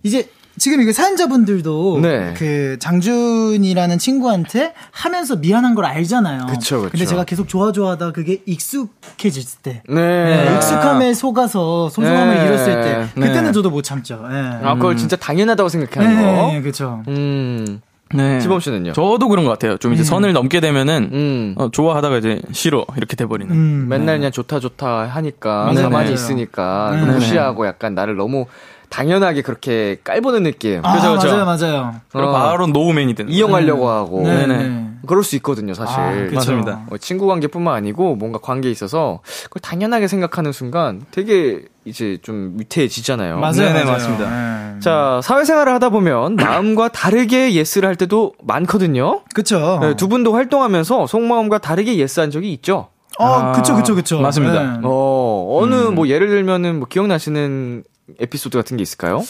이제 0.03 0.31
지금 0.57 0.81
이게 0.81 0.91
사연자분들도 0.91 2.01
네. 2.01 2.33
그 2.39 2.79
장준이라는 2.79 3.99
친구한테 3.99 4.73
하면서 4.91 5.37
미안한 5.37 5.75
걸 5.75 5.85
알잖아요. 5.85 6.47
그쵸, 6.47 6.81
그쵸. 6.81 6.91
근데 6.93 7.05
제가 7.05 7.25
계속 7.25 7.47
좋아 7.47 7.73
좋아하다 7.73 8.13
그게 8.13 8.43
익숙해질 8.47 9.45
때. 9.63 9.83
네. 9.91 9.95
네, 9.95 10.57
익숙함에 10.57 11.13
속아서 11.13 11.91
소중함을 11.91 12.37
네. 12.37 12.47
잃었을 12.47 12.83
때 12.83 13.09
그때는 13.15 13.45
네. 13.45 13.53
저도 13.53 13.69
못 13.69 13.83
참죠. 13.83 14.27
네. 14.31 14.61
아, 14.63 14.77
그걸 14.77 14.97
진짜 14.97 15.17
당연하다고 15.17 15.69
생각하는 15.69 16.17
거. 16.17 16.53
네, 16.53 16.63
그렇죠. 16.63 17.03
음. 17.09 17.83
네. 18.13 18.41
지범 18.41 18.61
씨는요? 18.61 18.93
저도 18.93 19.29
그런 19.29 19.45
것 19.45 19.51
같아요. 19.51 19.77
좀 19.79 19.93
이제 19.93 20.05
선을 20.05 20.33
넘게 20.33 20.61
되면은, 20.61 21.11
음. 21.13 21.55
어, 21.57 21.71
좋아하다가 21.71 22.19
이제 22.19 22.41
싫어. 22.53 22.85
이렇게 22.97 23.17
돼버리는. 23.17 23.53
음. 23.55 23.87
맨날 23.89 24.19
그냥 24.19 24.31
좋다 24.33 24.61
좋다 24.61 25.07
하니까. 25.07 25.65
가만히 25.67 25.89
맞아요. 25.91 26.13
있으니까 26.13 26.91
네네. 26.95 27.13
무시하고 27.13 27.67
약간 27.67 27.95
나를 27.95 28.17
너무 28.17 28.47
당연하게 28.93 29.41
그렇게 29.41 29.97
깔보는 30.05 30.43
느낌. 30.43 30.81
아, 30.85 30.95
그죠, 30.95 31.15
그죠. 31.15 31.29
맞아요, 31.29 31.45
맞아요. 31.47 31.95
그리고 32.13 32.29
어. 32.29 32.33
바로 32.33 32.67
no맨이 32.67 33.15
되는. 33.15 33.33
이용하려고 33.33 33.89
하고. 33.89 34.23
네, 34.23 34.47
네네. 34.47 34.69
네. 34.69 34.89
그럴 35.07 35.25
수 35.25 35.35
있거든요, 35.37 35.73
사실. 35.73 35.99
아, 35.99 36.13
그쵸. 36.13 36.35
맞습니다. 36.35 36.83
어, 36.91 36.99
친구 36.99 37.27
관계뿐만 37.27 37.75
아니고 37.75 38.17
뭔가 38.17 38.39
관계에 38.39 38.71
있어서 38.71 39.21
그걸 39.45 39.61
당연하게 39.63 40.09
생각하는 40.09 40.53
순간 40.53 41.03
되게 41.11 41.63
이제 41.87 42.19
좀 42.23 42.55
위태해지잖아요. 42.59 43.39
맞아요, 43.39 43.53
네네, 43.53 43.73
맞아요. 43.73 43.87
맞습니다. 43.93 44.31
네. 44.31 44.81
자, 44.81 45.21
사회생활을 45.25 45.73
하다 45.73 45.89
보면 45.89 46.37
마음과 46.37 46.89
다르게 46.89 47.55
yes를 47.55 47.89
할 47.89 47.97
때도 47.97 48.35
많거든요. 48.43 49.23
그쵸. 49.35 49.79
네, 49.81 49.97
두 49.97 50.07
분도 50.07 50.35
활동하면서 50.35 51.07
속마음과 51.07 51.59
다르게 51.59 51.97
yes한 51.97 52.31
적이 52.31 52.53
있죠. 52.53 52.89
어, 53.19 53.53
그쵸, 53.53 53.75
그쵸, 53.75 53.95
그쵸. 53.95 54.21
맞습니다. 54.21 54.63
네. 54.63 54.81
어, 54.85 55.59
어느 55.61 55.75
음. 55.89 55.95
뭐 55.95 56.09
예를 56.09 56.29
들면은 56.29 56.79
뭐 56.79 56.89
기억나시는 56.89 57.85
에피소드 58.19 58.57
같은 58.59 58.77
게 58.77 58.83
있을까요? 58.83 59.23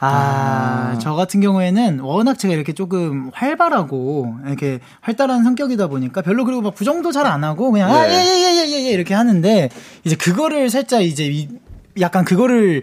아, 0.00 0.98
저 1.00 1.14
같은 1.14 1.40
경우에는 1.40 2.00
워낙 2.00 2.38
제가 2.38 2.52
이렇게 2.54 2.72
조금 2.74 3.30
활발하고 3.32 4.36
이렇게 4.46 4.80
활달한 5.00 5.42
성격이다 5.42 5.86
보니까 5.86 6.20
별로 6.22 6.44
그리고 6.44 6.60
막 6.60 6.74
부정도 6.74 7.12
잘 7.12 7.26
안 7.26 7.44
하고 7.44 7.70
그냥 7.72 7.90
아, 7.90 8.04
예, 8.04 8.08
네. 8.08 8.14
예, 8.14 8.18
예, 8.18 8.56
예, 8.58 8.68
예, 8.78 8.86
예, 8.88 8.90
이렇게 8.90 9.14
하는데 9.14 9.70
이제 10.04 10.16
그거를 10.16 10.68
살짝 10.70 11.02
이제 11.02 11.24
이- 11.26 11.48
약간 12.00 12.24
그거를 12.24 12.82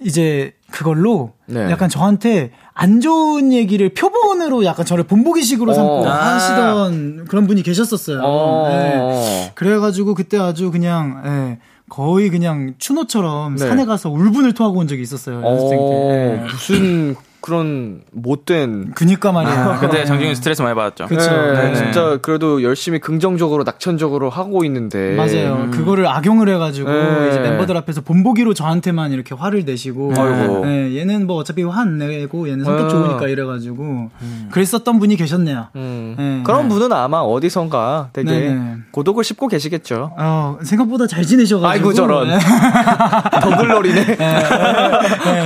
이제 0.00 0.54
그걸로 0.70 1.32
네. 1.46 1.70
약간 1.70 1.88
저한테 1.88 2.52
안 2.80 3.00
좋은 3.00 3.52
얘기를 3.52 3.88
표본으로 3.88 4.64
약간 4.64 4.86
저를 4.86 5.02
본보기식으로 5.02 5.74
삼고 5.74 5.92
어. 5.92 6.08
하시던 6.08 7.24
그런 7.24 7.48
분이 7.48 7.64
계셨었어요. 7.64 8.20
어. 8.22 8.68
네. 8.68 9.50
그래가지고 9.56 10.14
그때 10.14 10.38
아주 10.38 10.70
그냥 10.70 11.20
예, 11.26 11.58
거의 11.88 12.30
그냥 12.30 12.74
추노처럼 12.78 13.56
네. 13.56 13.66
산에 13.66 13.84
가서 13.84 14.10
울분을 14.10 14.54
토하고 14.54 14.78
온 14.78 14.86
적이 14.86 15.02
있었어요. 15.02 15.42
연습생 15.44 15.76
때. 15.76 15.84
어, 15.84 16.12
예. 16.12 16.46
무슨 16.48 17.16
그런 17.40 18.02
못된 18.12 18.92
그니까 18.94 19.32
말이에요. 19.32 19.56
아, 19.58 19.78
그때 19.78 20.04
장중이 20.04 20.34
스트레스 20.34 20.60
많이 20.62 20.74
받았죠. 20.74 21.06
그쵸. 21.06 21.30
네, 21.30 21.68
네. 21.70 21.74
진짜 21.74 22.18
그래도 22.20 22.62
열심히 22.62 22.98
긍정적으로 22.98 23.64
낙천적으로 23.64 24.28
하고 24.30 24.64
있는데 24.64 25.14
맞아요. 25.16 25.68
그거를 25.70 26.06
악용을 26.06 26.48
해가지고 26.48 26.90
네. 26.90 27.28
이제 27.30 27.38
멤버들 27.40 27.76
앞에서 27.76 28.00
본보기로 28.02 28.54
저한테만 28.54 29.12
이렇게 29.12 29.34
화를 29.34 29.64
내시고, 29.64 30.12
아이고. 30.16 30.64
네, 30.66 30.96
얘는 30.98 31.26
뭐 31.26 31.36
어차피 31.36 31.62
화 31.62 31.78
안 31.78 31.96
내고 31.98 32.48
얘는 32.50 32.64
성격 32.64 32.86
어. 32.86 32.88
좋으니까 32.88 33.28
이래가지고 33.28 34.10
그랬었던 34.50 34.98
분이 34.98 35.14
계셨네요. 35.16 35.68
음, 35.76 36.14
네. 36.18 36.42
그런 36.44 36.68
분은 36.68 36.92
아마 36.92 37.18
어디선가 37.18 38.10
되게. 38.12 38.56
고독을 38.90 39.22
씹고 39.22 39.46
계시겠죠. 39.48 40.12
어, 40.18 40.58
생각보다 40.62 41.06
잘 41.06 41.24
지내셔가지고. 41.24 41.68
아이고, 41.68 41.92
저런. 41.92 42.28
네. 42.28 42.38
더 43.40 43.56
글로리네. 43.56 44.16
네. 44.16 44.34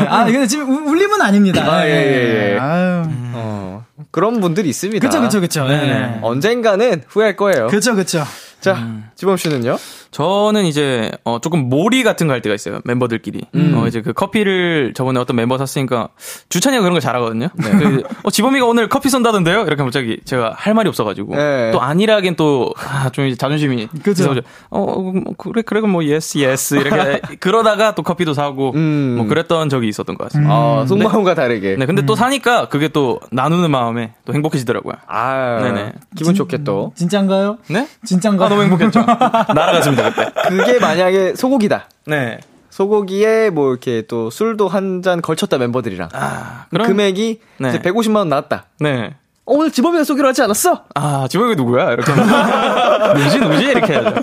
아, 0.09 0.25
근데 0.25 0.47
지금 0.47 0.71
우- 0.71 0.91
울림은 0.91 1.21
아닙니다. 1.21 1.63
아, 1.83 1.89
예, 1.89 1.93
예, 1.93 2.53
예. 2.55 2.59
아유. 2.59 3.03
어, 3.35 3.85
그런 4.11 4.41
분들이 4.41 4.69
있습니다. 4.69 5.07
그쵸, 5.07 5.21
그쵸, 5.21 5.41
그쵸. 5.41 5.67
네. 5.69 5.77
네. 5.87 6.19
언젠가는 6.23 7.03
후회할 7.09 7.37
거예요. 7.37 7.67
그쵸, 7.69 7.95
그쵸. 7.95 8.25
자, 8.61 8.87
지범 9.17 9.37
씨는요? 9.37 9.77
저는 10.13 10.67
이제 10.67 11.11
어 11.25 11.39
조금 11.41 11.69
몰이 11.69 12.03
같은 12.05 12.27
거 12.27 12.33
할 12.33 12.41
때가 12.41 12.55
있어요 12.55 12.81
멤버들끼리 12.85 13.41
어 13.75 13.87
이제 13.87 14.01
그 14.01 14.13
커피를 14.13 14.93
저번에 14.95 15.19
어떤 15.21 15.37
멤버 15.37 15.59
샀으니까 15.59 16.09
주찬이가 16.49 16.83
그런 16.83 16.95
거 16.95 17.01
잘하거든요. 17.01 17.49
그, 17.61 18.03
어 18.23 18.31
지범이가 18.31 18.65
오늘 18.67 18.89
커피 18.89 19.09
쏜다던데요? 19.11 19.61
이렇게 19.63 19.71
하면 19.75 19.87
갑자기 19.87 20.21
제가 20.25 20.53
할 20.57 20.73
말이 20.75 20.89
없어가지고 20.89 21.35
네. 21.37 21.71
또 21.73 21.81
아니라긴 21.83 22.37
또좀 22.37 23.27
이제 23.27 23.37
자존심이 23.37 23.89
그죠. 24.03 24.23
있어가지고, 24.23 24.47
어 24.71 25.01
뭐, 25.01 25.35
그래 25.37 25.63
그래 25.63 25.81
그럼 25.81 25.93
뭐 25.93 26.05
yes 26.05 26.39
yes 26.39 26.75
이렇게 26.77 27.21
그러다가 27.41 27.95
또 27.95 28.03
커피도 28.03 28.35
사고 28.35 28.73
음. 28.75 29.15
뭐 29.19 29.27
그랬던 29.27 29.69
적이 29.69 29.89
있었던 29.89 30.17
것 30.17 30.25
같습니다. 30.25 30.53
아, 30.55 30.85
속마음과 30.87 31.35
다르게. 31.35 31.77
네 31.79 31.87
근데 31.87 32.03
또 32.07 32.15
사니까 32.15 32.69
그게 32.69 32.89
또 32.89 33.21
나누는 33.31 33.71
마음에 33.71 34.13
또 34.25 34.33
행복해지더라고요. 34.35 34.95
아, 35.07 35.61
네네. 35.63 35.93
기분 36.17 36.35
좋게 36.35 36.65
또. 36.65 36.93
진짠가요? 36.97 37.59
네? 37.69 37.89
진짠가요? 38.05 38.47
아 38.47 38.49
너무 38.49 38.63
행복했죠. 38.63 39.01
날아갔습니다 39.55 40.02
그때. 40.11 40.31
그게 40.49 40.79
만약에 40.79 41.35
소고기다. 41.35 41.89
네. 42.07 42.39
소고기에 42.71 43.51
뭐 43.51 43.71
이렇게 43.71 44.03
또 44.09 44.31
술도 44.31 44.67
한 44.69 45.03
잔 45.03 45.21
걸쳤다 45.21 45.59
멤버들이랑. 45.59 46.09
아 46.13 46.67
그럼 46.71 46.87
금액이 46.87 47.41
네. 47.59 47.69
이제 47.69 47.79
150만 47.81 48.17
원 48.17 48.29
나왔다. 48.31 48.67
네. 48.81 49.15
어, 49.45 49.55
오늘 49.55 49.73
지범이가 49.73 50.05
쏘기로 50.05 50.29
하지 50.29 50.41
않았어? 50.43 50.85
아, 50.95 51.27
지범이 51.29 51.57
누구야? 51.57 51.93
이렇게. 51.93 52.13
하면서. 52.13 53.15
누구지, 53.19 53.39
누구지? 53.41 53.65
이렇게 53.65 53.95
하죠. 53.95 54.15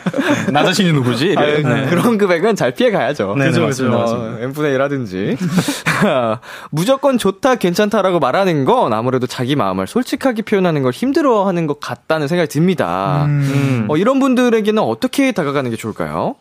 나 0.51 0.63
자신이 0.63 0.93
누구지? 0.93 1.26
이래. 1.28 1.41
아유, 1.41 1.63
네. 1.63 1.88
그런 1.89 2.17
금액은 2.17 2.55
잘 2.55 2.72
피해 2.74 2.89
가야죠. 2.89 3.36
네, 3.38 3.51
네, 3.51 3.59
맞습니다, 3.59 3.97
어, 3.97 3.99
맞습니다. 4.01 4.43
n분의 4.45 4.74
1 4.76 4.82
하든지. 4.82 5.38
무조건 6.72 7.17
좋다, 7.17 7.55
괜찮다라고 7.55 8.20
말하는 8.20 8.63
건 8.63 8.93
아무래도 8.93 9.28
자기 9.28 9.57
마음을 9.57 9.88
솔직하게 9.88 10.43
표현하는 10.43 10.84
걸 10.84 10.93
힘들어 10.93 11.45
하는 11.47 11.67
것 11.67 11.82
같다는 11.82 12.30
생각이 12.30 12.47
듭니다. 12.49 13.26
음. 13.26 13.88
어, 13.89 13.97
이런 13.97 14.20
분들에게는 14.22 14.82
어떻게 14.82 15.34
다가가는 15.34 15.70
게 15.70 15.76
좋을까요? 15.76 16.36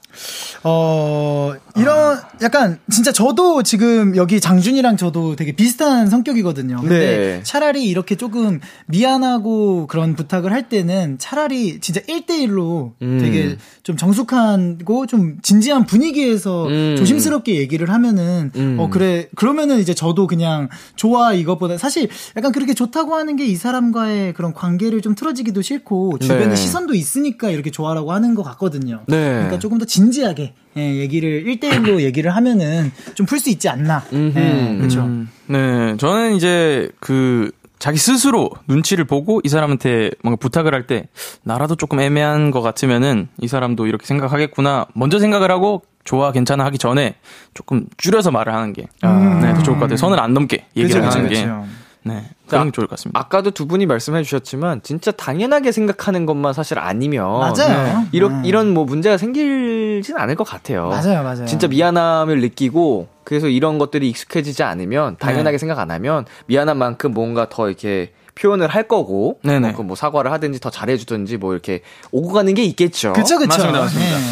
어, 0.62 1.52
이런, 1.76 2.18
약간, 2.42 2.78
진짜 2.90 3.10
저도 3.10 3.64
지금 3.64 4.14
여기 4.14 4.40
장준이랑 4.40 4.96
저도 4.96 5.34
되게 5.34 5.50
비슷한 5.52 6.08
성격이거든요. 6.08 6.76
근데 6.80 6.98
네. 6.98 7.40
차라리 7.42 7.84
이렇게 7.84 8.14
조금 8.14 8.60
미안하고 8.86 9.86
그런 9.86 10.14
부탁을 10.14 10.52
할 10.52 10.68
때는 10.68 11.18
차라리 11.18 11.80
진짜 11.80 12.00
1대1로 12.02 12.92
음. 13.02 13.18
되게 13.20 13.56
좀 13.82 13.96
정숙하고 13.96 15.06
좀 15.06 15.38
진지한 15.42 15.84
분위기에서 15.86 16.66
음. 16.68 16.94
조심스럽게 16.96 17.56
얘기를 17.56 17.90
하면은, 17.90 18.50
음. 18.56 18.76
어, 18.78 18.88
그래, 18.88 19.28
그러면은 19.34 19.78
이제 19.80 19.94
저도 19.94 20.26
그냥 20.26 20.68
좋아 20.96 21.32
이것보다 21.32 21.76
사실 21.78 22.08
약간 22.36 22.52
그렇게 22.52 22.72
좋다고 22.74 23.14
하는 23.14 23.34
게 23.36 23.48
이 23.48 23.56
사람과의 23.56 24.34
그런 24.34 24.52
관계를 24.52 25.00
좀 25.00 25.14
틀어지기도 25.14 25.62
싫고 25.62 26.18
주변에 26.18 26.48
네. 26.48 26.54
시선도 26.56 26.92
있으니까 26.94 27.48
이렇게 27.50 27.70
좋아라고 27.70 28.12
하는 28.12 28.34
것 28.34 28.42
같거든요. 28.42 29.00
네. 29.06 29.16
그러니까 29.16 29.58
조금 29.58 29.78
더 29.78 29.86
진지하게 29.86 30.52
예, 30.76 30.96
얘기를 30.96 31.44
1대1로 31.44 32.00
얘기를 32.04 32.30
하면은 32.36 32.92
좀 33.14 33.24
풀 33.26 33.38
수 33.40 33.48
있지 33.50 33.68
않나. 33.70 34.04
예, 34.12 34.76
그렇죠. 34.76 35.00
음. 35.00 35.28
네. 35.46 35.96
저는 35.96 36.34
이제 36.36 36.90
그, 37.00 37.50
자기 37.78 37.98
스스로 37.98 38.50
눈치를 38.66 39.04
보고 39.04 39.40
이 39.44 39.48
사람한테 39.48 40.10
뭔가 40.22 40.38
부탁을 40.38 40.74
할 40.74 40.86
때 40.88 41.06
나라도 41.42 41.74
조금 41.74 42.00
애매한 42.00 42.50
것 42.50 42.62
같으면은 42.62 43.28
이 43.38 43.46
사람도 43.48 43.86
이렇게 43.86 44.06
생각하겠구나. 44.06 44.86
먼저 44.94 45.18
생각을 45.18 45.50
하고 45.50 45.82
좋아, 46.04 46.32
괜찮아 46.32 46.64
하기 46.66 46.78
전에 46.78 47.16
조금 47.52 47.84
줄여서 47.98 48.30
말을 48.30 48.54
하는 48.54 48.72
게 48.72 48.86
네, 49.02 49.54
더 49.54 49.62
좋을 49.62 49.76
것 49.76 49.82
같아요. 49.82 49.96
선을 49.98 50.18
안 50.18 50.32
넘게 50.32 50.64
얘기를 50.76 51.00
그쵸, 51.02 51.10
하는 51.18 51.28
그쵸, 51.28 51.34
게 51.40 51.46
그쵸. 51.46 51.64
네, 52.04 52.24
그런 52.46 52.62
자, 52.62 52.64
게 52.64 52.70
좋을 52.70 52.86
것 52.86 52.96
같습니다. 52.96 53.20
아까도 53.20 53.50
두 53.50 53.66
분이 53.66 53.84
말씀해 53.84 54.22
주셨지만 54.22 54.80
진짜 54.82 55.10
당연하게 55.10 55.72
생각하는 55.72 56.24
것만 56.24 56.54
사실 56.54 56.78
아니면 56.78 57.28
맞아요. 57.40 58.06
이런 58.12 58.32
음. 58.32 58.42
이런 58.46 58.72
뭐 58.72 58.84
문제가 58.86 59.18
생길진 59.18 60.16
않을 60.16 60.34
것 60.36 60.44
같아요. 60.44 60.88
맞아요, 60.88 61.22
맞아요. 61.22 61.44
진짜 61.44 61.68
미안함을 61.68 62.40
느끼고 62.40 63.08
그래서 63.28 63.46
이런 63.46 63.76
것들이 63.76 64.08
익숙해지지 64.08 64.62
않으면 64.62 65.18
당연하게 65.18 65.56
네. 65.56 65.58
생각 65.58 65.78
안 65.80 65.90
하면 65.90 66.24
미안한 66.46 66.78
만큼 66.78 67.12
뭔가 67.12 67.46
더 67.50 67.68
이렇게 67.68 68.12
표현을 68.36 68.68
할 68.68 68.88
거고 68.88 69.38
네네. 69.42 69.72
뭐, 69.72 69.84
뭐 69.84 69.96
사과를 69.96 70.32
하든지 70.32 70.60
더 70.60 70.70
잘해주든지 70.70 71.36
뭐 71.36 71.52
이렇게 71.52 71.82
오고 72.10 72.32
가는 72.32 72.54
게 72.54 72.64
있겠죠. 72.64 73.12
그쵸, 73.12 73.36
그쵸. 73.36 73.48
맞습니다, 73.48 73.80
맞습니다. 73.80 74.16
예. 74.16 74.22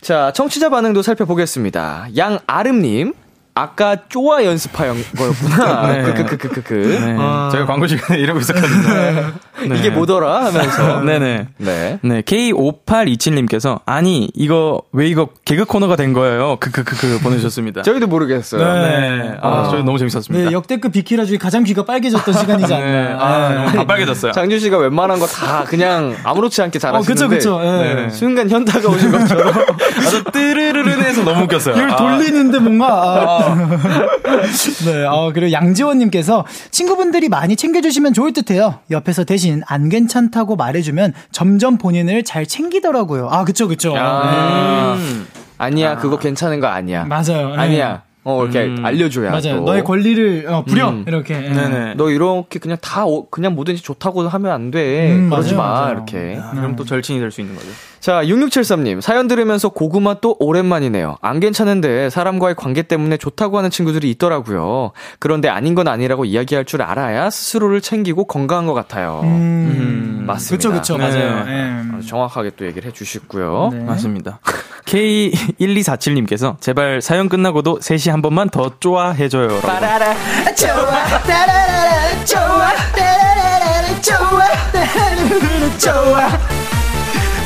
자 0.00 0.32
청취자 0.32 0.68
반응도 0.68 1.02
살펴보겠습니다. 1.02 2.08
양아름님 2.16 3.12
아까 3.54 3.96
쪼아 4.08 4.44
연습한 4.44 4.94
거였구나. 5.16 5.86
네. 5.92 6.02
크크크크크. 6.02 6.74
네. 6.74 7.16
아. 7.18 7.48
제가 7.50 7.66
광고 7.66 7.86
시간에 7.86 8.20
이러고 8.20 8.40
있었거든요. 8.40 9.32
네. 9.68 9.78
이게 9.78 9.90
뭐더라 9.90 10.44
하면서. 10.46 11.00
네네. 11.00 11.48
네. 11.58 11.98
네, 12.02 12.20
K5827님께서, 12.22 13.80
아니, 13.86 14.30
이거, 14.34 14.82
왜 14.92 15.08
이거 15.08 15.28
개그 15.44 15.64
코너가 15.64 15.96
된 15.96 16.12
거예요? 16.12 16.56
크크크크 16.60 17.20
보내주셨습니다. 17.22 17.82
저희도 17.82 18.06
모르겠어요. 18.06 18.62
네. 18.62 19.36
아, 19.42 19.68
저희 19.70 19.82
너무 19.82 19.98
재밌었습니다. 19.98 20.48
네, 20.50 20.54
역대급 20.54 20.92
비키라 20.92 21.24
중에 21.24 21.38
가장 21.38 21.64
귀가 21.64 21.84
빨개졌던 21.84 22.34
시간이지 22.34 22.72
않나. 22.74 22.84
네. 22.86 23.14
아, 23.18 23.48
너무 23.54 23.72
다 23.72 23.84
빨개졌어요. 23.86 24.32
장준 24.32 24.58
씨가 24.60 24.78
웬만한 24.78 25.18
거 25.18 25.26
다 25.30 25.64
그냥 25.64 26.16
아무렇지 26.24 26.60
않게 26.60 26.78
어, 26.78 27.00
그쵸, 27.00 27.14
잘하시는데 27.14 27.36
그쵸. 27.36 27.60
예. 27.62 27.94
네. 27.94 28.10
순간 28.10 28.50
현타가 28.50 28.88
오신 28.88 29.12
것처럼 29.12 29.48
아, 29.54 30.10
저 30.10 30.24
뜨르르르해서 30.30 31.22
너무 31.22 31.44
웃겼어요. 31.44 31.76
이걸 31.76 31.90
아. 31.92 31.96
돌리는데 31.96 32.58
뭔가. 32.58 33.39
아. 33.42 33.56
네, 34.86 35.04
어, 35.06 35.30
그리고 35.32 35.52
양지원님께서 35.52 36.44
친구분들이 36.70 37.28
많이 37.28 37.56
챙겨주시면 37.56 38.14
좋을 38.14 38.32
듯 38.32 38.50
해요. 38.50 38.80
옆에서 38.90 39.24
대신 39.24 39.62
안 39.66 39.88
괜찮다고 39.88 40.56
말해주면 40.56 41.14
점점 41.32 41.78
본인을 41.78 42.24
잘 42.24 42.46
챙기더라고요. 42.46 43.28
아, 43.30 43.44
그쵸, 43.44 43.68
그쵸. 43.68 43.94
아. 43.96 44.94
음. 44.96 45.26
아니야 45.58 45.96
그거 45.98 46.18
괜찮은 46.18 46.58
거 46.60 46.68
아니야. 46.68 47.04
맞아요. 47.04 47.52
예. 47.52 47.58
아니야. 47.58 48.02
어 48.22 48.42
이렇게 48.44 48.64
음. 48.66 48.84
알려줘야 48.84 49.30
맞아요. 49.30 49.56
또. 49.56 49.64
너의 49.64 49.82
권리를 49.82 50.46
어, 50.48 50.62
부려. 50.64 50.90
음. 50.90 51.04
이렇게. 51.08 51.34
예. 51.34 51.48
네네. 51.48 51.94
너 51.94 52.10
이렇게 52.10 52.58
그냥 52.58 52.76
다 52.82 53.06
어- 53.06 53.26
그냥 53.30 53.54
뭐든지 53.54 53.82
좋다고 53.82 54.28
하면 54.28 54.50
안 54.52 54.70
돼. 54.70 55.12
음, 55.12 55.30
그러지 55.30 55.54
맞아요, 55.54 55.68
마 55.74 55.80
맞아요. 55.80 55.92
이렇게. 55.94 56.38
아, 56.42 56.50
그럼 56.50 56.76
또 56.76 56.84
절친이 56.84 57.18
될 57.18 57.30
수 57.30 57.40
있는 57.40 57.54
거죠. 57.56 57.68
자 58.00 58.22
6673님 58.24 59.00
사연 59.02 59.28
들으면서 59.28 59.68
고구마 59.70 60.20
또 60.20 60.34
오랜만이네요. 60.38 61.16
안 61.20 61.38
괜찮은데 61.40 62.08
사람과의 62.10 62.54
관계 62.56 62.82
때문에 62.82 63.16
좋다고 63.18 63.56
하는 63.58 63.70
친구들이 63.70 64.10
있더라고요. 64.12 64.92
그런데 65.18 65.48
아닌 65.48 65.74
건 65.74 65.86
아니라고 65.88 66.24
이야기할 66.24 66.64
줄 66.64 66.82
알아야 66.82 67.28
스스로를 67.30 67.80
챙기고 67.80 68.24
건강한 68.24 68.66
것 68.66 68.72
같아요. 68.74 69.20
음, 69.24 70.24
맞습니다. 70.26 70.56
그쵸, 70.80 70.96
그쵸, 70.96 70.96
네. 70.98 71.08
맞아요. 71.08 71.44
예. 71.48 71.96
아, 71.96 72.00
정확하게 72.06 72.52
또 72.56 72.64
얘기를 72.66 72.88
해주시고요. 72.88 73.70
네. 73.72 73.80
맞습니다. 73.84 74.40
K1247님께서 74.86 76.60
제발 76.60 77.00
사연 77.00 77.28
끝나고도 77.28 77.78
3시 77.80 78.10
한 78.10 78.19
번만 78.22 78.48
더 78.50 78.70
좋아해줘요. 78.80 79.60
빠라라. 79.60 80.14
좋아, 80.54 81.18
따라라라, 81.22 82.24
좋아, 82.24 82.72
따라라라, 82.94 84.00
좋아, 84.00 84.48
따라라라, 84.72 85.78
좋아, 85.78 86.38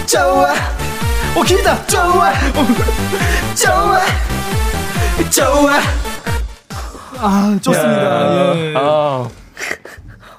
좋아. 0.07 0.55
오, 1.37 1.43
길다. 1.43 1.87
좋아, 1.87 2.33
좋아, 3.55 4.01
좋아. 5.31 5.81
아, 7.21 7.59
좋습니다. 7.63 8.57
예. 8.57 8.75
아, 8.77 9.29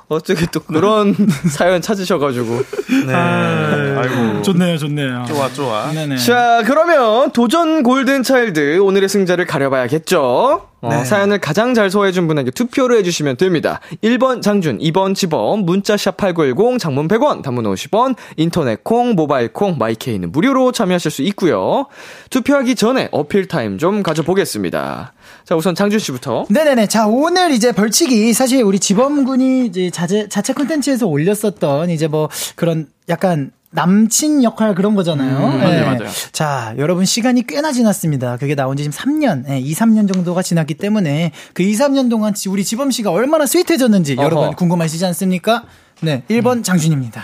어떻게 0.07 0.45
또 0.51 0.59
그런 0.65 1.15
사연 1.49 1.81
찾으셔가지고. 1.81 2.61
네. 3.07 3.13
아이고. 3.13 4.41
좋네요, 4.43 4.77
좋네요. 4.77 5.25
좋아, 5.27 5.49
좋아. 5.49 5.91
네네. 5.91 6.17
자, 6.17 6.61
그러면 6.65 7.31
도전 7.31 7.83
골든 7.83 8.23
차일드 8.23 8.79
오늘의 8.79 9.09
승자를 9.09 9.45
가려봐야겠죠? 9.45 10.67
어, 10.81 10.89
네. 10.89 11.03
사연을 11.03 11.39
가장 11.39 11.73
잘 11.73 11.89
소화해준 11.89 12.27
분에게 12.27 12.51
투표를 12.51 12.97
해주시면 12.97 13.37
됩니다. 13.37 13.79
1번 14.03 14.43
장준, 14.43 14.77
2번 14.79 15.15
지범, 15.15 15.61
문자샵 15.65 16.17
8910, 16.17 16.77
장문 16.77 17.07
100원, 17.07 17.41
단문 17.41 17.65
50원, 17.65 18.15
인터넷 18.37 18.83
콩, 18.83 19.15
모바일 19.15 19.51
콩, 19.51 19.77
마이케이는 19.79 20.31
무료로 20.31 20.71
참여하실 20.73 21.09
수 21.09 21.21
있고요. 21.23 21.87
투표하기 22.29 22.75
전에 22.75 23.09
어필 23.11 23.47
타임 23.47 23.79
좀 23.79 24.03
가져보겠습니다. 24.03 25.13
자, 25.45 25.55
우선 25.55 25.75
장준 25.75 25.99
씨부터. 25.99 26.45
네네네. 26.49 26.87
자, 26.87 27.05
오늘 27.07 27.51
이제 27.51 27.71
벌칙이 27.71 28.33
사실 28.33 28.63
우리 28.63 28.79
지범군이 28.79 29.67
이제 29.67 29.89
자체, 29.91 30.27
자체 30.27 30.53
콘텐츠에서 30.53 31.05
올렸었던 31.07 31.89
이제 31.91 32.07
뭐 32.07 32.29
그런 32.55 32.87
약간 33.09 33.51
남친 33.71 34.43
역할 34.43 34.73
그런 34.73 34.95
거잖아요. 34.95 35.37
음, 35.37 35.57
맞아요, 35.59 35.77
예. 35.77 35.81
맞아요. 35.81 36.09
자, 36.31 36.73
여러분 36.77 37.05
시간이 37.05 37.45
꽤나 37.45 37.71
지났습니다. 37.73 38.37
그게 38.37 38.55
나온 38.55 38.75
지 38.77 38.83
지금 38.83 38.97
3년, 38.97 39.47
예, 39.49 39.59
2, 39.59 39.73
3년 39.73 40.11
정도가 40.11 40.41
지났기 40.41 40.75
때문에 40.75 41.31
그 41.53 41.61
2, 41.61 41.73
3년 41.73 42.09
동안 42.09 42.33
지- 42.33 42.47
우리 42.49 42.63
지범 42.63 42.89
씨가 42.89 43.11
얼마나 43.11 43.45
sweet해졌는지 43.45 44.13
어허. 44.13 44.23
여러분 44.23 44.53
궁금하시지 44.55 45.05
않습니까? 45.07 45.65
네, 46.01 46.23
1번 46.29 46.63
장준입니다. 46.63 47.21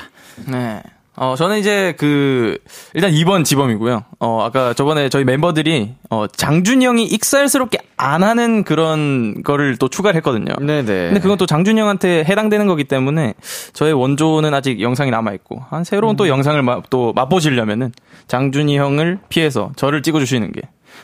네. 0.47 0.83
어, 1.17 1.35
저는 1.37 1.59
이제 1.59 1.93
그, 1.97 2.57
일단 2.93 3.11
2번 3.11 3.43
지범이고요. 3.43 4.03
어, 4.19 4.41
아까 4.43 4.73
저번에 4.73 5.09
저희 5.09 5.25
멤버들이, 5.25 5.93
어, 6.09 6.25
장준이 6.27 6.85
형이 6.85 7.03
익살스럽게 7.05 7.79
안 7.97 8.23
하는 8.23 8.63
그런 8.63 9.43
거를 9.43 9.75
또 9.77 9.89
추가를 9.89 10.15
했거든요. 10.17 10.53
네네. 10.59 10.83
근데 10.83 11.19
그건 11.19 11.37
또 11.37 11.45
장준이 11.45 11.79
형한테 11.79 12.23
해당되는 12.23 12.65
거기 12.65 12.85
때문에 12.85 13.33
저의 13.73 13.93
원조는 13.93 14.53
아직 14.53 14.79
영상이 14.81 15.11
남아있고, 15.11 15.61
한 15.69 15.83
새로운 15.83 16.15
또 16.15 16.27
영상을 16.29 16.61
마- 16.63 16.81
또 16.89 17.11
맛보시려면은 17.13 17.91
장준이 18.27 18.77
형을 18.77 19.19
피해서 19.29 19.71
저를 19.75 20.01
찍어주시는 20.03 20.53
게 20.53 20.61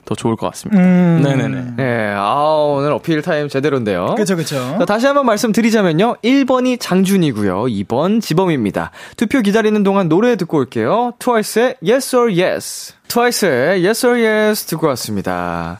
더 0.07 0.15
좋을 0.15 0.37
것 0.37 0.47
같습니다. 0.51 0.81
음. 0.81 1.21
네네네. 1.21 1.73
네, 1.75 2.13
아, 2.15 2.45
오늘 2.69 2.93
어필 2.93 3.21
타임 3.21 3.49
제대로인데요. 3.49 4.15
그쵸, 4.15 4.37
그쵸. 4.37 4.55
자, 4.79 4.85
다시 4.85 5.05
한번 5.05 5.25
말씀드리자면요. 5.25 6.15
1번이 6.23 6.79
장준이고요. 6.79 7.65
2번 7.65 8.21
지범입니다. 8.21 8.91
투표 9.17 9.41
기다리는 9.41 9.83
동안 9.83 10.07
노래 10.07 10.37
듣고 10.37 10.57
올게요. 10.57 11.11
트와이스의 11.19 11.75
Yes 11.85 12.15
or 12.15 12.41
Yes. 12.41 12.93
트와이스의 13.09 13.85
Yes 13.85 14.05
or 14.05 14.23
Yes 14.25 14.65
듣고 14.67 14.87
왔습니다. 14.87 15.79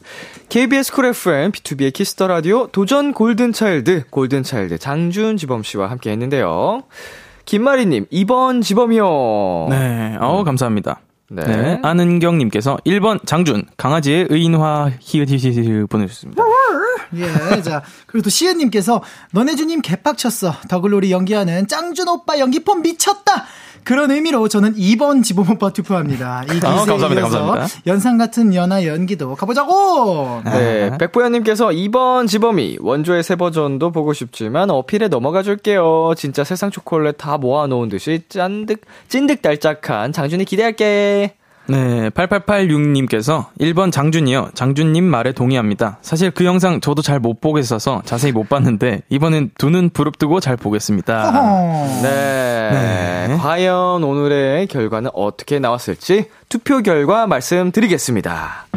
KBS 0.50 0.92
Cool 0.94 1.06
FM, 1.06 1.52
비투비의 1.54 1.94
Kiss 1.94 2.13
the 2.13 2.28
Radio, 2.28 2.68
도전 2.68 3.14
골든차일드, 3.14 4.06
골든차일드 4.10 4.78
장준 4.78 5.38
지범 5.38 5.64
씨와 5.64 5.90
함께 5.90 6.12
했는데요. 6.12 6.84
김마리님, 7.46 8.08
2번 8.12 8.62
지범이요. 8.62 9.68
네, 9.70 10.18
어 10.20 10.44
감사합니다. 10.44 11.00
네. 11.30 11.44
네. 11.46 11.80
안은경님께서 11.84 12.78
1번 12.86 13.26
장준, 13.26 13.66
강아지의 13.76 14.28
의인화 14.30 14.92
히읗히읗 15.00 15.90
보내주셨습니다. 15.90 16.42
예, 17.16 17.62
자, 17.62 17.84
그리고 18.06 18.24
또 18.24 18.30
시은님께서 18.30 19.02
너네주님 19.32 19.82
개빡쳤어. 19.82 20.54
더글로리 20.70 21.12
연기하는 21.12 21.68
짱준 21.68 22.08
오빠 22.08 22.40
연기폼 22.40 22.82
미쳤다! 22.82 23.46
그런 23.88 24.12
의미로 24.12 24.50
저는 24.50 24.76
2번 24.76 25.24
지범 25.24 25.50
오빠 25.50 25.70
투표합니다. 25.72 26.44
이 26.44 26.48
기세에 26.56 26.70
아, 26.70 26.76
감사합니다, 26.76 27.22
이어서 27.22 27.40
감사합니다. 27.40 27.82
연상 27.88 28.18
같은 28.18 28.54
연하 28.54 28.86
연기도 28.86 29.34
가보자고! 29.34 30.42
네, 30.44 30.92
백보현님께서 30.98 31.68
2번 31.68 32.28
지범이 32.28 32.80
원조의 32.82 33.24
새 33.24 33.38
버전도 33.38 33.94
보고 33.94 34.12
싶지만 34.12 34.70
어필에 34.72 35.08
넘어가 35.08 35.42
줄게요. 35.42 36.16
진짜 36.18 36.44
세상 36.44 36.70
초콜릿 36.70 37.16
다 37.18 37.38
모아놓은 37.38 37.88
듯이 37.88 38.24
짠득 38.28 38.82
찐득 39.08 39.42
달짝한 39.42 40.12
장준이 40.12 40.44
기대할게. 40.44 41.37
네, 41.70 42.10
8886님께서 42.12 43.48
1번 43.60 43.92
장준이요. 43.92 44.52
장준님 44.54 45.04
말에 45.04 45.34
동의합니다. 45.34 45.98
사실 46.02 46.32
그 46.32 46.46
영상 46.46 46.80
저도 46.80 47.02
잘 47.02 47.20
못 47.20 47.42
보겠어서 47.42 48.02
자세히 48.06 48.32
못 48.32 48.48
봤는데 48.48 49.02
이번엔 49.10 49.52
두 49.58 49.68
눈 49.70 49.90
부릅뜨고 49.90 50.40
잘 50.40 50.56
보겠습니다. 50.56 51.28
어허. 51.30 52.02
네, 52.04 53.28
네. 53.28 53.38
과연 53.38 54.04
오늘의 54.04 54.68
결과는 54.68 55.12
어떻게 55.14 55.60
나왔을지 55.60 56.26
투표 56.48 56.82
결과 56.82 57.28
말씀드리겠습니다. 57.28 58.68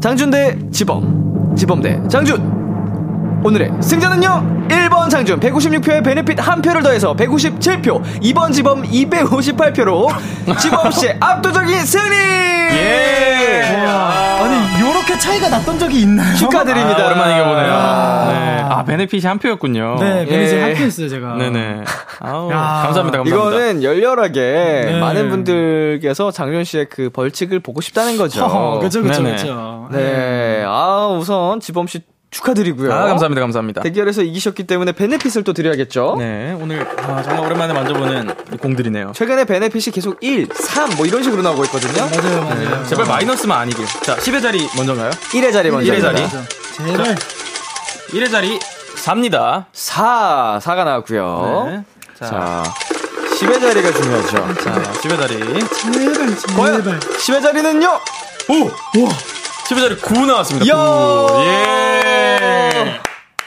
장준 0.00 0.30
대 0.30 0.58
지범, 0.70 1.54
지범 1.56 1.80
대 1.82 2.00
장준. 2.08 2.62
오늘의 3.44 3.72
승자는요 3.80 4.66
1 4.70 4.81
번 5.02 5.10
장준 5.10 5.40
156표에 5.40 6.04
베네핏 6.04 6.38
1표를 6.38 6.80
더해서 6.84 7.12
157표 7.16 8.04
2번 8.22 8.52
지범 8.52 8.82
258표로 8.82 10.06
지범씨의 10.56 11.16
압도적인 11.18 11.84
승리 11.84 12.14
예! 12.14 13.62
아니, 13.82 14.80
요렇게 14.80 15.18
차이가 15.18 15.48
났던 15.48 15.80
적이 15.80 16.02
있나요? 16.02 16.36
축하드립니다 16.36 17.02
아, 17.02 17.06
오랜만에 17.06 17.34
이겨보네요. 17.34 17.72
아. 17.74 18.26
네. 18.32 18.60
아, 18.62 18.84
베네핏이 18.84 19.22
한 19.24 19.38
표였군요. 19.40 19.96
네, 19.98 20.24
베네지 20.24 20.54
예. 20.54 20.62
학교였어요, 20.62 21.08
제가. 21.08 21.34
네네. 21.34 21.82
아우, 22.20 22.50
야. 22.52 22.82
감사합니다, 22.84 23.18
감사합니다. 23.18 23.36
이거는 23.36 23.82
열렬하게 23.82 24.40
네. 24.86 25.00
많은 25.00 25.30
분들께서 25.30 26.30
장준 26.30 26.62
씨의 26.62 26.86
그 26.88 27.10
벌칙을 27.10 27.58
보고 27.58 27.80
싶다는 27.80 28.16
거죠. 28.16 28.42
허허, 28.42 28.78
그쵸, 28.78 29.02
그쵸, 29.02 29.20
네네. 29.20 29.36
그쵸. 29.36 29.88
네. 29.90 30.64
아, 30.64 31.08
우선 31.08 31.58
지범 31.58 31.88
씨 31.88 32.00
축하드리고요. 32.32 32.92
아, 32.92 33.04
감사합니다, 33.06 33.40
감사합니다. 33.42 33.82
대결에서 33.82 34.22
이기셨기 34.22 34.64
때문에 34.64 34.92
베네핏을 34.92 35.44
또 35.44 35.52
드려야겠죠. 35.52 36.16
네, 36.18 36.56
오늘 36.60 36.80
아, 36.98 37.22
정말 37.22 37.44
오랜만에 37.46 37.72
만져보는 37.74 38.30
이 38.54 38.56
공들이네요. 38.56 39.12
최근에 39.14 39.44
베네핏이 39.44 39.92
계속 39.92 40.16
1, 40.20 40.48
3 40.52 40.96
뭐 40.96 41.06
이런 41.06 41.22
식으로 41.22 41.42
나오고 41.42 41.64
있거든요. 41.66 42.02
맞아요, 42.02 42.42
맞아요. 42.42 42.86
제발 42.86 43.06
마이너스만 43.06 43.58
아니길. 43.60 43.86
자, 44.02 44.16
10의 44.16 44.42
자리 44.42 44.66
먼저 44.76 44.94
가요? 44.94 45.10
1의 45.10 45.52
자리 45.52 45.70
먼저. 45.70 45.92
1의 45.92 46.00
자리. 46.00 46.26
제발. 46.76 47.14
1의 48.08 48.30
자리 48.30 48.58
4입니다. 48.96 49.66
4, 49.72 50.58
4가 50.62 50.84
나왔고요. 50.84 51.64
네. 51.70 51.84
자, 52.18 52.26
자, 52.26 52.62
10의 53.40 53.60
자리가 53.60 53.92
중요하죠. 53.92 54.54
자, 54.62 54.82
10의 55.02 55.18
자리. 55.18 55.38
제발, 55.38 56.56
과연 56.56 56.82
제발. 56.82 57.00
10의 57.00 57.42
자리는요? 57.42 57.88
오! 58.48 58.54
우와! 58.98 59.10
10의 59.68 59.80
자리 59.80 59.96
9 59.96 60.26
나왔습니다. 60.26 60.64
이야! 60.66 60.74
9. 60.74 61.42
예! 61.44 62.01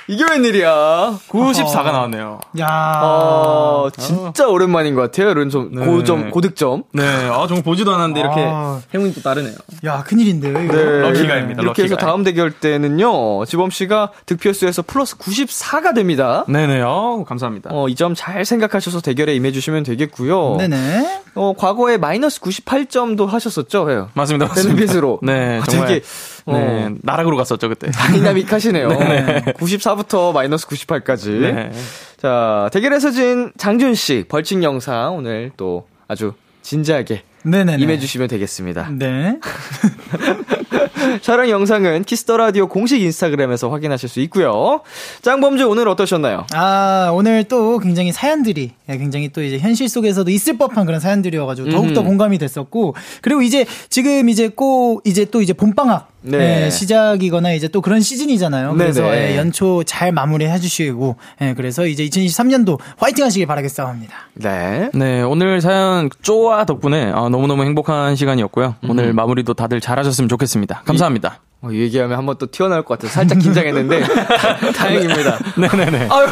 이게 0.08 0.24
웬일이야? 0.30 1.18
94가 1.30 1.86
나왔네요. 1.86 2.40
야 2.60 2.68
어, 3.04 3.90
진짜 3.98 4.48
오랜만인 4.48 4.94
것 4.94 5.02
같아요. 5.02 5.32
이런 5.32 5.50
좀 5.50 5.72
네. 5.74 5.84
고점, 5.84 6.30
고득점. 6.30 6.84
네, 6.92 7.04
아, 7.04 7.48
정말 7.48 7.64
보지도 7.64 7.92
않았는데 7.92 8.20
이렇게 8.20 8.44
아. 8.48 8.80
행운이 8.94 9.16
또 9.16 9.22
따르네요. 9.24 9.56
야, 9.84 10.04
큰일인데요, 10.04 10.60
이거. 10.62 10.76
네. 10.76 11.00
lucky 11.00 11.21
guy입니다, 11.21 11.64
이렇게 11.64 11.84
해서. 11.86 11.96
다음 11.96 12.24
대결 12.24 12.52
때는요, 12.52 13.46
지범 13.46 13.72
씨가 13.72 14.12
득표수에서 14.28 14.84
플러스 14.84 15.18
94가 15.18 15.96
됩니다. 15.96 16.46
네네, 16.48 16.82
어 16.86 17.26
감사합니다. 17.28 17.72
어, 17.74 17.88
이 17.90 17.96
점 17.96 18.14
잘 18.14 18.46
생각하셔서 18.46 19.02
대결에 19.02 19.34
임해주시면 19.34 19.82
되겠고요. 19.82 20.58
네네. 20.60 21.22
어, 21.34 21.54
과거에 21.58 21.98
마이너스 21.98 22.40
98점도 22.42 23.26
하셨었죠, 23.26 23.90
해요. 23.90 24.10
맞습니다, 24.14 24.46
맞습니다. 24.50 24.76
benefit으로. 24.76 25.20
네, 25.26 25.60
아, 25.62 25.66
정말. 25.66 25.88
되게, 25.88 26.06
네, 26.48 26.54
어, 26.54 26.96
나락으로 27.02 27.38
갔었죠, 27.38 27.70
그때. 27.70 27.90
다이나믹 27.92 28.52
하시네요. 28.52 28.90
94부터 28.90 30.32
마이너스 30.34 30.68
98까지. 30.68 31.30
네. 31.42 31.72
자, 32.18 32.70
대결에서 32.72 33.12
진 33.12 33.52
장준 33.58 33.96
씨 33.96 34.26
벌칙 34.28 34.62
영상 34.64 35.16
오늘 35.16 35.52
또 35.58 35.88
아주 36.08 36.34
진지하게 36.62 37.24
네네네. 37.44 37.84
임해주시면 37.84 38.28
되겠습니다. 38.28 38.90
네. 38.92 39.40
촬영 41.22 41.50
영상은 41.50 42.04
Kiss 42.04 42.23
the 42.23 42.38
Radio 42.38 42.68
공식 42.68 43.02
인스타그램에서 43.02 43.70
확인하실 43.70 44.10
수 44.10 44.20
있고요. 44.22 44.82
짱범즈 45.22 45.68
오늘 45.70 45.88
어떠셨나요? 45.88 46.48
아, 46.54 47.12
오늘 47.14 47.44
또 47.44 47.78
굉장히 47.80 48.12
사연들이, 48.12 48.72
예, 48.90 48.98
굉장히 48.98 49.30
또 49.30 49.44
이제 49.44 49.60
현실 49.60 49.88
속에서도 49.88 50.30
있을 50.32 50.58
법한 50.58 50.86
그런 50.88 51.00
사연들이어가지고 51.00 51.70
더욱더 51.70 52.02
음흠. 52.02 52.08
공감이 52.10 52.38
됐었고, 52.40 52.96
그리고 53.22 53.44
이제 53.44 53.66
지금 53.90 54.30
이제 54.30 54.48
꼭, 54.48 55.02
이제 55.06 55.26
또 55.26 55.42
이제 55.42 55.54
봄방학, 55.54 56.10
네. 56.26 56.66
예, 56.66 56.70
시작이거나 56.70 57.54
이제 57.54 57.68
또 57.68 57.82
그런 57.82 58.02
시즌이잖아요. 58.02 58.74
그래서 58.76 59.04
네네. 59.04 59.32
예, 59.34 59.38
연초 59.38 59.84
잘 59.84 60.12
마무리 60.12 60.48
해 60.48 60.60
주시고, 60.60 61.16
예, 61.42 61.54
그래서 61.56 61.86
이제 61.86 62.04
2023년도 62.06 62.80
화이팅 62.98 63.26
하시길 63.26 63.46
바라겠습니다. 63.48 64.14
네. 64.36 64.90
네, 64.94 65.22
오늘 65.22 65.62
사연 65.62 66.10
쪼아 66.22 66.66
덕분에 66.66 67.12
아, 67.14 67.30
너무너무 67.30 67.64
행복한 67.64 68.16
시간이었고요. 68.16 68.76
오늘 68.90 69.14
마무리도 69.14 69.54
다들 69.54 69.80
잘하셨으면 69.82 70.28
좋겠습니다. 70.30 70.82
감사합니다. 70.86 71.42
어, 71.62 71.72
이 71.72 71.80
얘기하면 71.82 72.18
한 72.18 72.26
번 72.26 72.38
또 72.38 72.46
튀어나올 72.52 72.84
것 72.84 72.98
같아서 73.00 73.14
살짝 73.14 73.40
긴장했는데 73.40 74.02
다 74.76 74.88
행입니다. 74.88 75.38
네네네. 75.58 76.08
아유, 76.12 76.28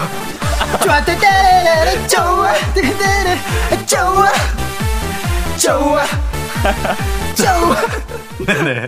좋아, 0.83 1.03
떼떼레, 1.05 2.07
좋아, 2.07 2.53
떼떼레, 2.73 3.37
좋아, 3.85 4.27
좋아, 5.57 6.03
좋아. 7.35 7.75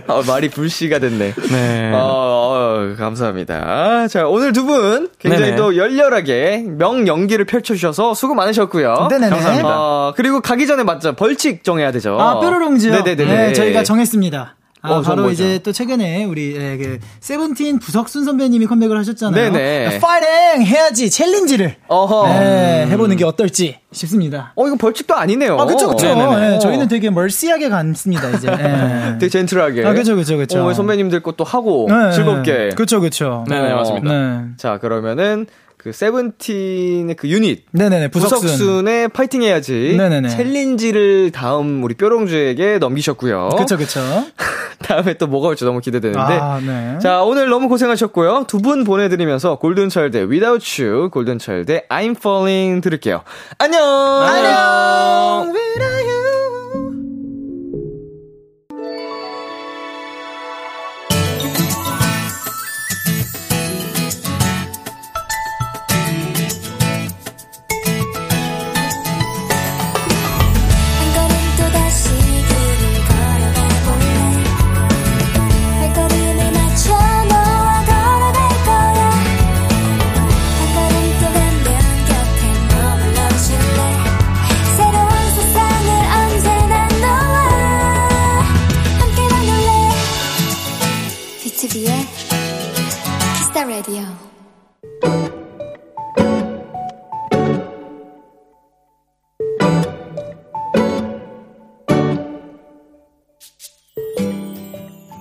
어, 0.14 0.22
말이 0.26 0.48
불씨가 0.50 0.98
됐네. 0.98 1.34
네. 1.50 1.92
어, 1.94 1.98
어, 1.98 2.94
감사합니다. 2.98 4.08
자, 4.08 4.26
오늘 4.26 4.52
두 4.52 4.66
분 4.66 5.08
굉장히 5.18 5.44
네네. 5.44 5.56
또 5.56 5.76
열렬하게 5.76 6.64
명 6.66 7.06
연기를 7.06 7.44
펼쳐주셔서 7.44 8.14
수고 8.14 8.34
많으셨고요. 8.34 9.06
네네네. 9.10 9.30
감사합니다. 9.30 9.68
어, 9.70 10.12
그리고 10.16 10.40
가기 10.40 10.66
전에 10.66 10.82
맞죠. 10.82 11.14
벌칙 11.14 11.62
정해야 11.64 11.92
되죠. 11.92 12.18
아, 12.20 12.40
뾰로롱즈요? 12.40 12.92
네네네. 12.92 13.24
네, 13.24 13.52
저희가 13.52 13.82
정했습니다. 13.84 14.56
아, 14.86 14.92
어, 14.92 15.02
전 15.02 15.16
바로 15.16 15.22
뭐죠? 15.22 15.32
이제 15.34 15.58
또 15.62 15.72
최근에 15.72 16.24
우리 16.24 16.56
예, 16.56 16.76
그 16.76 16.98
세븐틴 17.20 17.78
부석순 17.78 18.24
선배님이 18.24 18.66
컴백을 18.66 18.98
하셨잖아요. 18.98 19.52
네네. 19.52 19.98
파이팅 20.00 20.62
해야지 20.64 21.10
챌린지를 21.10 21.76
어허. 21.88 22.28
예, 22.30 22.86
해보는 22.90 23.16
게 23.16 23.24
어떨지 23.24 23.78
싶습니다. 23.92 24.52
어, 24.56 24.66
이거 24.66 24.76
벌칙도 24.76 25.14
아니네요. 25.14 25.58
아, 25.58 25.66
그쵸, 25.66 25.88
그쵸. 25.88 26.06
네네네. 26.06 26.52
예, 26.52 26.56
어. 26.56 26.58
저희는 26.58 26.88
되게 26.88 27.10
mercy하게 27.10 27.68
갔습니다, 27.68 28.28
이제. 28.30 28.48
예. 28.48 29.16
되게 29.18 29.28
젠틀하게. 29.28 29.84
아, 29.86 29.92
그쵸, 29.92 30.16
그쵸, 30.16 30.36
그쵸. 30.36 30.64
어, 30.66 30.72
선배님들 30.72 31.22
것도 31.22 31.44
하고 31.44 31.86
네, 31.88 32.12
즐겁게. 32.12 32.70
그쵸, 32.76 33.00
그쵸. 33.00 33.44
네네, 33.48 33.72
맞습니다. 33.74 34.08
네. 34.12 34.40
자, 34.56 34.78
그러면은 34.78 35.46
그 35.78 35.92
세븐틴의 35.92 37.14
그 37.16 37.28
유닛 37.28 37.64
네네네, 37.72 38.08
부석순. 38.08 38.40
부석순 38.40 38.88
의 38.88 39.08
파이팅 39.08 39.42
해야지 39.42 39.94
네네네. 39.96 40.28
챌린지를 40.30 41.30
다음 41.32 41.82
우리 41.84 41.94
뾰롱즈에게 41.94 42.78
넘기셨고요. 42.78 43.50
그쵸, 43.56 43.76
그쵸. 43.76 44.00
다음에 44.82 45.14
또 45.14 45.26
뭐가 45.26 45.48
올지 45.48 45.64
너무 45.64 45.80
기대되는데. 45.80 46.38
아, 46.40 46.60
네. 46.64 46.98
자, 47.00 47.22
오늘 47.22 47.48
너무 47.48 47.68
고생하셨고요. 47.68 48.44
두 48.46 48.58
분 48.58 48.84
보내드리면서 48.84 49.56
골든차일드 49.58 50.28
Without 50.30 50.82
You, 50.82 51.08
골든차일드 51.10 51.82
I'm 51.88 52.16
Falling 52.16 52.82
들을게요. 52.82 53.22
안녕! 53.58 53.82
안녕! 54.22 55.52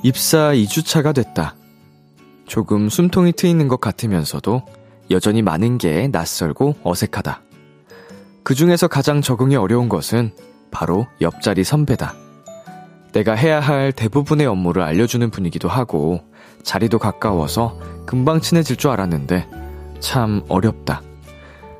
입사 0.05 0.51
2주차가 0.51 1.15
됐다. 1.15 1.55
조금 2.45 2.89
숨통이 2.89 3.31
트이는 3.31 3.67
것 3.67 3.81
같으면서도 3.81 4.61
여전히 5.09 5.41
많은 5.41 5.79
게 5.79 6.07
낯설고 6.09 6.75
어색하다. 6.83 7.41
그 8.43 8.53
중에서 8.53 8.87
가장 8.87 9.21
적응이 9.21 9.55
어려운 9.55 9.89
것은 9.89 10.31
바로 10.69 11.07
옆자리 11.21 11.63
선배다. 11.63 12.13
내가 13.13 13.33
해야 13.33 13.59
할 13.59 13.91
대부분의 13.91 14.45
업무를 14.45 14.83
알려주는 14.83 15.27
분이기도 15.31 15.69
하고 15.69 16.21
자리도 16.61 16.99
가까워서 16.99 17.79
금방 18.05 18.41
친해질 18.41 18.75
줄 18.75 18.91
알았는데 18.91 19.49
참 20.01 20.43
어렵다. 20.47 21.01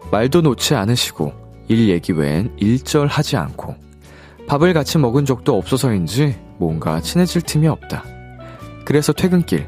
말도 0.10 0.42
놓지 0.42 0.74
않으시고 0.74 1.32
일 1.68 1.90
얘기 1.90 2.12
외엔 2.12 2.56
일절 2.58 3.06
하지 3.06 3.38
않고 3.38 3.76
밥을 4.48 4.74
같이 4.74 4.98
먹은 4.98 5.26
적도 5.26 5.56
없어서인지 5.56 6.36
뭔가 6.58 7.00
친해질 7.02 7.44
틈이 7.44 7.68
없다. 7.68 8.14
그래서 8.86 9.12
퇴근길 9.14 9.68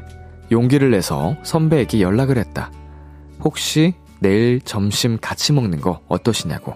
용기를 0.50 0.90
내서 0.90 1.36
선배에게 1.42 2.00
연락을 2.00 2.38
했다. 2.38 2.70
혹시 3.40 3.94
내일 4.20 4.60
점심 4.60 5.18
같이 5.20 5.52
먹는 5.52 5.80
거 5.80 6.00
어떠시냐고. 6.08 6.74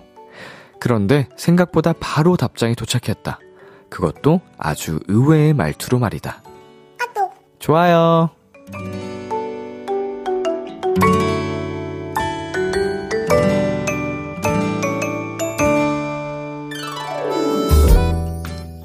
그런데 0.80 1.28
생각보다 1.36 1.95
바로 1.99 2.36
답장이 2.36 2.74
도착했다. 2.74 3.38
그것도 3.88 4.40
아주 4.59 5.01
의외의 5.09 5.55
말투로 5.55 5.99
말이다. 5.99 6.43
좋아요. 7.59 8.30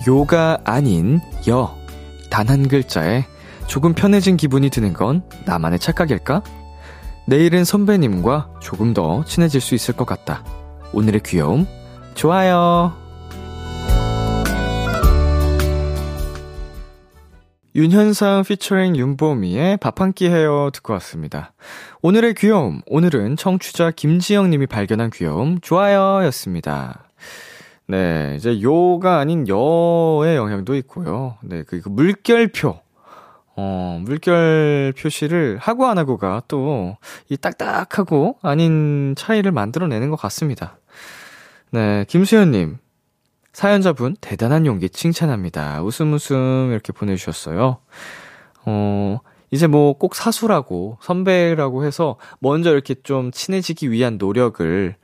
요가 0.07 0.57
아닌 0.63 1.19
여. 1.49 1.75
단 2.29 2.49
한 2.49 2.67
글자에 2.67 3.25
조금 3.67 3.93
편해진 3.93 4.37
기분이 4.37 4.69
드는 4.69 4.93
건 4.93 5.23
나만의 5.45 5.79
착각일까? 5.79 6.41
내일은 7.27 7.65
선배님과 7.65 8.59
조금 8.61 8.93
더 8.93 9.23
친해질 9.25 9.59
수 9.59 9.75
있을 9.75 9.95
것 9.95 10.05
같다. 10.05 10.43
오늘의 10.93 11.21
귀여움, 11.25 11.67
좋아요. 12.15 12.93
윤현상 17.75 18.43
피처링 18.47 18.95
윤보미의 18.95 19.77
밥 19.77 20.01
한 20.01 20.13
끼 20.13 20.29
해요 20.29 20.71
듣고 20.73 20.93
왔습니다. 20.93 21.53
오늘의 22.01 22.33
귀여움, 22.35 22.81
오늘은 22.87 23.35
청취자 23.35 23.91
김지영 23.91 24.49
님이 24.49 24.65
발견한 24.65 25.11
귀여움, 25.11 25.59
좋아요 25.61 26.25
였습니다. 26.25 27.03
네, 27.87 28.33
이제 28.37 28.61
요가 28.61 29.19
아닌 29.19 29.47
여의 29.47 30.35
영향도 30.37 30.75
있고요. 30.77 31.35
네, 31.43 31.63
그, 31.67 31.81
그 31.81 31.89
물결표. 31.89 32.79
어, 33.57 33.99
물결 34.03 34.93
표시를 34.97 35.57
하고 35.59 35.87
안 35.87 35.97
하고가 35.97 36.43
또 36.47 36.97
이 37.29 37.35
딱딱하고 37.37 38.37
아닌 38.41 39.15
차이를 39.17 39.51
만들어내는 39.51 40.09
것 40.09 40.15
같습니다. 40.17 40.77
네, 41.71 42.05
김수현님. 42.07 42.77
사연자분, 43.53 44.15
대단한 44.21 44.65
용기 44.67 44.87
칭찬합니다. 44.89 45.81
웃음 45.81 46.13
웃음 46.13 46.69
이렇게 46.71 46.93
보내주셨어요. 46.93 47.79
어, 48.65 49.19
이제 49.51 49.65
뭐 49.67 49.93
꼭 49.93 50.13
사수라고, 50.15 50.99
선배라고 51.01 51.83
해서 51.85 52.17
먼저 52.39 52.71
이렇게 52.71 52.93
좀 53.03 53.31
친해지기 53.31 53.91
위한 53.91 54.17
노력을 54.19 54.95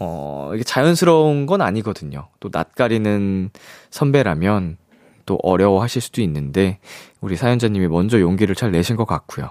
어, 0.00 0.50
이게 0.54 0.64
자연스러운 0.64 1.46
건 1.46 1.60
아니거든요. 1.60 2.28
또 2.40 2.48
낯가리는 2.52 3.50
선배라면 3.90 4.78
또 5.26 5.38
어려워 5.42 5.82
하실 5.82 6.00
수도 6.02 6.22
있는데, 6.22 6.80
우리 7.20 7.36
사연자님이 7.36 7.88
먼저 7.88 8.20
용기를 8.20 8.54
잘 8.54 8.70
내신 8.72 8.96
것 8.96 9.04
같고요. 9.04 9.50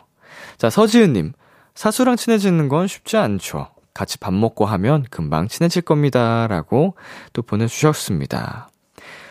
자, 0.58 0.70
서지은님. 0.70 1.34
사수랑 1.76 2.18
친해지는 2.18 2.68
건 2.68 2.88
쉽지 2.88 3.16
않죠. 3.18 3.70
같이 3.94 4.18
밥 4.18 4.34
먹고 4.34 4.66
하면 4.66 5.06
금방 5.10 5.48
친해질 5.48 5.84
겁니다. 5.84 6.48
라고 6.48 6.96
또 7.32 7.42
보내주셨습니다. 7.42 8.70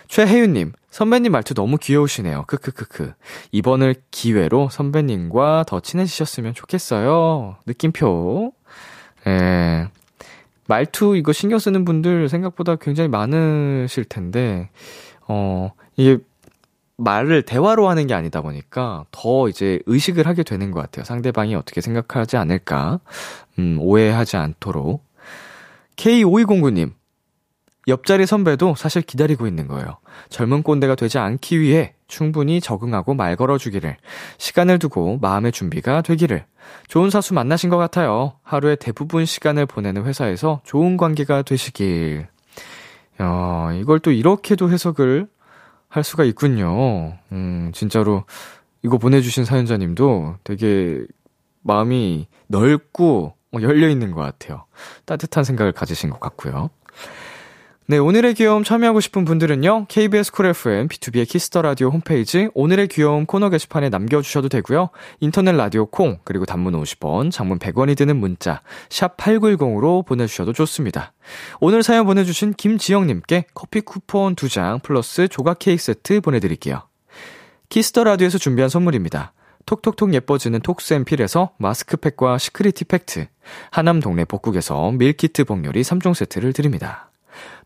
최혜윤님, 0.09 0.73
선배님 0.91 1.33
말투 1.33 1.53
너무 1.55 1.77
귀여우시네요. 1.77 2.45
크크크크. 2.47 3.13
이번을 3.53 3.97
기회로 4.11 4.71
선배님과 4.71 5.65
더 5.69 5.81
친해지셨으면 5.81 6.55
좋겠어요. 6.55 7.57
느낌표. 7.67 8.53
예. 9.27 9.89
말투 10.67 11.17
이거 11.17 11.33
신경 11.33 11.59
쓰는 11.59 11.85
분들 11.85 12.29
생각보다 12.29 12.77
굉장히 12.77 13.09
많으실 13.09 14.05
텐데, 14.05 14.71
어, 15.27 15.73
이게 15.97 16.19
말을 16.99 17.43
대화로 17.43 17.89
하는 17.89 18.07
게 18.07 18.15
아니다 18.15 18.43
보니까 18.43 19.05
더 19.13 19.49
이제 19.49 19.81
의식을 19.87 20.27
하게 20.27 20.43
되는 20.43 20.71
것 20.71 20.81
같아요. 20.81 21.05
상대방이 21.05 21.55
어떻게 21.55 21.81
생각하지 21.81 22.37
않을까, 22.37 23.01
음, 23.59 23.79
오해하지 23.81 24.37
않도록. 24.37 25.07
K5209님, 25.97 26.93
옆자리 27.87 28.27
선배도 28.27 28.75
사실 28.75 29.01
기다리고 29.03 29.47
있는 29.47 29.67
거예요. 29.69 29.99
젊은 30.29 30.63
꼰대가 30.63 30.97
되지 30.97 31.19
않기 31.19 31.61
위해 31.61 31.95
충분히 32.09 32.61
적응하고 32.61 33.15
말 33.15 33.37
걸어주기를, 33.37 33.97
시간을 34.39 34.79
두고 34.79 35.19
마음의 35.23 35.53
준비가 35.53 36.03
되기를, 36.03 36.45
좋은 36.89 37.11
사수 37.11 37.33
만나신 37.33 37.71
것 37.71 37.79
같아요. 37.79 38.35
하루의 38.43 38.77
대부분 38.77 39.25
시간을 39.25 39.67
보내는 39.67 40.05
회사에서 40.05 40.61
좋은 40.65 40.97
관계가 40.97 41.43
되시길. 41.43 42.27
야, 43.21 43.73
이걸 43.75 44.01
또 44.01 44.11
이렇게도 44.11 44.71
해석을 44.71 45.29
할 45.89 46.05
수가 46.05 46.25
있군요. 46.25 47.19
음, 47.33 47.71
진짜로, 47.75 48.25
이거 48.83 48.99
보내주신 48.99 49.45
사연자님도 49.45 50.37
되게 50.45 51.05
마음이 51.63 52.29
넓고 52.47 53.35
어, 53.53 53.59
열려있는 53.61 54.13
것 54.13 54.21
같아요. 54.21 54.65
따뜻한 55.07 55.45
생각을 55.45 55.73
가지신 55.73 56.11
것 56.11 56.21
같고요. 56.21 56.71
네, 57.91 57.97
오늘의 57.97 58.35
귀여움 58.35 58.65
참여하고 58.65 59.01
싶은 59.01 59.25
분들은요, 59.25 59.87
KBS 59.89 60.33
쿨 60.33 60.45
FM, 60.45 60.89
B2B의 60.89 61.27
키스터 61.27 61.63
라디오 61.63 61.89
홈페이지, 61.89 62.51
오늘의 62.53 62.89
귀여움 62.89 63.25
코너 63.25 63.49
게시판에 63.49 63.89
남겨 63.89 64.21
주셔도 64.21 64.51
되고요 64.51 64.91
인터넷 65.21 65.53
라디오 65.53 65.87
콩, 65.87 66.19
그리고 66.25 66.45
단문 66.45 66.75
50원, 66.75 67.31
장문 67.31 67.59
100원이 67.59 67.97
드는 67.97 68.19
문자, 68.19 68.61
샵 68.91 69.17
8910으로 69.17 70.05
보내 70.05 70.27
주셔도 70.27 70.53
좋습니다. 70.53 71.15
오늘 71.61 71.83
사연 71.83 72.05
보내 72.05 72.25
주신 72.25 72.53
김지영 72.53 73.07
님께 73.07 73.47
커피 73.55 73.81
쿠폰 73.81 74.37
2장 74.37 74.83
플러스 74.83 75.27
조각 75.27 75.59
케이크 75.59 75.83
세트 75.83 76.21
보내 76.21 76.41
드릴게요. 76.41 76.83
Kiss 77.71 77.90
the 77.90 78.05
Radio에서 78.05 78.37
준비한 78.37 78.69
선물입니다. 78.69 79.33
톡톡톡 79.65 80.13
예뻐지는 80.13 80.61
톡스앤필에서 80.61 81.53
마스크팩과 81.57 82.37
시크리티 82.37 82.85
팩트, 82.85 83.29
하남 83.71 84.01
동네 84.01 84.27
복국에서 84.27 84.91
밀키트 84.93 85.45
복요리 85.45 85.81
3종 85.81 86.13
세트를 86.13 86.53
드립니다. 86.53 87.08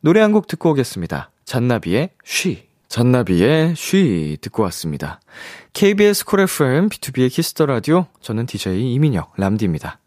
노래 0.01 0.21
한 0.21 0.33
곡 0.33 0.47
듣고 0.47 0.71
오겠습니다. 0.71 1.31
잔나비의 1.45 2.11
쉬. 2.25 2.67
잔나비의 2.89 3.75
쉬 3.77 4.37
듣고 4.41 4.63
왔습니다. 4.65 5.21
KBS 5.73 6.25
쿨 6.27 6.41
FM, 6.41 6.89
B2B의 6.91 7.31
키스터 7.31 7.67
라디오, 7.67 8.07
저는 8.21 8.47
DJ 8.47 8.93
이민혁, 8.95 9.33
람디입니다. 9.37 9.99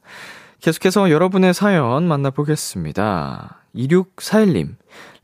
계속해서 0.61 1.09
여러분의 1.09 1.53
사연 1.53 2.07
만나보겠습니다. 2.07 3.61
2641님, 3.75 4.75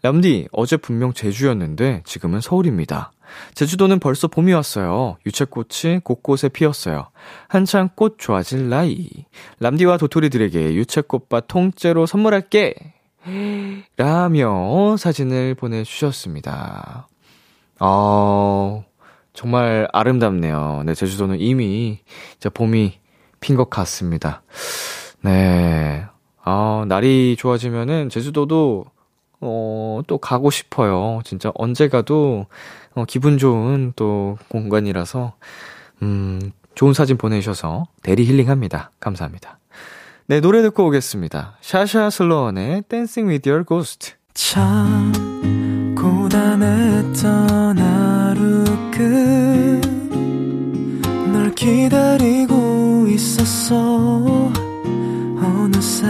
람디, 0.03 0.47
어제 0.51 0.77
분명 0.77 1.13
제주였는데 1.13 2.01
지금은 2.05 2.41
서울입니다. 2.41 3.11
제주도는 3.53 3.99
벌써 3.99 4.27
봄이 4.27 4.51
왔어요. 4.53 5.17
유채꽃이 5.25 5.99
곳곳에 6.03 6.49
피었어요. 6.49 7.07
한창 7.47 7.89
꽃 7.95 8.17
좋아질 8.17 8.69
나이. 8.69 9.07
람디와 9.59 9.97
도토리들에게 9.97 10.73
유채꽃밭 10.75 11.45
통째로 11.47 12.05
선물할게! 12.07 12.73
라며 13.97 14.95
사진을 14.97 15.55
보내주셨습니다. 15.55 17.07
어, 17.79 18.83
정말 19.33 19.87
아름답네요. 19.93 20.83
네, 20.85 20.93
제주도는 20.93 21.39
이미 21.39 21.99
이제 22.37 22.49
봄이 22.49 22.99
핀 23.39 23.55
것 23.55 23.69
같습니다. 23.69 24.43
네. 25.21 26.05
아, 26.43 26.85
날이 26.87 27.35
좋아지면은 27.37 28.09
제주도도 28.09 28.85
어, 29.41 30.01
또 30.07 30.17
가고 30.17 30.51
싶어요. 30.51 31.21
진짜 31.23 31.51
언제 31.55 31.87
가도 31.87 32.45
어, 32.93 33.05
기분 33.05 33.37
좋은 33.37 33.93
또 33.95 34.37
공간이라서 34.49 35.33
음, 36.03 36.51
좋은 36.75 36.93
사진 36.93 37.17
보내주셔서 37.17 37.85
대리 38.03 38.25
힐링합니다. 38.25 38.91
감사합니다. 38.99 39.60
네, 40.31 40.39
노래 40.39 40.61
듣고 40.61 40.87
오겠습니다. 40.87 41.57
샤샤 41.59 42.09
슬로원의 42.09 42.83
Dancing 42.87 43.29
with. 43.29 44.13
참 44.33 45.11
고단했던 45.93 47.77
하루 47.77 48.63
끝널 51.31 51.53
기다리고 51.53 53.07
있었어 53.09 54.53
어느새 55.35 56.07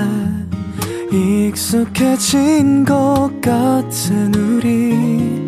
익숙해진 1.11 2.85
것 2.85 3.31
같은 3.41 4.35
우리 4.35 5.47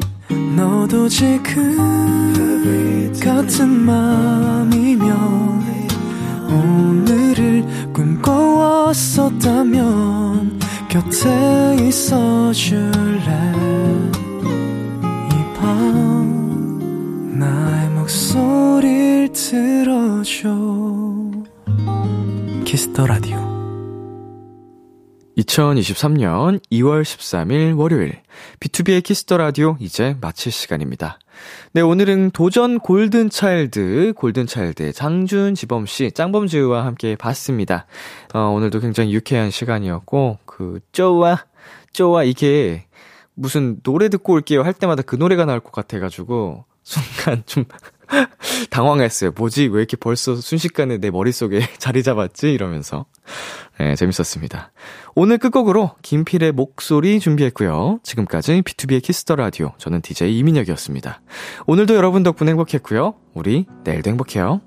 너도 0.55 1.07
지금 1.07 1.77
같은 3.23 3.69
맘이면 3.69 5.13
오늘을 6.49 7.72
꿈꿔왔었다면 8.23 10.59
곁에 10.89 11.75
있어 11.87 12.51
줄래? 12.53 13.51
이 15.29 15.33
밤 15.59 17.37
나의 17.39 17.89
목소리를 17.89 19.29
들어줘. 19.33 20.49
Kiss 22.65 22.88
the 22.88 23.05
Radio. 23.07 23.37
2023년 25.37 26.59
2월 26.71 27.01
13일 27.03 27.77
월요일. 27.77 28.21
B2B의 28.59 29.03
키스터 29.03 29.37
라디오 29.37 29.75
이제 29.79 30.15
마칠 30.21 30.51
시간입니다. 30.51 31.17
네, 31.73 31.81
오늘은 31.81 32.31
도전 32.31 32.79
Golden 32.79 33.29
Child, 33.29 34.13
Golden 34.15 34.47
Child 34.47 34.93
장준 34.93 35.55
지범 35.55 35.85
씨, 35.85 36.11
짱범즈와 36.11 36.85
함께 36.85 37.15
봤습니다. 37.15 37.85
어, 38.33 38.39
오늘도 38.39 38.79
굉장히 38.79 39.13
유쾌한 39.13 39.51
시간이었고 39.51 40.39
그 40.45 40.79
쪼와 40.91 41.45
쪼와 41.93 42.23
이게 42.23 42.85
무슨 43.35 43.81
노래 43.83 44.09
듣고 44.09 44.33
올게요 44.33 44.63
할 44.63 44.73
때마다 44.73 45.01
그 45.01 45.15
노래가 45.15 45.45
나올 45.45 45.59
것 45.59 45.71
같아 45.71 45.99
가지고 45.99 46.65
순간 46.83 47.43
좀 47.45 47.65
당황했어요. 48.69 49.31
뭐지? 49.35 49.67
왜 49.67 49.79
이렇게 49.79 49.97
벌써 49.97 50.35
순식간에 50.35 50.97
내 50.97 51.11
머릿속에 51.11 51.61
자리 51.77 52.03
잡았지? 52.03 52.51
이러면서. 52.51 53.05
네, 53.79 53.95
재밌었습니다. 53.95 54.71
오늘 55.15 55.37
끝곡으로 55.37 55.91
김필의 56.01 56.51
목소리 56.51 57.19
준비했고요. 57.19 57.99
지금까지 58.03 58.61
B2B의 58.61 59.01
키스터 59.01 59.35
라디오. 59.35 59.73
저는 59.77 60.01
DJ 60.01 60.37
이민혁이었습니다. 60.39 61.21
오늘도 61.65 61.95
여러분 61.95 62.23
덕분에 62.23 62.51
행복했고요. 62.51 63.15
우리 63.33 63.65
내일도 63.83 64.09
행복해요. 64.09 64.61